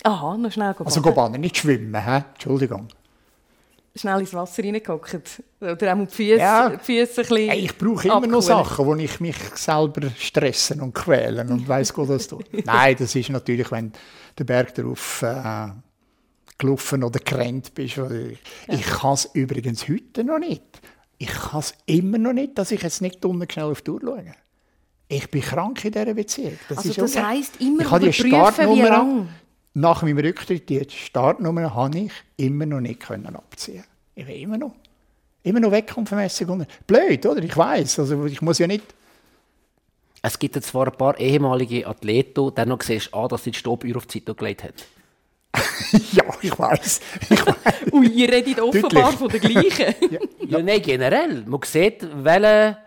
Aha, 0.05 0.37
noch 0.37 0.53
schnell 0.53 0.73
baden. 0.75 0.87
Also 0.87 1.01
baden, 1.03 1.41
nicht 1.41 1.57
schwimmen, 1.57 1.95
hä? 2.03 2.25
Entschuldigung. 2.35 2.89
Schnell 3.97 4.21
ins 4.21 4.33
Wasser 4.33 4.63
reingehockt. 4.63 5.43
Oder 5.61 5.95
auch 5.95 5.99
die 5.99 6.07
Füße, 6.07 6.37
Ja. 6.39 6.69
die 6.71 6.79
Füße 6.79 7.23
ein 7.23 7.27
bisschen 7.29 7.51
Hey, 7.51 7.59
ich 7.65 7.77
brauche 7.77 8.07
immer 8.07 8.15
noch 8.27 8.39
abkühlen. 8.39 8.43
Sachen, 8.43 8.87
wo 8.87 8.95
ich 8.95 9.19
mich 9.21 9.37
selber 9.57 10.09
stressen 10.17 10.81
und 10.83 10.95
quälen 10.95 11.51
und 11.51 11.67
weiss 11.67 11.93
Gott 11.93 12.11
das 12.11 12.29
tut. 12.29 12.45
Nein, 12.65 12.95
das 12.99 13.15
ist 13.17 13.29
natürlich, 13.31 13.71
wenn 13.73 13.93
der 14.39 14.45
Berg 14.45 14.73
darauf 14.77 15.23
äh, 15.23 15.69
gelaufen 16.59 17.03
oder 17.03 17.19
gerannt 17.19 17.75
bist. 17.75 17.99
Oder 17.99 18.21
ich 18.69 18.83
kann 18.87 19.15
es 19.15 19.25
übrigens 19.33 19.89
heute 19.89 20.23
noch 20.23 20.39
nicht. 20.39 20.63
Ich 21.19 21.31
kann 21.31 21.59
es 21.61 21.75
immer 21.87 22.19
noch 22.19 22.33
nicht, 22.33 22.57
dass 22.57 22.71
ich 22.71 22.83
jetzt 22.83 23.03
nicht 23.03 23.25
unten 23.25 23.51
schnell 23.51 23.65
auf 23.67 23.83
die 23.83 23.91
Uhr 23.91 24.01
schaue. 24.01 24.25
Ich 25.09 25.29
bin 25.31 25.41
krank 25.41 25.85
in 25.85 25.91
dieser 25.91 26.15
Beziehung. 26.15 26.59
Das 26.69 26.79
Also 26.79 26.93
das 26.93 27.17
heisst, 27.21 27.61
immer 27.61 27.83
ich 27.83 27.91
habe 27.91 28.01
die 28.01 28.07
wie 28.09 28.29
Startnummer 28.29 28.89
lang. 28.89 29.29
Nach 29.75 30.03
meinem 30.03 30.19
Rücktritt, 30.19 30.69
die 30.69 30.85
Startnummer 30.91 31.75
habe 31.75 31.99
ich 31.99 32.13
immer 32.37 32.67
noch 32.67 32.81
nicht 32.81 33.01
können 33.01 33.35
abziehen. 33.37 33.85
Ich 34.15 34.27
will 34.27 34.37
immer 34.37 34.59
noch. 34.59 34.75
Immer 35.43 35.61
noch 35.61 35.71
weg 35.71 35.91
vom 35.91 36.05
Messung. 36.11 36.67
Blöd, 36.87 37.25
oder? 37.25 37.43
Ich 37.43 37.57
weiß. 37.57 38.01
Also 38.01 38.27
ich 38.27 38.43
muss 38.43 38.59
ja 38.59 38.67
nicht. 38.67 38.85
Es 40.21 40.39
gibt 40.39 40.57
jetzt 40.57 40.69
zwar 40.69 40.89
ein 40.89 40.97
paar 40.97 41.19
ehemalige 41.19 41.87
Athleten, 41.87 42.53
die 42.55 42.67
noch 42.67 42.83
siehst, 42.83 43.15
ah, 43.15 43.29
dass 43.29 43.45
sie 43.45 43.53
die 43.53 43.59
Stoppuhr 43.59 43.97
auf 43.97 44.07
die 44.07 44.19
Seite 44.19 44.35
gelegt 44.35 44.65
haben. 44.65 44.75
ja, 46.13 46.25
ich 46.43 46.59
weiß. 46.59 47.01
Ich 47.31 47.47
weiß. 47.47 47.93
Ui, 47.93 48.09
ihr 48.09 48.33
redet 48.33 48.61
offenbar 48.61 48.91
Deutlich. 48.91 49.19
von 49.19 49.29
der 49.29 49.41
gleichen. 49.41 49.95
Ja, 50.49 50.63
nein, 50.63 50.81
generell. 50.81 51.45
Man 51.47 51.61
sieht, 51.63 52.09
welcher 52.25 52.79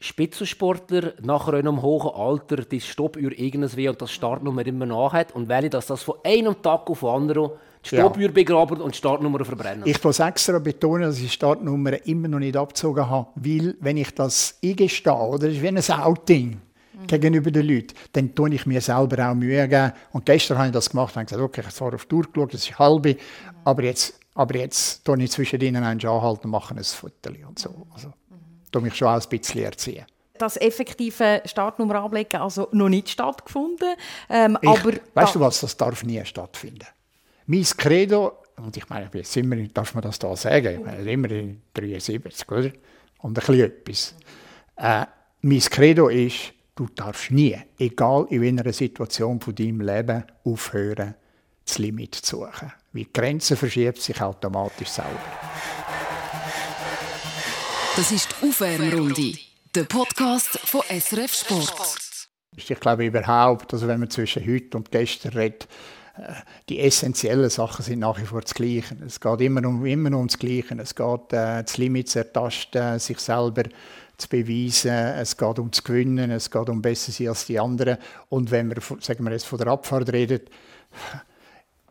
Spitzensportler 0.00 1.14
nach 1.22 1.48
einem 1.48 1.82
hohen 1.82 2.10
Alter 2.14 2.56
die 2.56 2.80
Stoppuhr 2.80 3.32
irgendwie 3.32 3.88
und 3.88 4.00
das 4.00 4.12
Startnummer 4.12 4.66
immer 4.66 4.86
nachhat 4.86 5.34
und 5.34 5.48
welche, 5.48 5.70
dass 5.70 5.86
das 5.86 6.02
von 6.02 6.16
einem 6.24 6.60
Tag 6.62 6.88
auf 6.88 7.00
den 7.00 7.08
anderen 7.08 7.50
die 7.84 7.94
Ja. 7.94 8.02
Stoppuhr 8.02 8.28
begraben 8.28 8.80
und 8.80 8.94
die 8.94 8.98
Startnummer 8.98 9.44
verbrennen. 9.44 9.84
Ich 9.86 10.02
muss 10.02 10.18
extra 10.18 10.58
betonen, 10.58 11.02
dass 11.02 11.16
ich 11.16 11.22
die 11.24 11.28
Startnummer 11.28 12.04
immer 12.06 12.28
noch 12.28 12.38
nicht 12.38 12.56
abgezogen 12.56 13.08
habe, 13.08 13.28
weil, 13.36 13.76
wenn 13.80 13.96
ich 13.96 14.14
das 14.14 14.58
eingestehe, 14.62 15.12
oder 15.12 15.46
das 15.46 15.56
ist 15.56 15.62
wie 15.62 15.68
ein 15.68 16.00
Outing 16.00 16.60
gegenüber 17.06 17.50
den 17.50 17.66
Leuten, 17.66 17.94
dann 18.12 18.34
tue 18.34 18.54
ich 18.54 18.66
mir 18.66 18.80
selber 18.80 19.30
auch 19.30 19.34
Mühe 19.34 19.66
geben. 19.68 19.92
Und 20.12 20.26
gestern 20.26 20.58
habe 20.58 20.68
ich 20.68 20.72
das 20.72 20.90
gemacht 20.90 21.16
und 21.16 21.26
gesagt, 21.26 21.42
okay, 21.42 21.62
ich 21.66 21.80
habe 21.80 21.94
auf 21.94 22.04
die 22.04 22.08
Tour 22.08 22.26
geschaut, 22.26 22.54
das 22.54 22.68
ist 22.68 22.78
halbe, 22.78 23.16
aber 23.64 23.84
jetzt, 23.84 24.18
aber 24.34 24.56
jetzt 24.56 25.04
tue 25.04 25.22
ich 25.22 25.30
zwischen 25.30 25.60
ihnen 25.60 25.84
einen 25.84 26.04
anhalten 26.04 26.44
und 26.44 26.50
mache 26.50 26.74
ein 26.74 26.82
Foto 26.82 27.30
und 27.48 27.58
so. 27.58 27.86
Also, 27.94 28.12
tue 28.70 28.82
mich 28.82 28.94
schon 28.94 29.08
auch 29.08 29.20
ein 29.20 29.28
bisschen 29.28 29.64
erziehen. 29.64 30.06
Das 30.38 30.56
effektive 30.56 31.42
Startnummer 31.44 31.96
ablegen 31.96 32.40
also 32.40 32.68
noch 32.72 32.88
nicht 32.88 33.08
stattgefunden. 33.08 33.94
Ähm, 34.28 34.56
Ich, 34.62 34.68
aber 34.68 34.92
weißt 35.14 35.34
du 35.34 35.40
was, 35.40 35.60
das 35.60 35.76
darf 35.76 36.04
nie 36.04 36.24
stattfinden. 36.24 36.86
Mein 37.46 37.64
Credo, 37.64 38.38
und 38.56 38.76
ich 38.76 38.88
meine, 38.88 39.06
ich 39.06 39.10
bin 39.10 39.20
jetzt 39.22 39.36
immer, 39.36 39.56
darf 39.56 39.94
man 39.94 40.02
das 40.02 40.18
da 40.18 40.36
sagen, 40.36 40.80
ich 40.80 40.84
meine, 40.84 41.10
immer 41.10 41.30
in 41.30 41.62
73, 41.74 42.48
oder? 42.50 42.70
Und 43.20 43.30
ein 43.30 43.34
bisschen 43.34 43.60
etwas. 43.60 44.14
Äh, 44.76 45.06
mein 45.40 45.60
Credo 45.60 46.08
ist, 46.08 46.52
du 46.76 46.86
darfst 46.94 47.30
nie, 47.30 47.56
egal 47.78 48.26
in 48.30 48.42
welcher 48.42 48.72
Situation 48.72 49.40
von 49.40 49.54
deinem 49.54 49.80
Leben, 49.80 50.24
aufhören, 50.44 51.14
das 51.64 51.78
Limit 51.78 52.14
zu 52.14 52.36
suchen. 52.36 52.72
Weil 52.92 53.04
die 53.04 53.12
Grenze 53.12 53.56
verschiebt 53.56 54.00
sich 54.00 54.20
automatisch 54.22 54.88
selber. 54.88 55.10
Das 57.98 58.12
ist 58.12 58.28
die 58.30 58.48
Aufwärmrunde, 58.48 59.32
der 59.74 59.82
Podcast 59.82 60.56
von 60.60 60.82
SRF 60.82 61.34
Sport. 61.34 62.28
Ich 62.54 62.68
glaube 62.78 63.06
überhaupt, 63.06 63.74
also 63.74 63.88
wenn 63.88 63.98
man 63.98 64.08
zwischen 64.08 64.46
heute 64.46 64.76
und 64.76 64.92
gestern 64.92 65.32
redet, 65.32 65.66
äh, 66.16 66.32
die 66.68 66.78
essentiellen 66.78 67.50
Sachen 67.50 67.84
sind 67.84 67.98
nach 67.98 68.16
wie 68.20 68.24
vor 68.24 68.40
das 68.40 68.54
Gleiche. 68.54 68.96
Es 69.04 69.18
geht 69.18 69.40
immer 69.40 69.66
um, 69.66 69.84
immer 69.84 70.16
um 70.16 70.28
das 70.28 70.38
Gleiche. 70.38 70.76
Es 70.80 70.94
geht 70.94 71.32
äh, 71.32 71.64
das 71.64 71.76
Limit 71.76 72.08
zu 72.08 72.20
ertasten, 72.20 73.00
sich 73.00 73.18
selber 73.18 73.64
zu 74.16 74.28
beweisen. 74.28 74.92
Es 74.92 75.36
geht 75.36 75.58
um 75.58 75.72
zu 75.72 75.82
gewinnen. 75.82 76.30
Es 76.30 76.52
geht 76.52 76.68
um 76.68 76.80
besser 76.80 77.10
sein 77.10 77.30
als 77.30 77.46
die 77.46 77.58
anderen. 77.58 77.98
Und 78.28 78.52
wenn 78.52 78.70
wir, 78.70 78.80
sagen 79.00 79.24
wir 79.24 79.32
jetzt 79.32 79.46
von 79.46 79.58
der 79.58 79.66
Abfahrt 79.66 80.12
reden, 80.12 80.42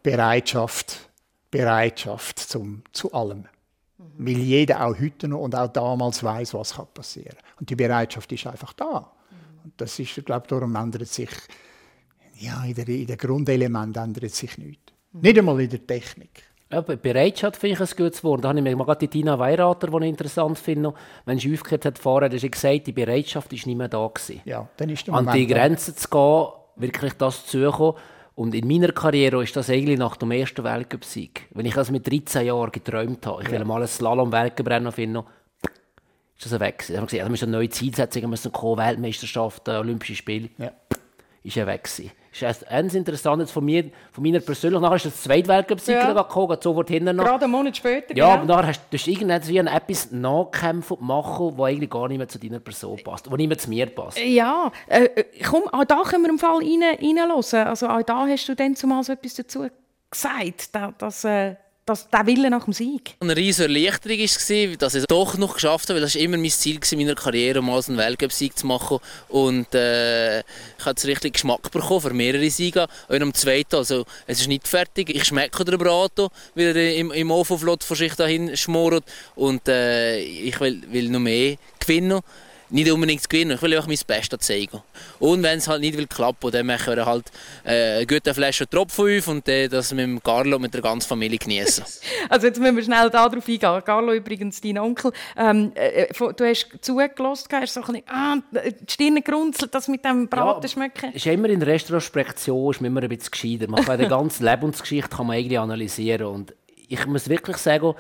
Bereitschaft, 0.04 1.10
Bereitschaft 1.52 2.40
zum, 2.40 2.84
zu 2.94 3.12
allem. 3.12 3.50
Weil 3.98 4.38
jeder 4.38 4.86
auch 4.86 5.00
heute 5.00 5.28
noch 5.28 5.40
und 5.40 5.56
auch 5.56 5.68
damals 5.68 6.24
weiß, 6.24 6.54
was 6.54 6.76
kann 6.76 6.88
passieren. 6.94 7.38
Und 7.60 7.70
die 7.70 7.76
Bereitschaft 7.76 8.32
ist 8.32 8.46
einfach 8.46 8.74
da. 8.74 9.12
Und 9.64 9.74
das 9.78 9.98
ist, 10.00 10.18
ich 10.18 10.26
glaube, 10.26 10.48
darum 10.48 10.76
ändert 10.76 11.08
sich, 11.08 11.30
ja, 12.36 12.64
in 12.64 12.76
der, 12.76 12.88
in 12.88 13.08
der 13.08 13.18
Grundelement 13.18 13.98
ändert 13.98 14.32
sich 14.32 14.58
nichts. 14.58 14.94
Nicht 15.14 15.38
einmal 15.38 15.60
in 15.60 15.70
der 15.70 15.86
Technik. 15.86 16.44
Ja, 16.72 16.82
Be- 16.82 16.98
Bereitschaft 16.98 17.58
finde 17.58 17.74
ich 17.76 17.80
ein 17.92 17.98
gutes 17.98 18.24
Wort. 18.24 18.44
Da 18.44 18.50
habe 18.50 18.60
ich 18.60 18.64
mir 18.64 18.76
gerade 18.76 19.00
die 19.00 19.08
Tina 19.08 19.40
Weirater, 19.40 19.88
die 19.88 19.98
ich 20.06 20.10
interessant 20.10 20.60
finde, 20.60 20.94
wenn 21.26 21.40
sie 21.40 21.54
aufgehört 21.54 21.86
hat 21.86 21.98
vorher, 21.98 22.30
hat 22.30 22.40
sie 22.40 22.52
gesagt, 22.52 22.86
die 22.88 22.92
Bereitschaft 22.92 23.52
ist 23.54 23.66
nicht 23.66 23.78
mehr 23.78 23.88
da 23.88 24.06
gewesen. 24.08 24.42
Ja, 24.46 24.68
dann 24.78 24.90
ist 24.90 25.08
der 25.08 25.14
An 25.16 25.26
Moment 25.26 25.40
die 25.42 25.48
da. 25.48 25.56
Grenzen 25.56 25.96
zu 25.96 26.08
gehen, 26.10 26.48
wirklich 26.76 27.14
das 27.14 27.46
zu 27.48 27.72
suchen. 27.72 27.94
Und 28.38 28.54
in 28.54 28.68
meiner 28.68 28.92
Karriere 28.92 29.42
ist 29.42 29.56
das 29.56 29.68
eigentlich 29.68 29.98
nach 29.98 30.16
dem 30.16 30.30
ersten 30.30 30.64
Weltcup-Sieg. 30.64 31.48
Wenn 31.56 31.66
ich 31.66 31.74
das 31.74 31.90
mit 31.90 32.06
13 32.06 32.46
Jahren 32.46 32.72
geträumt 32.72 33.26
habe, 33.26 33.42
ich 33.42 33.50
will 33.50 33.66
mal 33.66 33.82
ein 33.82 33.88
Slalom-Weltcuprennen 33.88 34.92
finden, 34.92 35.24
ist 36.38 36.46
das 36.46 36.60
weg. 36.60 36.86
Da 36.88 36.94
haben 36.94 37.02
wir 37.02 37.08
gesagt, 37.08 37.26
da 37.26 37.30
müssen 37.30 37.50
neue 37.50 37.70
Zielsetzungen 37.70 38.30
müssen 38.30 38.52
kommen, 38.52 38.78
Weltmeisterschaften, 38.78 39.76
Olympische 39.78 40.14
Spiele. 40.14 40.50
Ja. 40.60 40.72
Ist 41.42 41.58
er 41.58 41.66
weg 41.66 41.86
gewesen. 41.86 42.12
Ist 42.38 42.44
erst 42.44 42.68
eins 42.68 42.94
Interessantes 42.94 43.50
von 43.50 43.66
mir, 43.66 43.86
von 44.12 44.24
meiner 44.24 44.40
persönlichen, 44.40 44.84
nachher 44.84 44.98
ist 44.98 45.06
das 45.08 45.24
zweite 45.24 45.48
Weltcup-Sieg 45.48 45.96
Ja. 45.96 46.14
gekommen, 46.14 46.56
sofort 46.62 46.88
hinten 46.88 47.16
noch. 47.16 47.26
Gerade 47.26 47.46
einen 47.46 47.52
Monat 47.52 47.76
später. 47.78 48.16
Ja, 48.16 48.36
genau. 48.36 48.54
aber 48.54 48.62
nachher 48.62 48.68
hast 48.68 48.82
du 49.06 49.12
irgendetwas 49.12 49.50
wie 49.50 49.60
ein 49.60 49.66
etwas 49.66 50.12
nachkämpfen 50.12 50.98
machen, 51.02 51.58
was 51.58 51.66
eigentlich 51.68 51.90
gar 51.90 52.08
nicht 52.08 52.20
mehr 52.20 52.28
zu 52.28 52.38
deiner 52.38 52.60
Person 52.60 53.00
passt, 53.04 53.30
was 53.32 53.38
nicht 53.38 53.48
mehr 53.48 53.58
zu 53.58 53.70
mir 53.72 53.88
passt. 53.88 54.20
Ja, 54.20 54.72
äh, 54.88 55.06
äh, 55.06 55.24
komm, 55.50 55.64
auch 55.70 55.84
da 55.86 56.04
können 56.04 56.24
wir 56.26 56.30
im 56.30 56.38
Fall 56.38 56.58
rein, 56.58 56.84
reinhören. 56.84 57.32
Also 57.68 57.88
auch 57.88 58.04
da 58.04 58.28
hast 58.28 58.48
du 58.48 58.56
dann 58.56 58.76
zumal 58.76 59.04
so 59.04 59.14
etwas 59.14 59.34
dazu 59.34 59.66
gesagt, 60.12 60.76
da- 60.76 60.94
dass, 60.96 61.24
äh, 61.24 61.56
dass 61.88 62.10
der 62.10 62.26
Wille 62.28 62.50
nach 62.50 62.66
dem 62.66 62.74
Sieg. 62.74 63.16
Eine 63.22 63.36
riesige 63.36 63.70
Erleichterung 63.70 64.18
war, 64.18 64.26
es, 64.26 64.78
dass 64.78 64.94
ich 64.94 65.02
es 65.02 65.08
doch 65.08 65.38
noch 65.38 65.54
geschafft 65.54 65.90
habe, 65.90 65.96
weil 65.96 66.02
das 66.02 66.16
war 66.16 66.22
immer 66.22 66.38
mein 66.38 66.50
Ziel 66.50 66.80
in 66.92 66.98
meiner 67.00 67.16
Karriere, 67.16 67.62
mal 67.62 67.82
einen 67.88 67.98
Weltcup-Sieg 67.98 68.58
zu 68.58 68.68
machen. 68.68 69.00
Und 69.30 69.74
äh, 69.74 70.40
ich 70.40 70.46
habe 70.82 70.92
jetzt 70.92 71.06
richtig 71.06 71.34
Geschmack 71.34 71.72
bekommen 71.72 72.02
für 72.02 72.14
mehrere 72.14 72.50
Siege. 72.50 72.88
Auch 73.08 73.14
einem 73.14 73.34
zweiten, 73.34 73.78
also 73.78 74.06
es 74.28 74.42
ist 74.42 74.48
nicht 74.48 74.68
fertig. 74.68 75.10
Ich 75.10 75.24
schmecke 75.24 75.64
den 75.64 75.78
Brato, 75.78 76.30
weil 76.56 76.76
er 76.76 76.96
im, 76.96 77.12
im 77.12 77.32
Ofen 77.32 77.58
flott 77.58 77.86
vor 77.86 77.96
sich 77.96 78.14
dahin 78.16 78.58
schmort. 78.58 79.06
Und 79.36 79.68
äh, 79.70 80.20
ich 80.20 80.60
will, 80.60 80.84
will 80.92 81.10
noch 81.10 81.22
mehr 81.22 81.56
gewinnen. 81.80 82.22
Nicht 82.70 82.92
unbedingt 82.92 83.30
gewinnen, 83.30 83.52
ich 83.56 83.62
will 83.62 83.74
einfach 83.76 83.88
mein 83.88 83.98
Bestes 84.06 84.40
zeigen. 84.40 84.82
Und 85.20 85.42
wenn 85.42 85.58
es 85.58 85.68
halt 85.68 85.82
nicht 85.82 85.98
will 85.98 86.08
klappen, 86.08 86.52
dann 86.52 86.66
machen 86.66 86.96
wir 86.98 87.06
halt 87.06 87.32
äh, 87.64 87.98
eine 87.98 88.06
gute 88.08 88.34
Flasche 88.34 88.68
Tropfen 88.70 89.18
auf 89.18 89.28
und 89.30 89.48
äh, 89.48 89.68
das 89.70 89.94
mit 89.94 90.04
dem 90.04 90.22
Carlo 90.22 90.58
und 90.58 90.64
mit 90.64 90.74
der 90.74 90.82
ganzen 90.82 91.08
Familie 91.08 91.38
genießen. 91.38 91.84
Also 92.30 92.48
jetzt 92.48 92.60
müssen 92.60 92.76
wir 92.76 92.84
schnell 92.84 93.10
darauf 93.10 93.34
eingehen. 93.48 93.60
Carlo 93.86 94.12
übrigens, 94.14 94.60
dein 94.60 94.78
Onkel, 94.80 95.12
ähm, 95.38 95.72
äh, 95.76 96.14
von- 96.14 96.34
du 96.36 96.46
hast 96.46 96.68
zugelassen, 96.82 97.48
hast 97.54 97.74
so 97.74 97.82
ein 97.82 97.86
bisschen, 97.88 98.04
ah, 98.10 98.38
die 98.52 98.92
Stirn 98.92 99.24
gerunzelt, 99.24 99.74
das 99.74 99.88
mit 99.88 100.04
dem 100.04 100.28
Braten 100.28 100.68
schmecken. 100.68 101.14
Ist 101.14 101.26
immer 101.26 101.48
in 101.50 101.60
der 101.62 101.70
Restaurantspektion 101.70 102.72
ist 102.72 102.82
man 102.82 102.92
immer 102.92 103.02
ein 103.02 103.10
bisschen 103.10 103.32
gescheiter. 103.32 103.70
Man 103.72 103.86
kann 103.86 104.00
die 104.00 104.08
ganze 104.08 104.44
Lebensgeschichte 104.50 105.10
kann 105.16 105.28
man 105.28 105.38
eigentlich 105.38 105.58
analysieren. 105.60 106.28
Und 106.28 106.54
ich 106.90 107.06
muss 107.06 107.30
wirklich 107.30 107.58
sagen, 107.58 107.94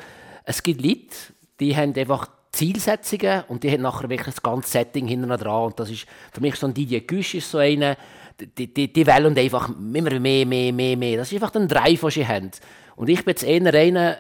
es 0.44 0.62
gibt 0.62 0.82
Leute, 0.82 1.16
die 1.62 1.76
haben 1.76 1.96
einfach 1.96 2.28
Zielsetzungen 2.52 3.44
und 3.48 3.64
die 3.64 3.72
haben 3.72 3.82
nachher 3.82 4.10
wirklich 4.10 4.36
das 4.36 4.42
ganze 4.42 4.70
Setting 4.70 5.08
hinten 5.08 5.30
dran. 5.30 5.66
Und 5.66 5.80
das 5.80 5.90
ist, 5.90 6.06
für 6.32 6.42
mich 6.42 6.56
so 6.56 6.68
ein 6.68 6.74
Didier 6.74 7.02
Güsch 7.02 7.36
ist 7.36 7.52
so 7.52 7.58
einer, 7.60 7.98
die, 8.40 8.74
die, 8.74 8.92
die 8.92 9.08
wollen 9.08 9.38
einfach 9.38 9.70
immer 9.70 10.20
mehr, 10.20 10.46
mehr, 10.46 10.74
mehr, 10.74 10.98
mehr. 10.98 11.18
Das 11.18 11.32
ist 11.32 11.42
einfach 11.42 11.56
ein 11.56 11.68
Drive, 11.68 12.02
den 12.02 12.10
sie 12.10 12.28
haben. 12.28 12.52
Und 12.96 13.10
ich 13.10 13.24
bin 13.24 13.32
jetzt 13.32 13.44
eher 13.44 13.74
einer, 13.74 14.18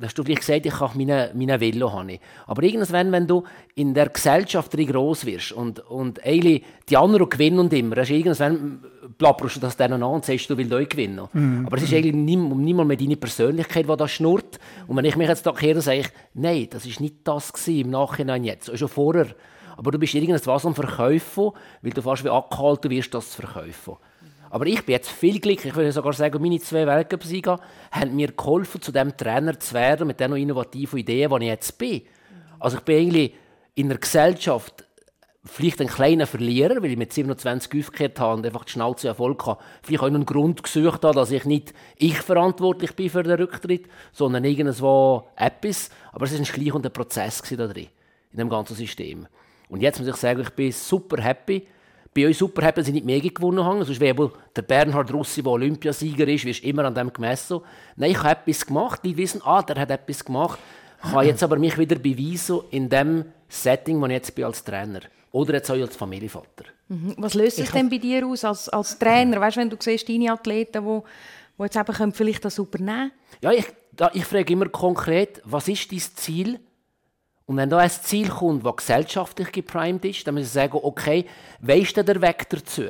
hast 0.00 0.16
du 0.16 0.22
vielleicht 0.22 0.40
gesagt, 0.40 0.66
ich 0.66 0.80
habe 0.80 0.96
meine, 0.96 1.32
meine 1.34 1.60
Velo. 1.60 1.92
Habe 1.92 2.12
ich. 2.12 2.20
Aber 2.46 2.62
irgendwann, 2.62 3.12
wenn 3.12 3.26
du 3.26 3.44
in 3.74 3.94
der 3.94 4.08
Gesellschaft 4.08 4.72
gross 4.72 5.24
wirst 5.26 5.52
und, 5.52 5.80
und 5.80 6.24
eigentlich 6.24 6.64
die 6.88 6.96
anderen 6.96 7.28
gewinnen 7.28 7.58
und 7.58 7.72
immer, 7.72 7.96
hast 7.96 8.10
du 8.10 8.14
irgendwann 8.14 8.80
plapperst 9.18 9.56
du 9.56 9.60
das 9.60 9.76
denen 9.76 10.02
an 10.02 10.10
und 10.10 10.24
sagst, 10.24 10.48
du 10.48 10.56
willst 10.56 10.72
euch 10.72 10.88
gewinnen. 10.88 11.20
Aber 11.66 11.76
es 11.76 11.84
ist 11.84 11.94
eigentlich 11.94 12.14
nicht, 12.14 12.38
nicht 12.38 12.76
mehr 12.76 12.96
deine 12.96 13.16
Persönlichkeit, 13.16 13.88
die 13.88 13.96
da 13.96 14.08
schnurrt. 14.08 14.58
Und 14.86 14.96
wenn 14.96 15.04
ich 15.04 15.16
mich 15.16 15.28
jetzt 15.28 15.46
da 15.46 15.52
kehre, 15.52 15.80
sage 15.80 16.00
ich, 16.00 16.08
nein, 16.34 16.68
das 16.70 16.86
ist 16.86 17.00
nicht 17.00 17.16
das 17.24 17.52
gewesen, 17.52 17.80
im 17.80 17.90
Nachhinein 17.90 18.44
jetzt, 18.44 18.76
schon 18.78 18.88
vorher. 18.88 19.28
Aber 19.76 19.90
du 19.90 19.98
bist 19.98 20.14
irgendwas 20.14 20.66
am 20.66 20.74
Verkaufen, 20.74 21.50
weil 21.82 21.92
du 21.92 22.02
fast 22.02 22.24
wie 22.24 22.28
angehalten 22.28 22.90
wirst, 22.90 23.14
das 23.14 23.30
zu 23.30 23.42
verkaufen. 23.42 23.96
Aber 24.50 24.66
ich 24.66 24.84
bin 24.84 24.94
jetzt 24.94 25.10
viel 25.10 25.40
glücklich. 25.40 25.70
Ich 25.70 25.76
würde 25.76 25.92
sogar 25.92 26.12
sagen, 26.12 26.42
meine 26.42 26.58
zwei 26.58 26.86
Weltcup-Sieger 26.86 27.60
haben 27.92 28.16
mir 28.16 28.32
geholfen, 28.32 28.82
zu 28.82 28.92
dem 28.92 29.16
Trainer 29.16 29.58
zu 29.58 29.74
werden, 29.74 30.08
mit 30.08 30.20
den 30.20 30.34
innovativen 30.34 30.98
Ideen, 30.98 31.30
die 31.30 31.44
ich 31.46 31.50
jetzt 31.50 31.78
bin. 31.78 32.02
Also 32.58 32.78
ich 32.78 32.82
bin 32.82 32.98
eigentlich 32.98 33.34
in 33.76 33.86
einer 33.86 33.98
Gesellschaft 33.98 34.84
vielleicht 35.44 35.80
ein 35.80 35.86
kleiner 35.86 36.26
Verlierer, 36.26 36.82
weil 36.82 36.90
ich 36.90 36.98
mit 36.98 37.12
27 37.12 37.80
aufgehört 37.80 38.20
habe 38.20 38.34
und 38.34 38.46
einfach 38.46 38.64
die 38.64 38.72
Schnauze 38.72 39.08
Erfolg 39.08 39.46
hatte, 39.46 39.62
vielleicht 39.82 40.02
auch 40.02 40.08
einen 40.08 40.26
Grund 40.26 40.62
gesucht 40.62 41.04
habe, 41.04 41.14
dass 41.14 41.30
ich 41.30 41.44
nicht 41.44 41.72
ich 41.96 42.18
verantwortlich 42.18 42.94
bin 42.94 43.08
für 43.08 43.22
den 43.22 43.38
Rücktritt, 43.38 43.86
sondern 44.12 44.44
irgendwo 44.44 45.28
etwas. 45.36 45.90
Aber 46.12 46.26
es 46.26 46.32
war 46.32 46.40
ein 46.40 46.44
schleichender 46.44 46.90
Prozess 46.90 47.42
da 47.42 47.66
drin, 47.66 47.88
in 48.32 48.38
dem 48.38 48.48
ganzen 48.50 48.76
System. 48.76 49.26
Und 49.68 49.80
jetzt 49.80 49.98
muss 49.98 50.08
ich 50.08 50.16
sagen, 50.16 50.40
ich 50.40 50.50
bin 50.50 50.72
super 50.72 51.22
happy. 51.22 51.66
Bei 52.14 52.26
euch 52.26 52.38
super 52.38 52.72
dass 52.72 52.88
ich 52.88 52.94
nicht 52.94 53.06
mehr 53.06 53.20
gewonnen 53.20 53.64
habe. 53.64 53.84
Sonst 53.84 54.00
wäre 54.00 54.32
der 54.54 54.62
Bernhard 54.62 55.12
Russi, 55.12 55.42
der 55.42 55.52
Olympiasieger 55.52 56.26
ist, 56.26 56.44
wirst 56.44 56.64
immer 56.64 56.84
an 56.84 56.94
dem 56.94 57.12
gemessen. 57.12 57.60
Nein, 57.96 58.10
ich 58.10 58.22
habe 58.22 58.40
etwas 58.40 58.66
gemacht. 58.66 59.00
Die 59.04 59.16
wissen, 59.16 59.40
ah, 59.44 59.62
der 59.62 59.80
hat 59.80 59.90
etwas 59.90 60.24
gemacht. 60.24 60.58
Ich 61.04 61.10
kann 61.10 61.26
jetzt 61.26 61.42
aber 61.42 61.56
mich 61.56 61.78
wieder 61.78 61.96
beweisen 61.96 62.60
in 62.70 62.88
dem 62.88 63.24
Setting, 63.48 64.00
wo 64.00 64.06
ich 64.06 64.12
jetzt 64.12 64.34
bin 64.34 64.44
als 64.44 64.62
Trainer. 64.64 65.00
Oder 65.32 65.54
jetzt 65.54 65.70
auch 65.70 65.76
als 65.76 65.96
Familienvater. 65.96 66.64
Mhm. 66.88 67.14
Was 67.18 67.34
löst 67.34 67.56
sich 67.56 67.70
denn 67.70 67.88
bei 67.88 67.98
dir 67.98 68.26
aus 68.26 68.44
als, 68.44 68.68
als 68.68 68.98
Trainer? 68.98 69.40
Weißt, 69.40 69.56
wenn 69.56 69.70
du 69.70 69.76
siehst, 69.78 70.08
deine 70.08 70.32
Athleten, 70.32 70.84
die, 70.84 71.00
die 71.58 71.62
jetzt 71.62 71.76
eben 71.76 71.94
können, 71.94 72.12
vielleicht 72.12 72.44
das 72.44 72.58
übernehmen 72.58 73.12
Ja, 73.40 73.52
ich, 73.52 73.66
da, 73.92 74.10
ich 74.12 74.24
frage 74.24 74.52
immer 74.52 74.68
konkret, 74.68 75.40
was 75.44 75.68
ist 75.68 75.92
dein 75.92 76.00
Ziel? 76.00 76.60
Und 77.50 77.56
wenn 77.56 77.68
da 77.68 77.78
ein 77.78 77.90
Ziel 77.90 78.28
kommt, 78.28 78.64
das 78.64 78.76
gesellschaftlich 78.76 79.50
geprimed 79.50 80.04
ist, 80.04 80.24
dann 80.24 80.36
muss 80.36 80.44
ich 80.44 80.52
sagen, 80.52 80.78
okay, 80.80 81.24
weisst 81.58 81.96
du 81.96 82.04
der 82.04 82.22
Weg 82.22 82.48
dazu? 82.48 82.84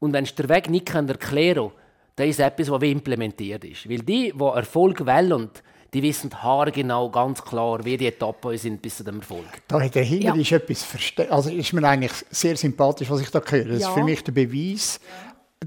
Und 0.00 0.12
wenn 0.12 0.24
du 0.24 0.32
den 0.32 0.48
Weg 0.48 0.68
nicht 0.68 0.92
erklären 0.92 1.68
kannst, 1.68 1.76
dann 2.16 2.28
ist 2.28 2.40
etwas, 2.40 2.68
was 2.68 2.80
wie 2.80 2.90
implementiert 2.90 3.62
ist. 3.62 3.88
Weil 3.88 3.98
die, 3.98 4.32
die 4.32 4.44
Erfolg 4.44 5.06
wählen, 5.06 5.50
die 5.94 6.02
wissen 6.02 6.30
haargenau 6.42 7.10
ganz 7.10 7.44
klar, 7.44 7.84
wie 7.84 7.96
die 7.96 8.08
Etappen 8.08 8.58
sind 8.58 8.82
bis 8.82 8.96
zu 8.96 9.04
dem 9.04 9.20
Erfolg. 9.20 9.46
Da 9.68 9.78
dahinter 9.78 10.34
ja. 10.34 10.34
ist 10.34 10.50
etwas 10.50 10.82
verste 10.82 11.30
also 11.30 11.50
ist 11.50 11.72
mir 11.72 11.88
eigentlich 11.88 12.24
sehr 12.28 12.56
sympathisch, 12.56 13.08
was 13.08 13.20
ich 13.20 13.30
da 13.30 13.40
höre. 13.40 13.66
Das 13.66 13.82
ja. 13.82 13.88
ist 13.88 13.94
für 13.94 14.02
mich 14.02 14.24
der 14.24 14.32
Beweis, 14.32 14.98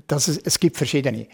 dass 0.07 0.27
es, 0.27 0.39
es 0.39 0.59
gibt 0.59 0.75
verschiedene. 0.75 1.29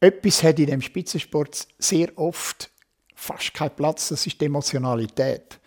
Etwas 0.00 0.42
hat 0.42 0.58
in 0.58 0.68
dem 0.68 0.80
Spitzensport 0.80 1.68
sehr 1.78 2.16
oft 2.16 2.70
fast 3.14 3.52
keinen 3.52 3.76
Platz, 3.76 4.08
das 4.08 4.26
ist 4.26 4.40
die 4.40 4.46
Emotionalität. 4.46 5.60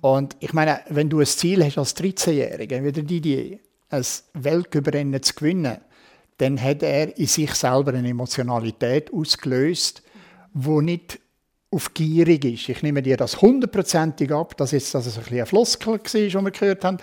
Und 0.00 0.36
ich 0.40 0.52
meine, 0.52 0.80
wenn 0.88 1.08
du 1.08 1.20
ein 1.20 1.26
Ziel 1.26 1.64
hast 1.64 1.78
als 1.78 1.96
13-Jähriger, 1.96 2.84
wie 2.84 2.92
der 2.92 3.02
Didier, 3.02 3.58
ein 3.90 4.04
Weltcuprennen 4.34 5.22
zu 5.22 5.34
gewinnen, 5.34 5.78
dann 6.38 6.60
hat 6.62 6.82
er 6.82 7.16
in 7.18 7.26
sich 7.26 7.52
selber 7.54 7.92
eine 7.92 8.08
Emotionalität 8.08 9.12
ausgelöst, 9.12 10.02
wo 10.52 10.80
nicht 10.80 11.18
auf 11.70 11.92
gierig 11.92 12.44
ist. 12.44 12.68
Ich 12.68 12.82
nehme 12.82 13.02
dir 13.02 13.16
das 13.16 13.42
hundertprozentig 13.42 14.32
ab, 14.32 14.56
dass 14.56 14.70
das 14.70 14.94
ein 14.94 15.02
bisschen 15.02 15.40
ein 15.40 15.46
Floskel 15.46 15.94
war, 15.94 15.98
was 15.98 16.12
wir 16.12 16.50
gehört 16.50 16.84
haben. 16.84 16.98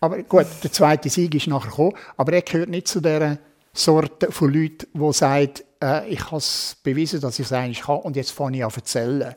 Aber 0.00 0.22
gut, 0.22 0.46
der 0.62 0.72
zweite 0.72 1.08
Sieg 1.08 1.34
ist 1.34 1.46
nachher 1.46 1.70
gekommen, 1.70 1.94
aber 2.16 2.32
er 2.32 2.42
gehört 2.42 2.68
nicht 2.68 2.88
zu 2.88 3.00
der 3.00 3.38
Sorte 3.72 4.30
von 4.32 4.52
Leuten, 4.52 4.86
die 4.92 5.12
sagen, 5.12 5.52
äh, 5.82 6.08
ich 6.08 6.24
habe 6.26 6.36
es 6.36 6.76
bewiesen, 6.82 7.20
dass 7.20 7.38
ich 7.38 7.46
es 7.46 7.52
eigentlich 7.52 7.82
kann 7.82 8.00
und 8.00 8.16
jetzt 8.16 8.32
fange 8.32 8.58
ich 8.58 8.64
an 8.64 8.70
zu 8.70 8.80
erzählen. 8.80 9.34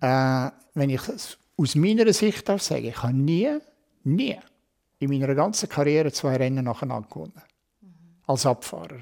Äh, 0.00 0.50
wenn 0.74 0.90
ich 0.90 1.06
es 1.08 1.38
aus 1.56 1.74
meiner 1.74 2.12
Sicht 2.12 2.48
darf 2.48 2.62
sagen, 2.62 2.86
ich 2.86 3.02
habe 3.02 3.14
nie, 3.14 3.58
nie 4.02 4.36
in 4.98 5.10
meiner 5.10 5.34
ganzen 5.34 5.68
Karriere 5.68 6.12
zwei 6.12 6.36
Rennen 6.36 6.64
nacheinander 6.64 7.08
gewonnen. 7.08 7.42
Als 8.26 8.46
Abfahrer. 8.46 9.00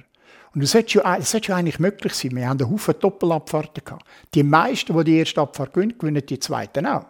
Und 0.55 0.63
das 0.63 0.73
sollte, 0.73 0.99
ja, 0.99 1.17
das 1.17 1.31
sollte 1.31 1.49
ja 1.49 1.57
eigentlich 1.57 1.79
möglich 1.79 2.13
sein. 2.13 2.37
Wir 2.37 2.49
haben 2.49 2.61
einen 2.61 2.71
Haufen 2.71 2.95
Doppelabfahrten 2.99 3.85
gehabt. 3.85 4.05
Die 4.35 4.43
meisten, 4.43 4.97
die 4.97 5.05
die 5.05 5.19
erste 5.19 5.41
Abfahrt 5.41 5.73
gewinnen, 5.73 5.97
gewinnen 5.99 6.25
die 6.27 6.39
zweite 6.39 6.81
auch. 6.93 7.07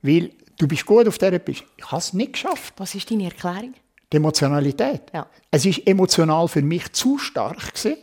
Weil 0.00 0.30
du 0.58 0.66
bist 0.66 0.86
gut 0.86 1.06
auf 1.06 1.18
dieser 1.18 1.38
Piste. 1.38 1.64
Ich 1.76 1.86
habe 1.86 1.98
es 1.98 2.12
nicht 2.12 2.34
geschafft. 2.34 2.74
Was 2.78 2.94
ist 2.94 3.10
deine 3.10 3.24
Erklärung? 3.24 3.74
Die 4.10 4.16
Emotionalität. 4.16 5.02
Ja. 5.12 5.26
Es 5.50 5.66
war 5.66 5.74
emotional 5.86 6.48
für 6.48 6.62
mich 6.62 6.92
zu 6.92 7.18
stark 7.18 7.74
gewesen, 7.74 7.96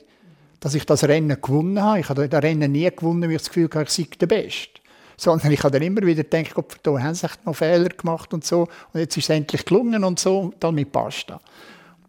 dass 0.60 0.76
ich 0.76 0.86
das 0.86 1.04
Rennen 1.04 1.42
gewonnen 1.42 1.82
habe. 1.82 2.02
Ich 2.02 2.10
habe 2.10 2.28
das 2.28 2.44
Rennen 2.44 2.72
nie 2.72 2.90
gewonnen, 2.90 3.24
weil 3.24 3.32
ich 3.32 3.38
das 3.38 3.48
Gefühl 3.48 3.70
hatte, 3.74 3.84
ich 3.84 3.92
sei 3.92 4.08
der 4.20 4.28
Beste. 4.28 4.82
Sondern 5.20 5.52
ich 5.52 5.62
habe 5.64 5.72
dann 5.72 5.82
immer 5.82 6.02
wieder 6.02 6.24
gedacht, 6.24 6.54
Gott, 6.54 6.78
da 6.82 6.98
haben 6.98 7.14
sie 7.14 7.28
noch 7.46 7.54
Fehler 7.54 7.90
gemacht 7.90 8.34
und 8.34 8.46
so. 8.46 8.68
Und 8.94 9.00
jetzt 9.02 9.18
ist 9.18 9.26
es 9.26 9.30
endlich 9.30 9.66
gelungen 9.66 10.04
und 10.04 10.20
so. 10.20 10.40
Und 10.40 10.56
damit 10.60 10.92
passt 10.92 11.30
das. 11.30 11.42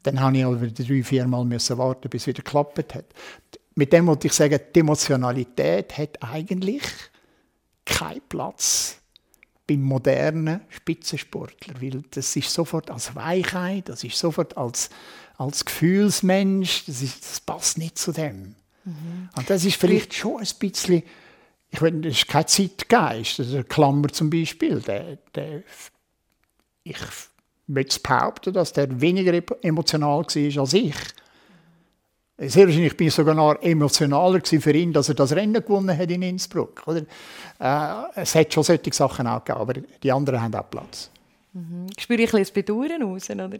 Dann 0.02 0.20
habe 0.20 0.36
ich 0.38 0.44
aber 0.44 0.66
drei, 0.68 1.02
vier 1.02 1.26
Mal 1.26 1.44
müssen 1.44 1.76
warten, 1.76 2.08
bis 2.08 2.22
es 2.22 2.26
wieder 2.28 2.42
geklappt 2.42 2.94
hat. 2.94 3.06
Mit 3.74 3.92
dem 3.92 4.06
wollte 4.06 4.28
ich 4.28 4.32
sagen, 4.32 4.58
die 4.74 4.80
Emotionalität 4.80 5.98
hat 5.98 6.22
eigentlich 6.22 6.82
keinen 7.84 8.20
Platz 8.28 8.96
beim 9.66 9.82
modernen 9.82 10.62
Spitzensportler, 10.68 11.80
weil 11.80 12.02
das 12.10 12.34
ist 12.34 12.50
sofort 12.50 12.90
als 12.90 13.14
Weichheit, 13.14 13.88
das 13.88 14.02
ist 14.02 14.18
sofort 14.18 14.56
als, 14.56 14.90
als 15.36 15.64
Gefühlsmensch, 15.64 16.86
das, 16.86 17.02
ist, 17.02 17.22
das 17.22 17.40
passt 17.40 17.78
nicht 17.78 17.96
zu 17.96 18.12
dem. 18.12 18.54
Mhm. 18.84 19.28
Und 19.36 19.48
das 19.48 19.64
ist 19.64 19.76
vielleicht 19.76 20.14
schon 20.14 20.40
ein 20.40 20.48
bisschen, 20.58 21.02
ich 21.70 21.80
meine, 21.80 22.00
das 22.00 22.12
ist 22.12 22.28
kein 22.28 22.46
Zeitgeist, 22.46 23.40
also 23.40 23.62
Klammer 23.62 24.08
zum 24.08 24.28
Beispiel, 24.28 24.80
der, 24.80 25.18
der 25.34 25.62
ich 26.82 26.96
möchte 27.66 28.00
behaupten, 28.00 28.52
dass 28.52 28.72
der 28.72 29.00
weniger 29.00 29.40
emotional 29.62 30.24
war 30.24 30.60
als 30.62 30.74
ich. 30.74 30.94
Sehr 32.42 32.66
wahrscheinlich 32.66 32.96
bin 32.96 33.08
ich 33.08 33.14
sogar 33.14 33.34
noch 33.34 33.60
emotionaler 33.60 34.40
für 34.42 34.72
ihn, 34.72 34.92
dass 34.94 35.10
er 35.10 35.14
das 35.14 35.32
Rennen 35.32 35.62
gewonnen 35.62 35.96
hat 35.96 36.10
in 36.10 36.22
Innsbruck. 36.22 36.82
Oder? 36.86 37.02
Äh, 37.58 38.20
es 38.22 38.34
hat 38.34 38.52
schon 38.52 38.64
solche 38.64 38.92
Sachen 38.92 39.26
auch 39.26 39.44
gegeben, 39.44 39.60
aber 39.60 39.74
die 39.74 40.10
anderen 40.10 40.40
haben 40.40 40.54
auch 40.54 40.70
Platz. 40.70 41.10
Mhm. 41.52 41.86
Spüre 41.98 42.22
ich 42.22 42.32
ein 42.32 42.40
bisschen 42.40 42.54
Bedauern 42.54 43.02
raus, 43.02 43.28
oder? 43.28 43.50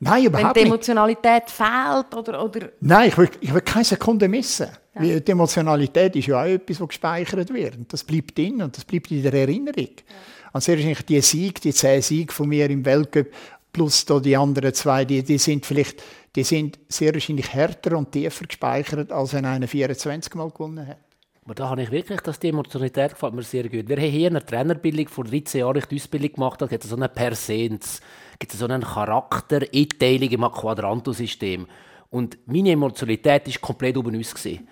Nein, 0.00 0.24
überhaupt 0.24 0.56
Wenn 0.56 0.64
die 0.64 0.68
Emotionalität 0.68 1.44
nicht. 1.44 1.50
fehlt, 1.50 2.14
oder, 2.14 2.44
oder... 2.44 2.68
Nein, 2.80 3.08
ich 3.08 3.16
will, 3.16 3.30
ich 3.40 3.54
will 3.54 3.60
keine 3.60 3.84
Sekunde 3.84 4.28
missen. 4.28 4.68
Ja. 4.96 5.02
Weil 5.02 5.20
die 5.20 5.32
Emotionalität 5.32 6.16
ist 6.16 6.26
ja 6.26 6.42
auch 6.42 6.46
etwas, 6.46 6.78
das 6.78 6.88
gespeichert 6.88 7.52
wird. 7.52 7.76
Und 7.76 7.92
das 7.92 8.02
bleibt 8.02 8.36
drin 8.36 8.62
und 8.62 8.76
das 8.76 8.84
bleibt 8.84 9.10
in 9.10 9.22
der 9.22 9.34
Erinnerung. 9.34 9.76
Ja. 9.76 10.14
Und 10.52 10.62
sehr 10.62 10.76
wahrscheinlich 10.76 11.04
die 11.04 11.20
Sieg, 11.20 11.60
die 11.60 11.72
zehn 11.72 12.00
Siege 12.00 12.32
von 12.32 12.48
mir 12.48 12.68
im 12.70 12.84
Weltcup, 12.84 13.26
plus 13.72 14.06
da 14.06 14.18
die 14.18 14.36
anderen 14.36 14.72
zwei, 14.72 15.04
die, 15.04 15.22
die 15.22 15.36
sind 15.36 15.66
vielleicht, 15.66 16.02
die 16.34 16.44
sind 16.44 16.78
sehr 16.88 17.12
wahrscheinlich 17.12 17.52
härter 17.52 17.98
und 17.98 18.10
tiefer 18.10 18.46
gespeichert, 18.46 19.12
als 19.12 19.34
wenn 19.34 19.44
einer 19.44 19.68
24 19.68 20.34
Mal 20.34 20.50
gewonnen 20.50 20.86
hat. 20.86 20.98
Aber 21.44 21.54
da 21.54 21.68
habe 21.68 21.82
ich 21.82 21.90
wirklich, 21.90 22.20
dass 22.22 22.40
die 22.40 22.48
Emotionalität 22.48 23.12
gefällt 23.12 23.34
mir 23.34 23.42
sehr 23.42 23.68
gut. 23.68 23.88
Wir 23.88 23.96
haben 23.96 24.10
hier 24.10 24.30
eine 24.30 24.44
Trainerbildung 24.44 25.06
vor 25.08 25.24
13 25.24 25.60
Jahren, 25.60 25.82
die 25.88 25.96
Ausbildung 25.96 26.32
gemacht 26.32 26.60
habe, 26.60 26.70
gibt 26.70 26.84
es 26.84 26.90
so 26.90 26.96
eine 26.96 27.08
Persens, 27.08 28.00
gibt 28.38 28.52
es 28.52 28.58
so 28.58 28.66
eine 28.66 28.80
Charaktereinteilung 28.80 30.30
im 30.30 30.40
Quadranto-System. 30.40 31.66
Und 32.10 32.38
meine 32.46 32.70
Emotionalität 32.70 33.46
ist 33.46 33.60
komplett 33.60 33.96
oben 33.96 34.16
uns 34.16 34.34
gesehen. 34.34 34.66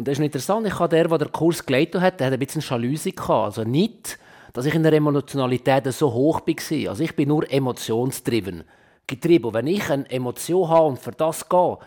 Und 0.00 0.08
das 0.08 0.18
ist 0.18 0.24
interessant, 0.24 0.66
ich 0.66 0.78
habe 0.78 0.88
der, 0.88 1.08
der 1.08 1.18
den 1.18 1.30
Kurs 1.30 1.66
geleitet 1.66 2.00
hat, 2.00 2.20
der 2.20 2.28
hat 2.28 2.32
ein 2.32 2.38
bisschen 2.38 2.62
Jalousie 2.62 3.12
gehabt. 3.12 3.44
Also 3.44 3.64
nicht 3.64 4.18
dass 4.54 4.64
ich 4.66 4.74
in 4.74 4.82
der 4.82 4.94
Emotionalität 4.94 5.92
so 5.92 6.10
hoch 6.10 6.40
war. 6.40 6.90
Also 6.90 7.04
ich 7.04 7.14
bin 7.14 7.28
nur 7.28 7.50
emotionsdriven. 7.52 8.64
Getrieben. 9.06 9.52
Wenn 9.52 9.66
ich 9.66 9.90
eine 9.90 10.10
Emotion 10.10 10.68
habe 10.68 10.86
und 10.86 10.98
für 10.98 11.12
das 11.12 11.48
gehe, 11.48 11.78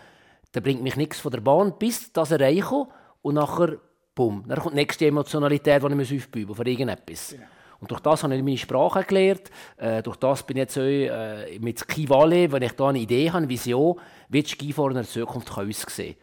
dann 0.52 0.64
bringt 0.64 0.84
mich 0.84 0.96
nichts 0.96 1.20
von 1.20 1.32
der 1.32 1.42
Bahn, 1.42 1.74
bis 1.80 2.14
das 2.14 2.30
erreiche 2.32 2.86
und 3.24 3.34
nachher, 3.34 3.78
bumm, 4.14 4.44
dann 4.48 4.60
kommt 4.60 4.74
die 4.74 4.80
nächste 4.80 5.08
Emotionalität, 5.08 5.82
die 5.82 6.02
ich 6.02 6.24
aufbauen 6.24 6.46
muss, 6.46 6.58
für 6.58 6.68
irgendetwas. 6.68 7.32
Genau. 7.32 7.44
Und 7.80 7.92
durch 7.92 8.02
das 8.02 8.24
habe 8.24 8.36
ich 8.36 8.44
meine 8.44 8.58
Sprache 8.58 9.04
gelernt. 9.04 9.52
Äh, 9.78 10.04
durch 10.04 10.18
das 10.18 10.44
bin 10.44 10.58
ich 10.58 10.62
jetzt 10.62 10.78
auch, 10.78 10.84
äh, 10.84 11.60
mit 11.60 11.80
Ski 11.80 12.08
Valley, 12.08 12.50
wenn 12.52 12.62
ich 12.62 12.74
da 12.74 12.90
eine 12.90 13.00
Idee 13.00 13.28
habe, 13.28 13.40
eine 13.40 13.50
Vision, 13.50 14.00
wie 14.30 14.44
die 14.44 14.50
Skifahren 14.50 14.92
in 14.92 14.98
der 14.98 15.06
Zukunft 15.06 15.52
aussehen 15.52 16.16
kann. 16.16 16.23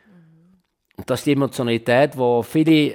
Und 1.00 1.08
das 1.08 1.20
ist 1.20 1.26
die 1.26 1.32
Emotionalität, 1.32 2.14
die 2.14 2.42
viele 2.44 2.92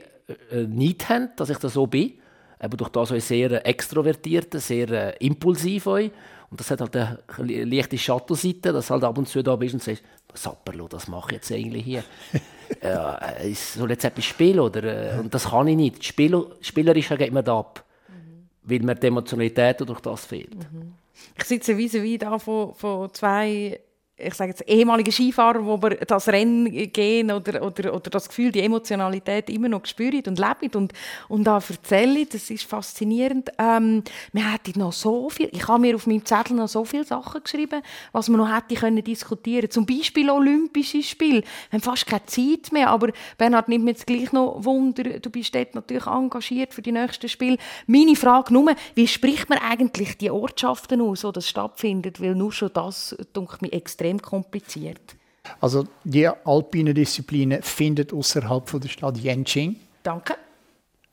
äh, 0.52 0.68
nicht 0.68 1.10
haben, 1.10 1.30
dass 1.36 1.50
ich 1.50 1.58
da 1.58 1.70
so 1.70 1.88
bin 1.88 2.13
eben 2.62 2.78
durch 2.78 2.89
das 2.89 3.10
sehr 3.10 3.65
extrovertiert, 3.65 4.54
sehr 4.54 4.89
äh, 4.89 5.26
impulsiv. 5.26 5.88
Und 5.88 6.12
das 6.52 6.72
hat 6.72 6.82
halt 6.82 6.96
eine 6.96 7.63
leichte 7.65 7.98
Schattenseite, 7.98 8.72
dass 8.72 8.88
du 8.88 8.94
halt 8.94 9.04
ab 9.04 9.18
und 9.18 9.28
zu 9.28 9.41
da 9.41 9.56
bist 9.56 9.74
und 9.74 9.84
sagst, 9.84 10.04
Sapperlo, 10.34 10.88
das 10.88 11.08
mache 11.08 11.30
ich 11.30 11.34
jetzt 11.34 11.52
eigentlich 11.52 11.84
hier. 11.84 12.04
äh, 12.82 13.54
soll 13.54 13.89
jetzt 13.91 14.06
etwas 14.06 14.26
spielen? 14.26 14.60
Oder, 14.60 15.15
äh, 15.15 15.20
und 15.20 15.34
das 15.34 15.50
kann 15.50 15.68
ich 15.68 15.76
nicht. 15.76 16.04
Spiel, 16.04 16.46
spielerisch 16.62 17.10
geht 17.10 17.32
mir 17.32 17.44
da 17.44 17.60
ab, 17.60 17.84
mhm. 18.08 18.48
weil 18.63 18.80
mir 18.80 18.96
die 18.96 19.08
Emotionalität 19.08 19.82
durch 19.82 20.02
das 20.02 20.26
fehlt. 20.26 20.56
Mhm. 20.56 20.94
Ich 21.38 21.46
sitze 21.46 21.78
wie 21.78 21.91
wie 21.91 22.18
da 22.18 22.38
von, 22.38 22.74
von 22.74 23.13
zwei 23.13 23.80
ich 24.17 24.34
sage 24.34 24.51
jetzt, 24.51 24.67
ehemalige 24.67 25.12
Skifahrer, 25.12 25.65
wo 25.65 25.82
wir 25.82 25.97
das 25.97 26.30
Rennen 26.30 26.91
gehen 26.93 27.32
oder, 27.32 27.62
oder, 27.62 27.93
oder 27.93 28.10
das 28.10 28.30
Gefühl, 28.30 28.49
die 28.49 28.62
Emotionalität 28.62 29.49
immer 29.49 29.67
noch 29.67 29.86
spüren 29.86 30.23
und 30.28 30.39
leben 30.39 30.73
und, 30.75 30.93
und 31.28 31.43
da 31.43 31.56
erzählen, 31.56 32.25
das 32.32 32.49
ist 32.49 32.63
faszinierend. 32.63 33.50
Ähm, 33.60 34.04
wir 34.31 34.54
hätten 34.54 34.79
noch 34.79 34.94
so 34.94 35.29
viel, 35.29 35.50
ich 35.52 35.67
habe 35.67 35.81
mir 35.81 35.96
auf 35.96 36.08
meinem 36.08 36.23
Zettel 36.23 36.56
noch 36.56 36.69
so 36.69 36.85
viele 36.85 37.04
Sachen 37.04 37.44
geschrieben, 37.44 37.81
was 38.13 38.29
man 38.29 38.40
noch 38.40 38.56
hätte 38.56 38.75
können 38.75 39.04
diskutieren 39.04 39.69
Zum 39.69 39.85
Beispiel 39.85 40.29
Olympische 40.29 41.04
Spiele. 41.04 41.42
Wir 41.69 41.79
haben 41.79 41.81
fast 41.81 42.08
keine 42.08 42.25
Zeit 42.25 42.71
mehr, 42.71 42.90
aber 42.92 43.10
Bernhard 43.37 43.67
nimmt 43.67 43.83
mir 43.83 43.92
jetzt 43.92 44.08
gleich 44.08 44.31
noch 44.31 44.63
Wunder, 44.63 45.19
du 45.19 45.29
bist 45.29 45.54
dort 45.54 45.75
natürlich 45.75 46.08
engagiert 46.08 46.73
für 46.73 46.81
die 46.81 46.94
nächsten 46.94 47.27
Spiele. 47.27 47.58
Meine 47.85 48.15
Frage 48.15 48.54
nur, 48.54 48.73
wie 48.94 49.08
spricht 49.08 49.50
man 49.50 49.60
eigentlich 49.60 50.17
die 50.17 50.31
Ortschaften 50.31 51.02
aus, 51.02 51.25
wo 51.25 51.33
das 51.33 51.50
stattfindet? 51.50 52.21
Weil 52.21 52.35
nur 52.35 52.54
schon 52.54 52.71
das, 52.73 53.15
denke 53.35 53.58
ich, 53.62 53.73
extrem 53.73 54.04
extrem 54.06 54.21
kompliziert. 54.21 55.15
Also 55.60 55.87
die 56.03 56.27
alpine 56.27 56.93
Disziplinen 56.93 57.62
findet 57.62 58.13
außerhalb 58.13 58.79
der 58.81 58.89
Stadt 58.89 59.17
Yenching. 59.17 59.75
Danke. 60.03 60.35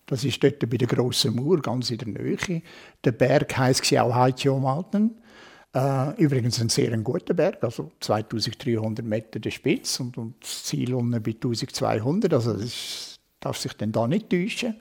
Das 0.07 0.25
ist 0.25 0.43
dort 0.43 0.59
bei 0.69 0.77
der 0.77 0.89
grossen 0.89 1.37
Mauer, 1.37 1.61
ganz 1.61 1.91
in 1.91 1.99
der 1.99 2.09
Nähe. 2.09 2.63
Der 3.05 3.13
Berg 3.13 3.57
heisst 3.57 3.97
auch 3.97 4.15
Haichio 4.15 4.59
Mountain. 4.59 5.17
Äh, 5.75 6.23
übrigens 6.23 6.61
ein 6.61 6.69
sehr 6.69 6.97
guter 6.99 7.33
Berg, 7.33 7.65
also 7.65 7.93
2300 8.01 9.05
Meter 9.07 9.41
der 9.41 9.51
Spitz 9.51 10.01
und, 10.01 10.19
und 10.19 10.35
das 10.41 10.65
Ziel 10.65 10.93
unten 10.93 11.23
bei 11.23 11.31
1200. 11.31 12.35
Also 12.35 12.55
das 12.55 13.19
darf 13.41 13.57
sich 13.57 13.73
dann 13.75 13.93
da 13.93 14.07
nicht 14.07 14.29
täuschen. 14.29 14.77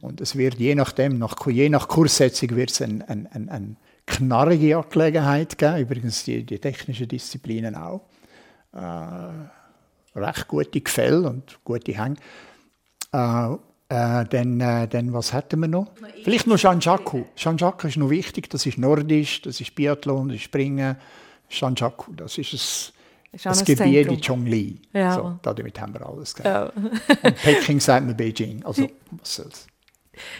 Und 0.00 0.20
es 0.20 0.36
wird 0.36 0.58
je 0.58 0.74
nachdem, 0.74 1.18
nach, 1.18 1.46
je 1.46 1.68
nach 1.68 1.86
Kurssetzung 1.86 2.50
wird 2.56 2.70
es 2.70 2.80
ein, 2.80 3.02
ein, 3.02 3.26
ein, 3.26 3.48
ein 3.50 3.76
knarrige 4.06 4.76
Angelegenheit 4.76 5.58
gegeben, 5.58 5.78
übrigens 5.80 6.24
die, 6.24 6.44
die 6.44 6.58
technischen 6.58 7.08
Disziplinen 7.08 7.74
auch. 7.74 8.02
Äh, 8.72 10.18
recht 10.18 10.48
gute 10.48 10.80
Gefälle 10.80 11.28
und 11.28 11.58
gute 11.64 11.92
Hänge. 11.92 12.16
Äh, 13.12 13.52
äh, 13.88 14.24
dann, 14.24 14.60
äh, 14.60 14.88
dann, 14.88 15.12
was 15.12 15.32
hatten 15.32 15.60
wir 15.60 15.68
noch? 15.68 15.92
Vielleicht 16.24 16.46
noch 16.46 16.58
Shanjaku. 16.58 17.24
Shanjaku 17.36 17.88
ist 17.88 17.96
noch 17.98 18.10
wichtig, 18.10 18.48
das 18.48 18.64
ist 18.66 18.78
Nordisch, 18.78 19.42
das 19.42 19.60
ist 19.60 19.74
Biathlon, 19.74 20.28
das 20.28 20.36
ist 20.36 20.44
Springen. 20.44 20.96
Shanjaku, 21.48 22.14
das 22.14 22.38
ist 22.38 22.92
ist 23.32 23.46
das 23.46 23.64
Gebiet 23.64 24.08
in 24.08 24.20
Chongli. 24.20 24.78
Ja. 24.92 25.14
So, 25.14 25.38
damit 25.42 25.80
haben 25.80 25.94
wir 25.94 26.06
alles. 26.06 26.34
Ja. 26.44 26.66
Und 26.66 27.42
Peking 27.42 27.80
sagt 27.80 28.06
man 28.06 28.14
Beijing. 28.14 28.62
Also, 28.64 28.88
was 29.10 29.34
soll's. 29.36 29.66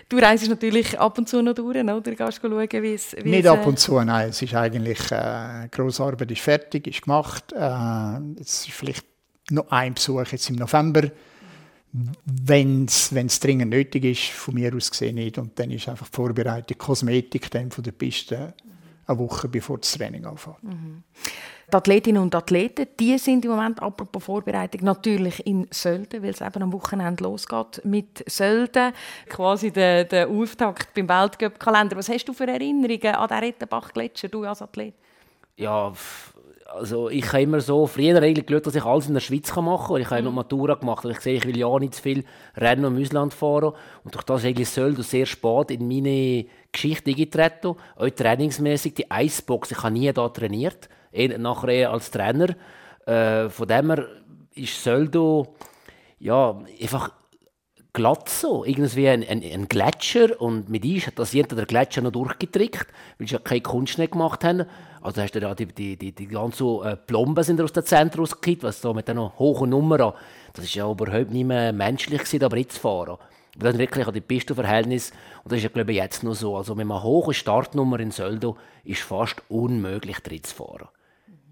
Du 0.09 0.19
reist 0.19 0.49
natürlich 0.49 0.99
ab 0.99 1.17
und 1.19 1.29
zu 1.29 1.43
noch 1.43 1.55
durch, 1.55 1.77
oder? 1.77 2.01
Gehst 2.01 2.41
schauen, 2.43 2.83
wie 2.83 2.95
es, 2.95 3.17
Nicht 3.25 3.47
ab 3.47 3.67
und 3.67 3.79
zu, 3.79 4.01
nein. 4.01 4.29
Es 4.29 4.43
ist 4.43 4.55
eigentlich, 4.55 5.11
äh, 5.11 5.65
die 5.65 5.71
grosse 5.71 6.03
Arbeit 6.03 6.31
ist 6.31 6.43
fertig, 6.43 6.87
ist 6.87 7.03
gemacht. 7.03 7.53
Äh, 7.53 8.19
jetzt 8.39 8.69
ist 8.69 8.75
vielleicht 8.75 9.07
noch 9.51 9.71
ein 9.71 9.95
Besuch 9.95 10.27
jetzt 10.27 10.51
im 10.51 10.57
November, 10.57 11.11
wenn 11.93 12.85
es 12.87 13.41
dringend 13.41 13.71
nötig 13.71 14.05
ist, 14.05 14.31
von 14.31 14.55
mir 14.55 14.75
aus 14.75 14.91
gesehen 14.91 15.17
nicht. 15.17 15.39
Und 15.39 15.59
dann 15.59 15.71
ist 15.71 15.89
einfach 15.89 16.09
die 16.09 16.17
Vorbereitung, 16.17 16.79
Kosmetik 16.79 17.51
dann 17.51 17.71
von 17.71 17.85
der 17.85 17.93
Piste 17.93 18.55
eine 19.07 19.19
Woche 19.19 19.49
bevor 19.49 19.79
das 19.79 19.93
Training 19.93 20.25
anfängt. 20.25 20.63
Mhm. 20.63 21.03
Die 21.73 21.77
Athletinnen 21.77 22.23
und 22.23 22.35
Athleten, 22.35 22.87
die 23.01 23.17
sind 23.17 23.45
im 23.47 23.53
Moment, 23.53 23.81
apropos 23.81 24.25
Vorbereitung, 24.25 24.83
natürlich 24.83 25.47
in 25.47 25.67
Sölden, 25.71 26.23
weil 26.23 26.31
es 26.31 26.43
eben 26.43 26.63
am 26.63 26.73
Wochenende 26.73 27.25
losgeht 27.25 27.81
mit 27.85 28.23
Sölden. 28.31 28.93
Quasi 29.29 29.71
der, 29.71 30.05
der 30.05 30.29
Auftakt 30.29 30.93
beim 30.93 31.09
Weltcup-Kalender. 31.09 31.97
Was 31.97 32.11
hast 32.11 32.27
du 32.27 32.35
für 32.35 32.47
Erinnerungen 32.47 33.15
an 33.15 33.29
den 33.29 33.39
Rettenbach-Gletscher, 33.39 34.29
du 34.29 34.45
als 34.45 34.61
Athlet? 34.61 34.95
Ja, 35.57 35.93
also 36.75 37.09
ich 37.09 37.27
habe 37.29 37.43
immer 37.43 37.61
so 37.61 37.87
früher 37.87 38.21
eigentlich 38.23 38.47
geschaut, 38.47 38.67
dass 38.67 38.75
ich 38.75 38.85
alles 38.85 39.09
in 39.09 39.15
der 39.15 39.21
Schweiz 39.21 39.55
machen 39.57 39.87
kann. 39.87 40.01
Ich 40.01 40.11
habe 40.11 40.21
mhm. 40.21 40.27
noch 40.27 40.33
Matura 40.33 40.75
gemacht. 40.75 41.05
Also 41.05 41.17
ich 41.17 41.21
sehe, 41.21 41.35
ich 41.35 41.47
will 41.47 41.57
ja 41.57 41.79
nicht 41.79 41.95
zu 41.95 42.03
viel 42.03 42.25
Rennen 42.57 42.85
im 42.85 43.01
Ausland 43.01 43.35
fahren. 43.35 43.75
Und 44.05 44.15
durch 44.15 44.25
das 44.25 44.41
ist 44.41 44.47
eigentlich 44.47 44.69
Sölden 44.69 45.03
sehr 45.03 45.27
spät 45.27 45.71
in 45.71 45.87
meine 45.87 46.47
Geschichte 46.73 47.11
eingetreten. 47.11 47.77
Auch 47.97 48.09
trainingsmäßig 48.09 48.95
die 48.95 49.11
Eisbox. 49.11 49.71
Ich 49.71 49.83
habe 49.83 49.93
nie 49.93 50.13
da 50.13 50.29
trainiert 50.29 50.89
nachher 51.39 51.91
als 51.91 52.11
Trainer. 52.11 52.55
Äh, 53.07 53.49
von 53.49 53.69
dem 53.69 53.91
her 53.91 54.07
ist 54.55 54.83
Söldo 54.83 55.55
ja, 56.19 56.57
einfach 56.81 57.11
glatt 57.93 58.29
so, 58.29 58.65
irgendwie 58.65 59.09
ein, 59.09 59.23
ein, 59.23 59.43
ein, 59.43 59.69
Gletscher 59.69 60.41
und 60.41 60.71
mit 60.71 60.85
uns 60.85 61.07
hat 61.07 61.19
das 61.19 61.33
jeder 61.33 61.57
der 61.57 61.67
Gletscher 61.67 62.01
noch 62.01 62.13
durchgetrickt, 62.13 62.87
weil 63.19 63.29
sie 63.29 63.35
ja 63.35 63.39
keine 63.39 63.61
Kunst 63.61 63.97
gemacht 63.97 64.45
haben. 64.45 64.65
Also 65.03 65.21
hast 65.21 65.35
du 65.35 65.41
ja 65.41 65.55
die, 65.55 65.67
die, 65.67 65.97
die, 65.97 66.13
die 66.13 66.27
ganzen 66.27 66.83
äh, 66.85 66.97
Plomben 66.97 67.45
sind 67.45 67.61
aus 67.61 67.73
dem 67.73 67.85
Zentrum 67.85 68.21
rausgekippt, 68.21 68.63
was 68.63 68.81
so 68.81 68.95
mit 68.95 69.09
diesen 69.09 69.39
hohen 69.39 69.71
Nummern, 69.71 70.15
das 70.55 70.65
ist 70.65 70.75
ja 70.75 70.91
überhaupt 70.91 71.31
nicht 71.31 71.47
mehr 71.47 71.73
menschlich 71.73 72.21
gewesen, 72.21 72.41
da 72.41 72.49
Brit 72.49 72.73
fahren. 72.73 73.19
Das 73.59 73.75
ist 73.75 73.79
wirklich 73.79 74.07
an 74.07 74.15
die 74.15 74.23
Pistenverhältnis 74.23 75.11
und 75.45 75.53
das 75.53 75.59
ist 75.59 75.65
ja 75.65 75.69
glaube 75.69 75.93
ich 75.93 75.99
jetzt 75.99 76.23
noch 76.23 76.35
so. 76.35 76.57
Also 76.57 76.75
mit 76.75 76.85
einer 76.85 77.03
hohen 77.03 77.35
Startnummer 77.35 78.01
in 78.01 78.11
Söldo 78.11 78.57
ist 78.85 79.03
fast 79.03 79.43
unmöglich, 79.51 80.21
drin 80.21 80.43
zu 80.43 80.55
fahren. 80.55 80.89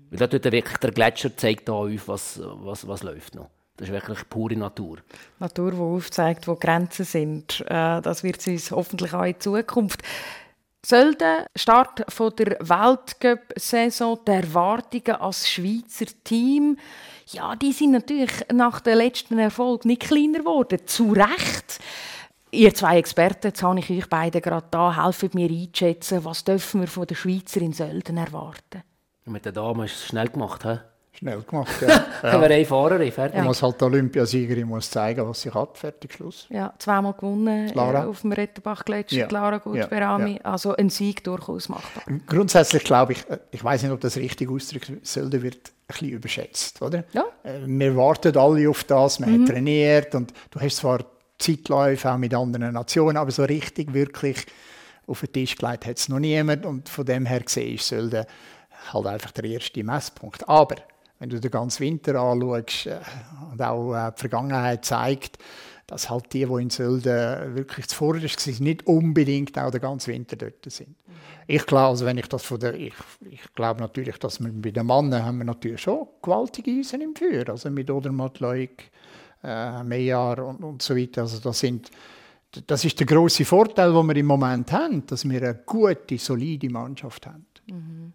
Weil 0.09 0.19
da 0.19 0.27
tut 0.27 0.45
wirklich 0.51 0.79
der 0.79 0.93
Gletscher 0.93 1.37
zeigt 1.37 1.69
da 1.69 1.75
auf, 1.75 2.09
was, 2.09 2.41
was, 2.43 2.89
was 2.89 3.03
läuft 3.03 3.35
noch. 3.35 3.51
Das 3.81 3.89
ist 3.89 3.95
wirklich 3.95 4.29
pure 4.29 4.57
Natur. 4.57 4.99
Natur, 5.39 5.71
die 5.71 5.79
aufzeigt, 5.79 6.47
wo 6.47 6.55
Grenzen 6.55 7.07
sind. 7.07 7.63
Äh, 7.63 8.03
das 8.03 8.23
wird 8.23 8.47
uns 8.47 8.71
hoffentlich 8.73 9.15
auch 9.15 9.25
in 9.25 9.41
Zukunft. 9.41 10.03
Soll 10.85 11.15
der 11.15 11.47
Start 11.57 12.01
der 12.39 12.59
Weltcup-Saison, 12.61 14.19
der 14.27 14.43
Erwartungen 14.43 15.17
als 15.17 15.49
Schweizer 15.49 16.13
Team, 16.25 16.77
ja, 17.29 17.57
die 17.57 17.73
sind 17.73 17.93
natürlich 17.93 18.33
nach 18.53 18.81
dem 18.81 18.99
letzten 18.99 19.39
Erfolg 19.39 19.87
nicht 19.87 20.03
kleiner 20.03 20.41
geworden. 20.41 20.81
Zu 20.85 21.13
Recht. 21.13 21.81
Ihr 22.51 22.75
zwei 22.75 22.99
Experten, 22.99 23.47
jetzt 23.47 23.63
habe 23.63 23.79
ich 23.79 23.91
euch 23.91 24.09
beide 24.11 24.43
gerade 24.43 24.67
da, 24.71 25.05
helfen 25.07 25.31
mir 25.33 25.49
einzuschätzen, 25.49 26.23
was 26.27 26.45
dürfen 26.45 26.83
wir 26.83 26.89
von 26.89 27.07
den 27.07 27.17
Schweizer 27.17 27.63
in 27.63 27.73
Sölden 27.73 28.19
erwarten? 28.19 28.83
Mit 29.25 29.47
der 29.47 29.53
Dame 29.53 29.87
ist 29.87 29.95
es 29.95 30.07
schnell 30.07 30.29
gemacht, 30.29 30.65
he? 30.65 30.81
Schnell 31.21 31.43
gemacht, 31.43 31.83
ja. 31.83 31.89
ja. 32.23 32.33
Haben 32.33 32.41
wir 32.41 32.51
eine 32.51 32.65
Fahrerin, 32.65 33.13
fertig. 33.13 33.37
Ja. 33.37 33.45
Muss 33.45 33.63
halt 33.63 33.79
die 33.79 33.85
Olympiasiegerin 33.85 34.67
muss 34.67 34.91
zeigen, 34.91 35.29
was 35.29 35.43
sie 35.43 35.51
hat, 35.51 35.77
fertig, 35.77 36.15
Schluss. 36.15 36.47
Ja, 36.49 36.73
zweimal 36.79 37.13
gewonnen. 37.13 37.71
Äh, 37.77 37.79
auf 37.79 38.23
dem 38.23 38.33
Rettenbach-Gletscher, 38.33 39.17
ja. 39.17 39.27
Clara 39.27 39.59
Gutberami. 39.59 40.37
Ja. 40.37 40.51
Also 40.51 40.75
ein 40.75 40.89
Sieg 40.89 41.23
durchaus 41.23 41.69
machbar. 41.69 42.05
Grundsätzlich 42.27 42.85
glaube 42.85 43.13
ich, 43.13 43.29
äh, 43.29 43.39
ich 43.51 43.63
weiß 43.63 43.83
nicht, 43.83 43.93
ob 43.93 44.01
das 44.01 44.17
richtig 44.17 44.51
ausdrückt, 44.51 44.91
Sölde 45.03 45.43
wird 45.43 45.57
ein 45.57 45.73
bisschen 45.89 46.09
überschätzt, 46.09 46.81
oder? 46.81 47.05
Ja. 47.13 47.25
Äh, 47.43 47.67
wir 47.67 47.97
warten 47.97 48.35
alle 48.39 48.71
auf 48.71 48.85
das, 48.85 49.21
man 49.21 49.31
mhm. 49.31 49.43
hat 49.43 49.51
trainiert 49.51 50.15
und 50.15 50.33
du 50.51 50.59
hast 50.59 50.79
zwar 50.79 51.05
Zeitläufe 51.39 52.11
auch 52.11 52.17
mit 52.17 52.33
anderen 52.33 52.73
Nationen, 52.73 53.19
aber 53.19 53.31
so 53.31 53.45
richtig, 53.45 53.93
wirklich 53.93 54.47
auf 55.07 55.21
den 55.21 55.33
Tisch 55.35 55.55
gelegt 55.57 55.85
hat 55.85 55.99
es 55.99 56.09
noch 56.09 56.19
niemand 56.19 56.65
und 56.65 56.89
von 56.89 57.05
dem 57.05 57.27
her 57.27 57.41
gesehen 57.41 57.75
ist 57.75 57.89
Sölde 57.89 58.27
halt 58.91 59.07
einfach 59.07 59.33
der 59.33 59.45
erste 59.45 59.85
Messpunkt. 59.85 60.49
Aber 60.49 60.77
wenn 61.21 61.29
du 61.29 61.39
den 61.39 61.51
ganzen 61.51 61.81
Winter 61.81 62.17
anschaust 62.17 62.87
äh, 62.87 62.99
und 63.53 63.63
auch 63.63 63.95
äh, 63.95 64.11
die 64.17 64.21
Vergangenheit 64.21 64.85
zeigt, 64.85 65.39
dass 65.87 66.09
halt 66.09 66.33
die, 66.33 66.47
die 66.47 66.63
in 66.63 66.71
Sölden 66.71 67.57
wirklich 67.57 67.87
zuvorderst 67.89 68.47
waren, 68.47 68.65
nicht 68.65 68.87
unbedingt 68.87 69.59
auch 69.59 69.71
den 69.71 69.81
ganzen 69.81 70.13
Winter 70.13 70.37
dort 70.37 70.65
sind. 70.67 70.89
Mhm. 70.89 70.95
Ich 71.47 71.67
glaube, 71.67 71.89
also 71.89 72.07
wenn 72.07 72.19
ich 72.19 72.27
das 72.27 72.45
von 72.45 72.59
der, 72.59 72.75
ich, 72.75 72.95
ich 73.29 73.55
glaube 73.55 73.81
natürlich, 73.81 74.17
dass 74.19 74.41
wir 74.41 74.51
bei 74.53 74.71
den 74.71 74.87
Männern 74.87 75.25
haben 75.25 75.39
wir 75.39 75.45
natürlich 75.45 75.83
schon 75.83 76.09
gewaltige 76.23 76.71
Eisen 76.71 77.01
im 77.01 77.15
Feuer, 77.15 77.49
also 77.49 77.71
mit 77.71 77.91
Odermatt, 77.91 78.41
Leuk, 78.41 78.71
äh, 79.43 79.83
Mejar 79.83 80.47
und, 80.47 80.63
und 80.63 80.83
so 80.83 80.97
weiter. 80.97 81.23
Also 81.23 81.39
das 81.41 81.59
sind 81.59 81.91
das 82.67 82.85
ist 82.85 82.99
der 82.99 83.07
große 83.07 83.45
Vorteil, 83.45 83.93
den 83.93 84.07
wir 84.07 84.17
im 84.17 84.27
Moment 84.27 84.73
haben, 84.73 85.07
dass 85.07 85.29
wir 85.29 85.41
eine 85.41 85.61
gute, 85.65 86.19
solide 86.19 86.69
Mannschaft 86.69 87.27
haben. 87.27 87.47
Mhm. 87.67 88.13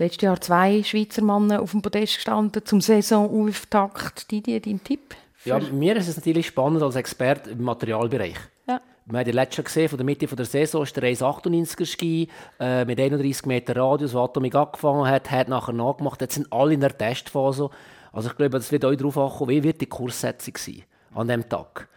Letztes 0.00 0.22
Jahr 0.22 0.40
zwei 0.40 0.84
Schweizer 0.84 1.22
Männer 1.22 1.60
auf 1.60 1.72
dem 1.72 1.82
Podest 1.82 2.14
gestanden 2.14 2.64
zum 2.64 2.80
Saisonauftakt. 2.80 4.30
Didier, 4.30 4.60
dein 4.60 4.82
Tipp? 4.84 5.16
Ja, 5.44 5.58
mir 5.58 5.96
ist 5.96 6.06
es 6.06 6.16
natürlich 6.16 6.46
spannend 6.46 6.84
als 6.84 6.94
Experte 6.94 7.50
im 7.50 7.64
Materialbereich. 7.64 8.36
Ja. 8.68 8.80
Wir 9.06 9.18
haben 9.18 9.24
die 9.24 9.32
letzte 9.32 9.64
gesehen, 9.64 9.88
von 9.88 9.98
der 9.98 10.04
Mitte 10.04 10.28
der 10.28 10.44
Saison 10.44 10.84
ist 10.84 10.96
der 10.96 11.02
1,98er 11.02 11.84
Ski 11.84 12.28
äh, 12.60 12.84
mit 12.84 13.00
31 13.00 13.44
Meter 13.46 13.74
Radius, 13.74 14.12
der 14.12 14.20
Atomic 14.20 14.54
angefangen 14.54 15.04
hat, 15.04 15.32
hat 15.32 15.48
nachher 15.48 15.72
nachgemacht. 15.72 16.20
Jetzt 16.20 16.34
sind 16.34 16.52
alle 16.52 16.74
in 16.74 16.80
der 16.80 16.96
Testphase. 16.96 17.68
Also 18.12 18.28
ich 18.28 18.36
glaube, 18.36 18.50
das 18.56 18.70
wird 18.70 18.84
euch 18.84 18.98
darauf 18.98 19.18
ankommen, 19.18 19.50
wie 19.50 19.64
wird 19.64 19.80
die 19.80 19.86
Kurssetzung 19.86 20.56
sein 20.58 20.84
an 21.12 21.26
diesem 21.26 21.48
Tag. 21.48 21.88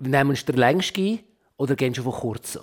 Nehmen 0.00 0.36
wir 0.36 0.52
den 0.52 0.56
Längsten 0.56 1.20
oder 1.58 1.76
gehen 1.76 1.94
wir 1.94 2.02
von 2.02 2.12
kurzen? 2.12 2.62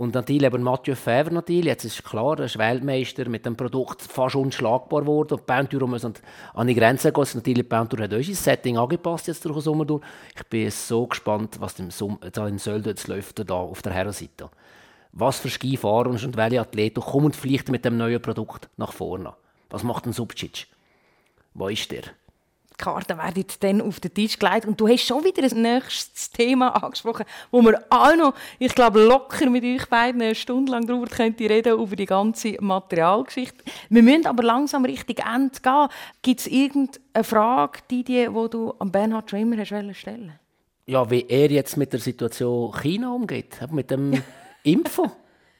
Und 0.00 0.14
natürlich 0.14 0.44
eben 0.44 0.62
Mathieu 0.62 0.94
Fevre 0.94 1.34
natürlich, 1.34 1.66
jetzt 1.66 1.84
ist 1.84 2.02
klar, 2.02 2.38
er 2.38 2.46
ist 2.46 2.56
Weltmeister 2.56 3.28
mit 3.28 3.44
dem 3.44 3.54
Produkt 3.54 4.00
fast 4.00 4.34
unschlagbar 4.34 5.02
geworden. 5.02 5.34
Und 5.34 5.44
Bandtour 5.44 5.86
muss 5.86 6.06
an 6.06 6.66
die 6.66 6.74
Grenzen 6.74 7.12
gehen. 7.12 7.26
Natürlich, 7.34 7.68
Bandtour 7.68 8.04
hat 8.04 8.14
unser 8.14 8.32
Setting 8.32 8.78
angepasst 8.78 9.26
jetzt 9.26 9.44
durch 9.44 9.56
den 9.56 9.60
Sommer 9.60 9.84
durch. 9.84 10.02
Ich 10.34 10.42
bin 10.46 10.70
so 10.70 11.06
gespannt, 11.06 11.60
was 11.60 11.78
im 11.80 11.90
Sommer, 11.90 12.18
in 12.48 12.56
Sölden 12.56 12.88
jetzt 12.88 13.08
läuft 13.08 13.46
da 13.46 13.52
auf 13.52 13.82
der 13.82 13.92
Herrenseite. 13.92 14.48
Was 15.12 15.38
für 15.38 15.50
Skifahrer 15.50 16.08
und 16.08 16.34
welche 16.34 16.62
Athleten 16.62 17.02
kommen 17.02 17.34
vielleicht 17.34 17.68
mit 17.68 17.84
dem 17.84 17.98
neuen 17.98 18.22
Produkt 18.22 18.70
nach 18.78 18.94
vorne. 18.94 19.34
Was 19.68 19.82
macht 19.82 20.06
ein 20.06 20.14
Subcic? 20.14 20.66
Wo 21.52 21.68
ist 21.68 21.90
der? 21.90 22.04
Karten 22.80 23.18
werden 23.18 23.44
dann 23.60 23.82
auf 23.82 24.00
den 24.00 24.14
Tisch 24.14 24.38
gelegt 24.38 24.66
und 24.66 24.80
du 24.80 24.88
hast 24.88 25.04
schon 25.04 25.22
wieder 25.22 25.42
ein 25.42 25.62
nächstes 25.62 26.30
Thema 26.30 26.68
angesprochen, 26.82 27.26
wo 27.50 27.62
wir 27.62 27.84
auch 27.90 28.16
noch, 28.16 28.34
ich 28.58 28.74
glaube, 28.74 29.02
locker 29.04 29.48
mit 29.50 29.62
euch 29.62 29.86
beiden 29.88 30.22
eine 30.22 30.34
Stunde 30.34 30.72
lang 30.72 30.86
darüber 30.86 31.06
könnte 31.06 31.48
reden, 31.48 31.78
über 31.78 31.94
die 31.94 32.06
ganze 32.06 32.56
Materialgeschichte. 32.60 33.62
Wir 33.90 34.02
müssen 34.02 34.26
aber 34.26 34.42
langsam 34.42 34.84
richtig 34.84 35.20
Ende 35.24 35.60
gehen. 35.60 35.88
Gibt 36.22 36.40
es 36.40 36.46
irgendeine 36.46 37.24
Frage, 37.24 37.80
die, 37.90 38.02
die, 38.02 38.26
die 38.26 38.48
du 38.50 38.72
an 38.78 38.90
Bernhard 38.90 39.28
Schwimmer 39.28 39.58
hast 39.58 39.68
stellen 39.96 40.38
Ja, 40.86 41.08
wie 41.10 41.26
er 41.28 41.50
jetzt 41.50 41.76
mit 41.76 41.92
der 41.92 42.00
Situation 42.00 42.72
China 42.80 43.12
umgeht, 43.12 43.58
mit 43.70 43.90
dem 43.90 44.22
Impfen. 44.62 45.10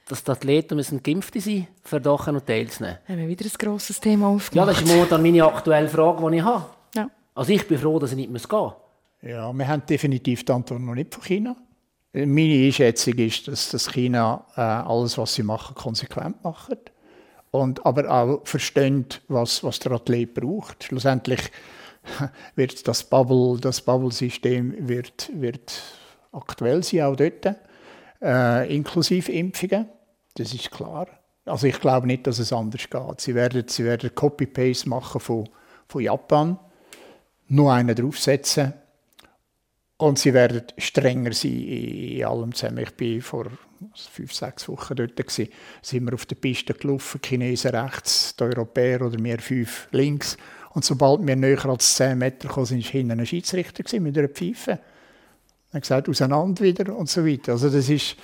Dass 0.09 0.23
die 0.23 0.31
Athleten 0.31 0.75
müssen 0.75 1.01
geimpft 1.01 1.39
sein 1.39 1.67
für 1.83 2.01
Dachen 2.01 2.35
und 2.35 2.45
teilzunehmen. 2.45 2.97
Haben 3.07 3.17
wir 3.19 3.27
wieder 3.29 3.45
ein 3.45 3.51
grosses 3.57 3.99
Thema 3.99 4.27
aufgemacht. 4.27 4.55
Ja, 4.55 4.65
das 4.65 4.81
ist 4.81 4.87
momentan 4.87 5.21
meine 5.21 5.45
aktuelle 5.45 5.87
Frage, 5.87 6.29
die 6.29 6.37
ich 6.37 6.43
habe. 6.43 6.65
Also 7.33 7.53
ich 7.53 7.67
bin 7.67 7.77
froh, 7.77 7.99
dass 7.99 8.11
ich 8.11 8.17
nicht 8.17 8.49
gehen 8.49 8.59
muss. 8.59 8.73
Ja, 9.21 9.53
wir 9.53 9.67
haben 9.67 9.85
definitiv 9.85 10.43
die 10.43 10.51
Antwort 10.51 10.81
noch 10.81 10.95
nicht 10.95 11.13
von 11.13 11.23
China. 11.23 11.55
Meine 12.13 12.65
Einschätzung 12.65 13.13
ist, 13.13 13.47
dass 13.47 13.69
das 13.69 13.89
China 13.89 14.45
äh, 14.55 14.61
alles, 14.61 15.17
was 15.17 15.35
sie 15.35 15.43
machen, 15.43 15.75
konsequent 15.75 16.43
macht. 16.43 16.91
Und 17.51 17.85
aber 17.85 18.09
auch 18.09 18.41
versteht, 18.45 19.21
was, 19.27 19.63
was 19.63 19.79
der 19.79 19.93
Athlet 19.93 20.33
braucht. 20.33 20.83
Schlussendlich 20.83 21.39
wird 22.55 22.87
das 22.87 23.03
Bubble, 23.03 23.59
das 23.59 23.81
Bubble-System 23.81 24.87
wird, 24.87 25.29
wird 25.33 25.81
aktuell 26.31 26.83
sein, 26.83 27.03
auch 27.03 27.15
dort, 27.15 27.55
äh, 28.21 28.75
inklusive 28.75 29.31
Impfungen. 29.31 29.87
Das 30.35 30.53
ist 30.53 30.71
klar. 30.71 31.07
Also 31.45 31.67
ich 31.67 31.79
glaube 31.79 32.07
nicht, 32.07 32.27
dass 32.27 32.39
es 32.39 32.53
anders 32.53 32.89
geht. 32.89 33.21
Sie 33.21 33.35
werden, 33.35 33.65
sie 33.67 33.83
werden 33.83 34.13
Copy-Paste 34.13 34.89
machen 34.89 35.19
von, 35.19 35.49
von 35.87 36.01
Japan, 36.01 36.57
nur 37.51 37.73
einen 37.73 37.95
draufsetzen 37.95 38.73
und 39.97 40.17
sie 40.17 40.33
werden 40.33 40.63
strenger 40.77 41.33
sein 41.33 41.51
in 41.51 42.25
allem 42.25 42.53
zusammen. 42.55 42.79
Ich 42.79 42.99
war 42.99 43.21
vor 43.21 43.51
fünf, 44.11 44.33
sechs 44.33 44.67
Wochen 44.67 44.95
dort. 44.95 45.15
Gewesen. 45.15 45.49
Sind 45.81 46.05
wir 46.05 46.13
auf 46.13 46.25
der 46.25 46.35
Piste 46.35 46.73
gelaufen, 46.73 47.19
die 47.23 47.27
Chinesen 47.27 47.75
rechts, 47.75 48.35
die 48.35 48.43
Europäer 48.43 49.01
oder 49.01 49.21
wir 49.23 49.39
fünf 49.39 49.87
links. 49.91 50.37
Und 50.73 50.85
sobald 50.85 51.25
wir 51.27 51.35
näher 51.35 51.65
als 51.65 51.95
10 51.95 52.17
Meter 52.17 52.47
kamen, 52.47 52.69
war 52.69 52.77
hinten 52.77 53.19
ein 53.19 53.25
Schiedsrichter 53.25 53.99
mit 53.99 54.17
einer 54.17 54.29
Pfeife. 54.29 54.71
Er 54.71 54.79
hat 55.73 55.81
gesagt, 55.81 56.09
auseinander 56.09 56.63
wieder 56.63 56.95
und 56.95 57.09
so 57.09 57.25
weiter. 57.25 57.53
Also 57.53 57.69
das 57.69 57.89
ist, 57.89 58.15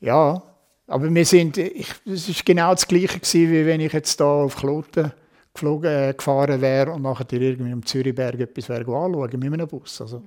ja, 0.00 0.42
aber 0.88 1.14
wir 1.14 1.24
sind, 1.24 1.56
ich, 1.58 1.88
das 2.04 2.44
genau 2.44 2.72
das 2.72 2.88
Gleiche 2.88 3.20
gewesen, 3.20 3.52
wie 3.52 3.66
wenn 3.66 3.80
ich 3.80 3.92
jetzt 3.92 4.20
da 4.20 4.24
auf 4.24 4.56
Kloten 4.56 5.12
geflogen, 5.54 5.90
äh, 5.90 6.14
gefahren 6.14 6.60
wäre 6.60 6.92
und 6.92 7.02
nachher 7.02 7.26
irgendwie 7.32 7.72
am 7.72 7.84
Zürichberg 7.84 8.40
etwas 8.40 8.68
wäre 8.68 8.80
anschauen 8.80 9.30
mit 9.38 9.52
einem 9.52 9.68
Bus. 9.68 10.00
Also, 10.00 10.22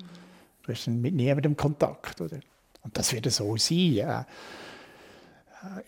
du 0.63 0.72
hast 0.72 0.88
mit 0.88 1.13
niemandem 1.13 1.55
Kontakt, 1.55 2.19
oder? 2.22 2.39
Und 2.84 2.97
das 2.97 3.13
wird 3.13 3.32
so 3.32 3.55
sein, 3.57 3.93
ja. 3.93 4.26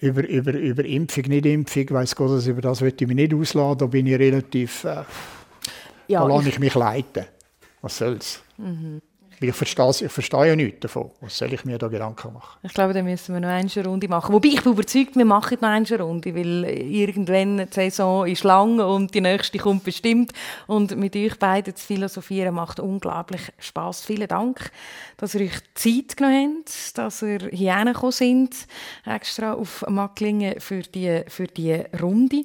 Über, 0.01 0.27
über, 0.27 0.53
über 0.53 0.85
Impfung, 0.85 1.23
nicht 1.23 1.47
Impfung, 1.47 1.89
weiss 1.89 2.15
Gott, 2.15 2.29
also 2.29 2.51
über 2.51 2.61
das 2.61 2.81
möchte 2.81 3.05
ich 3.05 3.07
mich 3.07 3.15
nicht 3.15 3.33
ausladen, 3.33 3.79
da 3.79 3.85
bin 3.87 4.05
ich 4.05 4.19
relativ, 4.19 4.83
äh, 4.83 5.03
ja, 6.07 6.21
da 6.21 6.27
lasse 6.27 6.49
ich, 6.49 6.55
ich 6.55 6.59
mich 6.59 6.75
leiten. 6.75 7.25
Was 7.81 7.97
soll's? 7.97 8.43
Mhm. 8.57 9.01
Ich 9.39 9.55
verstehe, 9.55 9.89
ich 9.89 10.11
verstehe 10.11 10.47
ja 10.47 10.55
nichts 10.55 10.79
davon. 10.81 11.11
Was 11.21 11.37
soll 11.37 11.53
ich 11.53 11.65
mir 11.65 11.77
da 11.77 11.87
Gedanken 11.87 12.33
machen? 12.33 12.59
Ich 12.63 12.73
glaube, 12.73 12.93
da 12.93 13.01
müssen 13.01 13.33
wir 13.33 13.41
noch 13.41 13.49
eine 13.49 13.85
Runde 13.85 14.07
machen. 14.07 14.33
Wobei, 14.33 14.49
ich 14.49 14.63
bin 14.63 14.73
überzeugt, 14.73 15.15
wir 15.15 15.25
machen 15.25 15.57
noch 15.61 15.69
eine 15.69 15.99
Runde, 15.99 16.35
weil 16.35 16.65
irgendwann 16.65 17.57
die 17.57 17.73
Saison 17.73 18.25
ist 18.25 18.43
lang 18.43 18.79
und 18.79 19.13
die 19.13 19.21
nächste 19.21 19.57
kommt 19.57 19.83
bestimmt. 19.83 20.31
Und 20.67 20.95
mit 20.95 21.15
euch 21.15 21.37
beiden 21.37 21.75
zu 21.75 21.85
philosophieren 21.85 22.55
macht 22.55 22.79
unglaublich 22.79 23.41
Spaß. 23.59 24.05
Vielen 24.05 24.27
Dank, 24.27 24.71
dass 25.17 25.35
ihr 25.35 25.41
euch 25.41 25.61
Zeit 25.75 26.17
genommen 26.17 26.63
habt, 26.65 26.97
dass 26.97 27.21
ihr 27.21 27.49
hierher 27.51 27.85
gekommen 27.85 28.11
sind, 28.11 28.55
extra 29.05 29.53
auf 29.53 29.85
Macklingen 29.87 30.59
für 30.59 30.81
die, 30.81 31.23
für 31.27 31.47
die 31.47 31.73
Runde. 32.01 32.43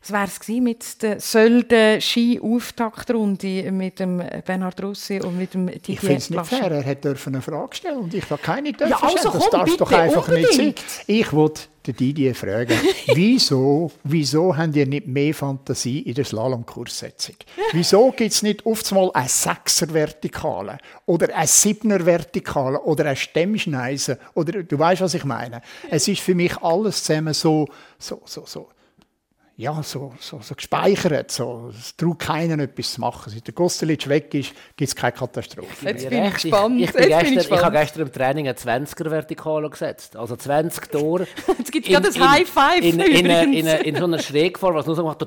Das 0.00 0.12
wäre 0.12 0.24
es 0.24 0.48
mit 0.48 1.02
der 1.02 1.20
Sölden 1.20 2.00
Ski-Auftaktrunde 2.00 3.70
mit 3.72 3.98
dem 3.98 4.22
Bernhard 4.46 4.82
Russi 4.82 5.20
und 5.20 5.36
mit 5.36 5.54
dem 5.54 5.66
Didier 5.66 5.94
Ich 5.94 6.00
finde 6.00 6.16
es 6.16 6.30
nicht 6.30 6.46
fair. 6.46 6.70
Er 6.70 6.82
hätte 6.82 7.16
eine 7.26 7.42
Frage 7.42 7.76
stellen 7.76 7.98
und 7.98 8.14
ich 8.14 8.28
habe 8.30 8.40
keine 8.40 8.72
dürfen 8.72 8.90
ja, 8.90 9.02
also 9.02 9.30
Das 9.30 9.50
darf 9.50 9.76
doch 9.76 9.92
einfach 9.92 10.28
unbedingt. 10.28 10.58
nicht 10.58 10.90
sein. 10.90 11.04
Ich 11.06 11.32
wollte 11.32 11.68
Didier 11.92 12.34
fragen, 12.34 12.78
wieso, 13.14 13.90
wieso 14.04 14.56
habt 14.56 14.76
ihr 14.76 14.86
nicht 14.86 15.06
mehr 15.06 15.34
Fantasie 15.34 16.00
in 16.00 16.14
der 16.14 16.24
Slalomkurssetzung? 16.24 17.36
Wieso 17.72 18.10
gibt 18.12 18.32
es 18.32 18.42
nicht 18.42 18.66
oft 18.66 18.90
mal 18.92 19.10
eine 19.14 19.28
Sechser-Vertikale 19.28 20.78
oder 21.06 21.34
eine 21.34 21.46
Siebner-Vertikale 21.46 22.80
oder 22.82 23.06
eine 23.06 23.16
Stemmschneise? 23.16 24.18
Oder, 24.34 24.62
du 24.62 24.78
weißt, 24.78 25.00
was 25.00 25.14
ich 25.14 25.24
meine. 25.24 25.62
Es 25.90 26.08
ist 26.08 26.20
für 26.20 26.34
mich 26.34 26.56
alles 26.58 27.02
zusammen 27.02 27.34
so, 27.34 27.66
so, 27.98 28.20
so, 28.26 28.44
so 28.46 28.68
ja, 29.58 29.82
so, 29.82 30.12
so, 30.20 30.38
so 30.40 30.54
gespeichert. 30.54 31.32
So. 31.32 31.72
Es 31.76 31.96
traut 31.96 32.20
keinen, 32.20 32.60
etwas 32.60 32.92
zu 32.92 33.00
machen. 33.00 33.28
Seit 33.28 33.44
der 33.44 33.54
Gosselitsch 33.54 34.08
weg 34.08 34.32
ist, 34.32 34.52
gibt 34.76 34.88
es 34.88 34.94
keine 34.94 35.10
Katastrophe. 35.10 35.84
Jetzt 35.84 36.08
bin 36.08 36.24
ich 36.26 36.34
gespannt. 36.34 36.80
Ich, 36.80 36.86
ich, 36.86 36.92
bin 36.92 37.08
gestern, 37.08 37.38
ich, 37.38 37.50
ich 37.50 37.62
habe 37.64 37.76
gestern 37.76 38.02
im 38.02 38.12
Training 38.12 38.46
eine 38.46 38.56
20er-Vertikale 38.56 39.68
gesetzt. 39.68 40.14
Also 40.14 40.36
20 40.36 40.92
Tore. 40.92 41.26
Jetzt 41.58 41.72
gibt 41.72 41.88
es 41.88 41.92
gerade 41.92 42.08
ein 42.08 42.30
High 42.30 42.48
Five. 42.48 42.84
In, 42.84 43.00
in, 43.00 43.26
in, 43.26 43.52
in, 43.52 43.66
in 43.66 43.96
so 43.96 44.04
einer 44.04 44.20
Schrägform, 44.20 44.76
was 44.76 44.86
nur 44.86 44.94
so 44.94 45.02
macht. 45.02 45.20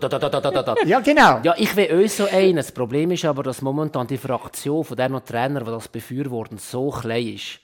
Ja, 0.86 1.02
genau. 1.02 1.42
Ja, 1.44 1.54
ich 1.58 1.76
will 1.76 1.92
euch 1.92 2.14
so 2.14 2.26
einen. 2.26 2.56
Das 2.56 2.72
Problem 2.72 3.12
ist 3.12 3.26
aber, 3.26 3.44
dass 3.44 3.62
momentan 3.62 4.08
die 4.08 4.18
Fraktion 4.18 4.86
von 4.86 4.96
den 4.96 5.26
Trainer, 5.26 5.60
die 5.60 5.72
das 5.72 5.90
befürworten, 5.90 6.58
so 6.58 6.90
klein 6.90 7.36
ist 7.36 7.60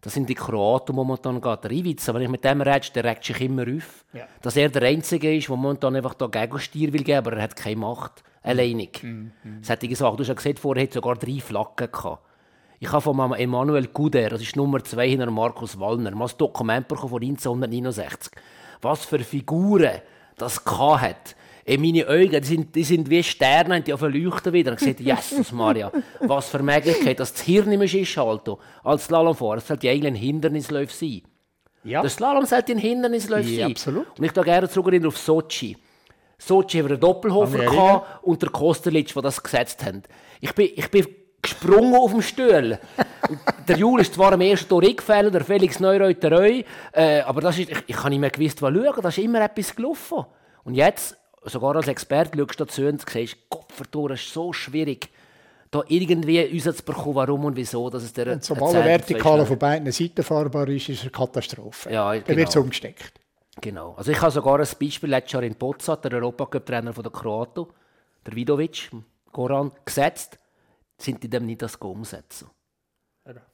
das 0.00 0.14
sind 0.14 0.28
die 0.28 0.34
Kroaten 0.34 0.94
momentan 0.94 1.40
geht. 1.40 1.64
Der 1.64 1.70
Ivica, 1.70 2.14
wenn 2.14 2.22
ich 2.22 2.28
mit 2.28 2.44
dem 2.44 2.60
rede, 2.60 2.90
der 2.94 3.04
regt 3.04 3.24
sich 3.24 3.40
immer 3.40 3.62
auf. 3.62 4.04
Ja. 4.12 4.26
Dass 4.42 4.56
er 4.56 4.68
der 4.68 4.82
Einzige 4.82 5.34
ist, 5.34 5.48
der 5.48 5.56
momentan 5.56 5.96
einfach 5.96 6.14
da 6.14 6.26
Gegenstier 6.26 6.92
will 6.92 7.02
geben, 7.02 7.18
aber 7.18 7.36
er 7.36 7.42
hat 7.42 7.56
keine 7.56 7.76
Macht. 7.76 8.22
Alleinig. 8.42 9.02
Mhm. 9.02 9.32
Mhm. 9.42 9.60
Das 9.60 9.70
hätte 9.70 9.86
ich 9.86 9.90
gesagt. 9.90 10.14
Du 10.14 10.20
hast 10.20 10.28
ja 10.28 10.34
gesehen, 10.34 10.56
vorher 10.56 10.84
hat 10.84 10.92
sogar 10.92 11.16
drei 11.16 11.40
Flaggen 11.40 11.90
gehabt. 11.90 12.22
Ich 12.80 12.92
habe 12.92 13.02
von 13.02 13.32
Emanuel 13.32 13.88
Guder, 13.88 14.28
das 14.28 14.40
ist 14.40 14.54
Nummer 14.54 14.82
zwei 14.84 15.08
hinter 15.08 15.30
Markus 15.30 15.78
Wallner, 15.80 16.12
mal 16.12 16.28
ein 16.28 16.38
Dokument 16.38 16.86
bekommen 16.86 17.10
von 17.10 17.22
1969. 17.22 18.32
Was 18.80 19.04
für 19.04 19.18
Figuren 19.18 20.00
das 20.36 20.64
hat. 20.64 21.34
In 21.68 21.82
meine 21.82 22.08
Augen, 22.08 22.30
die 22.30 22.44
sind, 22.44 22.74
die 22.74 22.82
sind 22.82 23.10
wie 23.10 23.22
Sterne, 23.22 23.82
die 23.82 23.92
auf 23.92 24.00
leuchten 24.00 24.54
wieder. 24.54 24.70
Und 24.72 24.80
ich 24.80 24.96
gesagt, 24.96 25.26
Jesus 25.26 25.52
Maria, 25.52 25.92
was 26.20 26.48
für 26.48 26.62
Möglichkeit, 26.62 27.20
dass 27.20 27.34
das 27.34 27.42
Hirn 27.42 27.68
nicht 27.68 27.78
mehr 27.78 28.04
schalten 28.06 28.56
als 28.82 29.04
Slalomfahrer. 29.04 29.58
Es 29.58 29.66
sollte 29.66 29.90
eigentlich 29.90 30.12
ein 30.12 30.14
Hindernislauf 30.14 30.90
sein. 30.90 31.20
Ja. 31.84 32.00
Der 32.00 32.08
Slalom 32.08 32.46
sollte 32.46 32.72
ein 32.72 32.78
Hindernislauf 32.78 33.44
ja, 33.44 33.64
sein. 33.64 33.72
Absolut. 33.72 34.18
Und 34.18 34.24
ich 34.24 34.32
gehe 34.32 34.44
gerne 34.44 34.66
zurück 34.70 35.04
auf 35.04 35.18
Sochi. 35.18 35.76
Sochi 36.38 36.78
haben 36.78 36.86
wir 36.86 36.92
einen 36.92 37.00
Doppelhofer 37.00 37.58
gehabt 37.58 38.24
und 38.24 38.40
der 38.40 38.48
Kosterlitsch, 38.48 39.14
der 39.14 39.22
das 39.22 39.42
gesetzt 39.42 39.84
haben. 39.84 40.04
Ich 40.40 40.54
bin, 40.54 40.70
ich 40.74 40.90
bin 40.90 41.06
gesprungen 41.42 41.96
auf 41.96 42.12
dem 42.12 42.22
Stuhl. 42.22 42.78
der 43.68 43.76
Jul 43.76 44.00
ist 44.00 44.14
zwar 44.14 44.32
am 44.32 44.40
ersten 44.40 44.70
Tor 44.70 44.82
eingefallen, 44.82 45.30
der 45.30 45.44
Felix 45.44 45.80
Neureuter 45.80 46.32
äh, 46.40 47.20
aber 47.20 47.42
das 47.42 47.58
ist, 47.58 47.70
ich, 47.70 47.78
ich 47.88 47.96
habe 47.98 48.08
nicht 48.08 48.20
mehr 48.20 48.30
gewusst, 48.30 48.62
was 48.62 48.72
schauen. 48.72 49.02
Da 49.02 49.08
ist 49.10 49.18
immer 49.18 49.42
etwas 49.42 49.76
gelaufen. 49.76 50.24
Und 50.64 50.74
jetzt 50.74 51.14
sogar 51.48 51.76
als 51.76 51.88
Experte 51.88 52.38
schaust 52.38 52.60
du 52.60 52.64
dazu 52.64 52.82
und 52.82 53.08
siehst, 53.08 53.36
Kopfvertor 53.48 54.12
ist 54.12 54.32
so 54.32 54.52
schwierig, 54.52 55.10
da 55.70 55.82
irgendwie 55.88 56.40
rauszubekommen, 56.40 57.14
warum 57.14 57.44
und 57.44 57.56
wieso. 57.56 57.90
Dass 57.90 58.02
es 58.02 58.12
der 58.12 58.32
und 58.32 58.44
sobald 58.44 58.74
eine 58.74 58.84
Vertikale 58.84 59.44
von 59.44 59.58
beiden 59.58 59.92
Seiten 59.92 60.22
fahrbar 60.22 60.68
ist, 60.68 60.88
ist 60.88 60.98
es 60.98 61.02
eine 61.02 61.10
Katastrophe. 61.10 61.92
Ja, 61.92 62.12
Dann 62.14 62.36
wird 62.36 62.48
es 62.48 62.54
genau. 62.54 62.64
umgesteckt. 62.64 63.12
Genau. 63.60 63.94
Also 63.96 64.12
ich 64.12 64.20
habe 64.20 64.30
sogar 64.30 64.60
ein 64.60 64.68
Beispiel 64.80 65.10
letztes 65.10 65.32
Jahr 65.32 65.42
in 65.42 65.54
Potsdam, 65.54 66.00
der 66.02 66.12
Europacup-Trainer 66.14 66.92
der 66.92 67.10
Kroaten, 67.10 67.66
der 68.26 68.34
Vidovic, 68.34 68.90
Goran, 69.32 69.72
gesetzt, 69.84 70.38
sind 70.96 71.22
die 71.22 71.28
dem 71.28 71.46
nicht 71.46 71.62
das 71.62 71.76
umsetzen. 71.76 72.48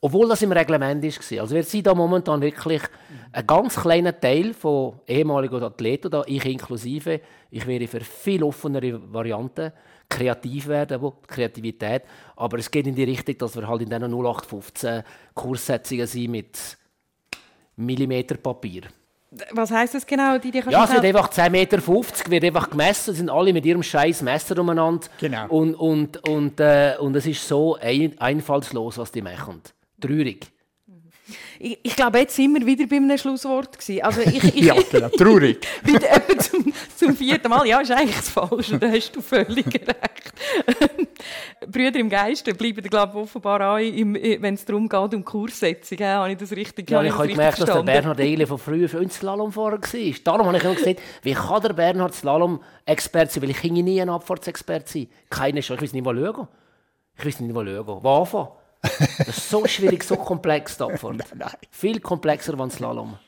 Obwohl 0.01 0.29
das 0.29 0.43
im 0.43 0.53
Reglement 0.53 1.03
war. 1.03 1.41
Also 1.41 1.55
wir 1.55 1.63
sind 1.65 1.87
da 1.87 1.95
momentan 1.95 2.41
wirklich 2.41 2.83
ein 3.33 3.47
ganz 3.47 3.75
kleiner 3.75 4.19
Teil 4.19 4.55
von 4.55 5.01
ehemaligen 5.07 5.63
Athleten, 5.63 6.11
da 6.11 6.23
ich 6.27 6.45
inklusive. 6.45 7.21
Ich 7.51 7.67
wäre 7.67 7.87
für 7.89 8.01
viel 8.01 8.45
offenere 8.45 9.13
Varianten 9.13 9.73
kreativ 10.09 10.69
werden, 10.69 11.01
wo 11.03 11.13
Kreativität. 11.27 12.03
Aber 12.37 12.59
es 12.59 12.71
geht 12.71 12.87
in 12.87 12.95
die 12.95 13.05
Richtung, 13.05 13.37
dass 13.39 13.57
wir 13.57 13.67
halt 13.67 13.83
in 13.83 13.89
diesen 13.89 14.05
0815 14.05 15.03
Kurssetzungen 15.35 16.07
sind 16.07 16.31
mit 16.31 16.79
Millimeterpapier. 17.77 18.83
Was 19.53 19.71
heißt 19.71 19.95
das 19.95 20.07
genau? 20.07 20.39
Die, 20.39 20.51
die 20.51 20.63
ja, 20.71 20.85
es 20.85 20.93
wird 20.93 21.05
einfach 21.05 21.31
10,50 21.31 21.51
Meter, 21.51 22.31
wird 22.31 22.45
einfach 22.45 22.71
gemessen, 22.71 23.15
sind 23.15 23.31
alle 23.31 23.53
mit 23.53 23.67
ihrem 23.67 23.83
scheiß 23.83 24.23
Messer 24.23 24.59
umeinander. 24.59 25.07
Genau. 25.19 25.47
Und, 25.49 25.75
und, 25.75 26.29
und, 26.29 26.61
äh, 26.61 26.95
und 26.99 27.17
es 27.17 27.27
ist 27.27 27.47
so 27.47 27.77
ein, 27.81 28.19
einfallslos, 28.19 28.99
was 28.99 29.11
die 29.11 29.23
machen. 29.23 29.61
Traurig. 30.01 30.47
Ich, 31.59 31.79
ich, 31.83 31.97
glaube, 31.97 32.19
jetzt 32.19 32.37
sind 32.37 32.53
wir 32.53 32.67
wieder 32.67 32.87
bei 32.87 32.97
einem 32.97 33.17
Schlusswort. 33.17 33.79
Gewesen. 33.79 34.03
Also 34.03 34.21
ich, 34.21 34.45
ich, 34.57 34.65
ja, 34.65 34.75
genau, 34.91 35.09
traurig. 35.09 35.67
wieder 35.83 36.39
zum, 36.39 36.73
zum 36.97 37.17
vierten 37.17 37.49
Mal. 37.49 37.67
Ja, 37.67 37.81
ist 37.81 37.91
eigentlich 37.91 38.17
das 38.17 38.29
Falsche, 38.29 38.79
da 38.79 38.89
hast 38.89 39.13
du 39.13 39.23
völlig 39.23 39.67
recht. 39.75 40.33
Brüder 41.67 41.99
im 41.99 42.11
Geiste 42.11 42.53
bleiben, 42.55 42.83
glaube 42.83 43.13
ich, 43.13 43.25
offenbar 43.25 43.61
an, 43.63 43.81
wenn 43.81 44.55
es 44.55 44.65
darum 44.67 44.89
geht, 44.89 45.15
um 45.15 45.25
Kurssetzung. 45.25 45.99
Ja, 45.99 46.19
habe 46.19 46.33
ich 46.33 46.39
das 46.39 46.53
richtig 46.53 46.91
Ja, 46.91 47.03
ich 47.03 47.17
habe 47.17 47.29
gemerkt, 47.29 47.61
dass 47.61 47.73
der 47.73 47.83
Bernhard 47.83 48.21
Eile 48.21 48.47
von 48.47 48.59
früher 48.59 48.89
für 48.89 48.99
uns 48.99 49.17
Slalomfahrer 49.17 49.81
war. 49.81 50.15
Darum 50.25 50.47
habe 50.47 50.59
ich 50.59 50.65
immer 50.65 50.75
gesagt, 50.75 51.01
wie 51.23 51.33
kann 51.33 51.63
der 51.63 51.73
Bernhard 51.73 52.15
Slalom-Experte 52.15 53.33
sein? 53.33 53.43
Weil 53.43 53.51
ich 53.51 53.63
nie 53.63 54.01
ein 54.01 54.11
Abfahrtsexperte 54.11 54.93
sein. 54.93 55.09
Keine 55.31 55.61
Chance. 55.61 55.85
Ich 55.85 55.89
weiß 55.89 55.93
nicht, 55.95 56.05
wo 56.05 56.13
schauen. 56.13 56.49
Ich 57.17 57.25
weiß 57.25 57.41
nicht, 57.41 57.55
wo 57.55 57.65
schauen. 57.65 57.87
Wo 58.03 58.11
anfangen? 58.11 58.49
Das 59.19 59.39
ist 59.39 59.51
so 59.51 59.67
schwierig, 59.67 60.05
so 60.05 60.17
komplex, 60.17 60.77
die 60.77 60.85
Abfahrt. 60.85 61.25
Viel 61.71 62.01
komplexer 62.01 62.59
als 62.59 62.75
Slalom. 62.75 63.19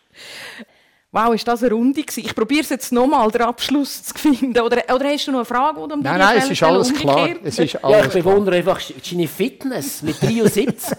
Wow, 1.12 1.32
ist 1.34 1.48
das 1.48 1.62
eine 1.62 1.72
Runde 1.72 2.02
gewesen? 2.02 2.26
Ich 2.26 2.34
probiere 2.34 2.61
es 2.61 2.68
jetzt 2.68 2.92
nochmal, 2.92 3.30
den 3.30 3.40
Abschluss 3.40 4.02
zu 4.02 4.14
finden. 4.18 4.61
Oder, 4.61 4.82
oder 4.92 5.09
hast 5.09 5.26
du 5.26 5.30
noch 5.30 5.38
eine 5.38 5.44
Frage? 5.46 5.80
Oder 5.80 5.96
nein, 5.96 6.18
nein, 6.18 6.38
es 6.38 6.50
ist 6.50 6.62
alles 6.62 6.92
klar. 6.92 7.30
Es 7.42 7.59
ist 7.59 7.82
alles 7.82 7.98
ja, 7.98 8.07
ich 8.07 8.12
bewundere 8.12 8.57
einfach 8.57 8.78
deine 9.11 9.26
Fitness 9.26 10.02
mit 10.02 10.20
73. 10.20 10.98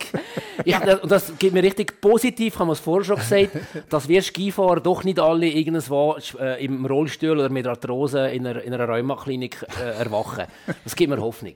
ich, 0.66 0.76
das 0.76 1.34
gibt 1.38 1.53
mir 1.53 1.62
richtig 1.62 2.01
positiv, 2.01 2.55
ich 2.55 2.60
habe 2.60 2.72
es 2.72 2.80
vorher 2.80 3.05
schon 3.05 3.18
gesagt, 3.18 3.49
dass 3.89 4.08
wir 4.08 4.24
Skifahrer 4.24 4.80
doch 4.80 5.03
nicht 5.03 5.20
alle 5.20 5.45
irgendwo 5.45 6.18
äh, 6.39 6.66
im 6.66 6.84
Rollstuhl 6.88 7.38
oder 7.38 7.49
mit 7.49 7.68
Arthrose 7.68 8.30
in 8.30 8.47
einer, 8.47 8.64
in 8.64 8.74
einer 8.74 8.89
Rheumaklinik 8.89 9.68
äh, 9.80 9.99
erwachen. 9.99 10.45
Das 10.84 10.95
gibt 10.95 11.12
mir 11.12 11.22
Hoffnung. 11.22 11.53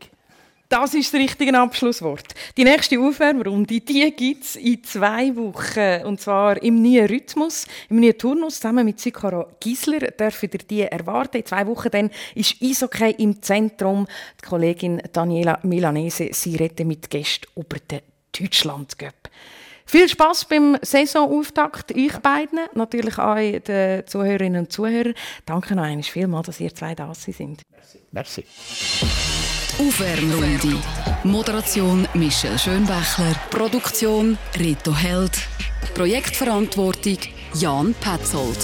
Das 0.72 0.94
ist 0.94 1.14
das 1.14 1.20
richtige 1.20 1.60
Abschlusswort. 1.60 2.34
Die 2.56 2.64
nächste 2.64 2.98
Aufwärmrunde, 2.98 3.82
die 3.82 4.38
es 4.42 4.56
in 4.56 4.82
zwei 4.86 5.36
Wochen. 5.36 6.06
Und 6.06 6.22
zwar 6.22 6.64
im 6.64 6.82
neuen 6.82 7.08
Rhythmus, 7.08 7.68
im 7.90 8.00
neuen 8.00 8.18
Turnus. 8.18 8.56
Zusammen 8.56 8.86
mit 8.86 8.98
Sikora 8.98 9.46
Gisler 9.60 10.00
dürfen 10.00 10.50
ihr 10.54 10.60
die 10.60 10.82
erwarten. 10.84 11.40
In 11.40 11.46
zwei 11.46 11.68
Wochen 11.68 11.90
dann 11.92 12.10
ist 12.36 12.56
Eishockey 12.64 13.16
im 13.18 13.42
Zentrum. 13.42 14.08
Die 14.42 14.48
Kollegin 14.48 15.02
Daniela 15.12 15.60
Milanese, 15.64 16.30
sie 16.32 16.56
redet 16.56 16.88
mit 16.88 17.10
Gästen 17.10 17.48
über 17.58 17.78
den 17.78 18.00
Deutschland 18.32 18.98
Cup. 18.98 19.30
Viel 19.86 20.08
Spaß 20.08 20.46
beim 20.46 20.78
Saisonauftakt, 20.82 21.94
euch 21.94 22.18
beiden, 22.20 22.60
natürlich 22.76 23.18
auch 23.18 23.36
den 23.36 24.08
Zuhörerinnen 24.08 24.62
und 24.62 24.72
Zuhörern. 24.72 25.16
Danke 25.46 25.76
noch 25.76 25.84
einmal 25.84 26.04
vielmals, 26.04 26.46
dass 26.46 26.62
ihr 26.62 26.74
zwei 26.74 26.96
da 26.96 27.14
sind. 27.14 27.62
Merci. 27.70 28.00
Merci. 28.10 28.46
Aufwärmrunde. 29.80 30.78
Moderation 31.24 32.08
Michel 32.14 32.58
Schönbächler. 32.58 33.36
Produktion 33.50 34.38
Rito 34.60 34.96
Held. 34.96 35.32
Projektverantwortung 35.94 37.18
Jan 37.54 37.94
Petzold. 38.00 38.58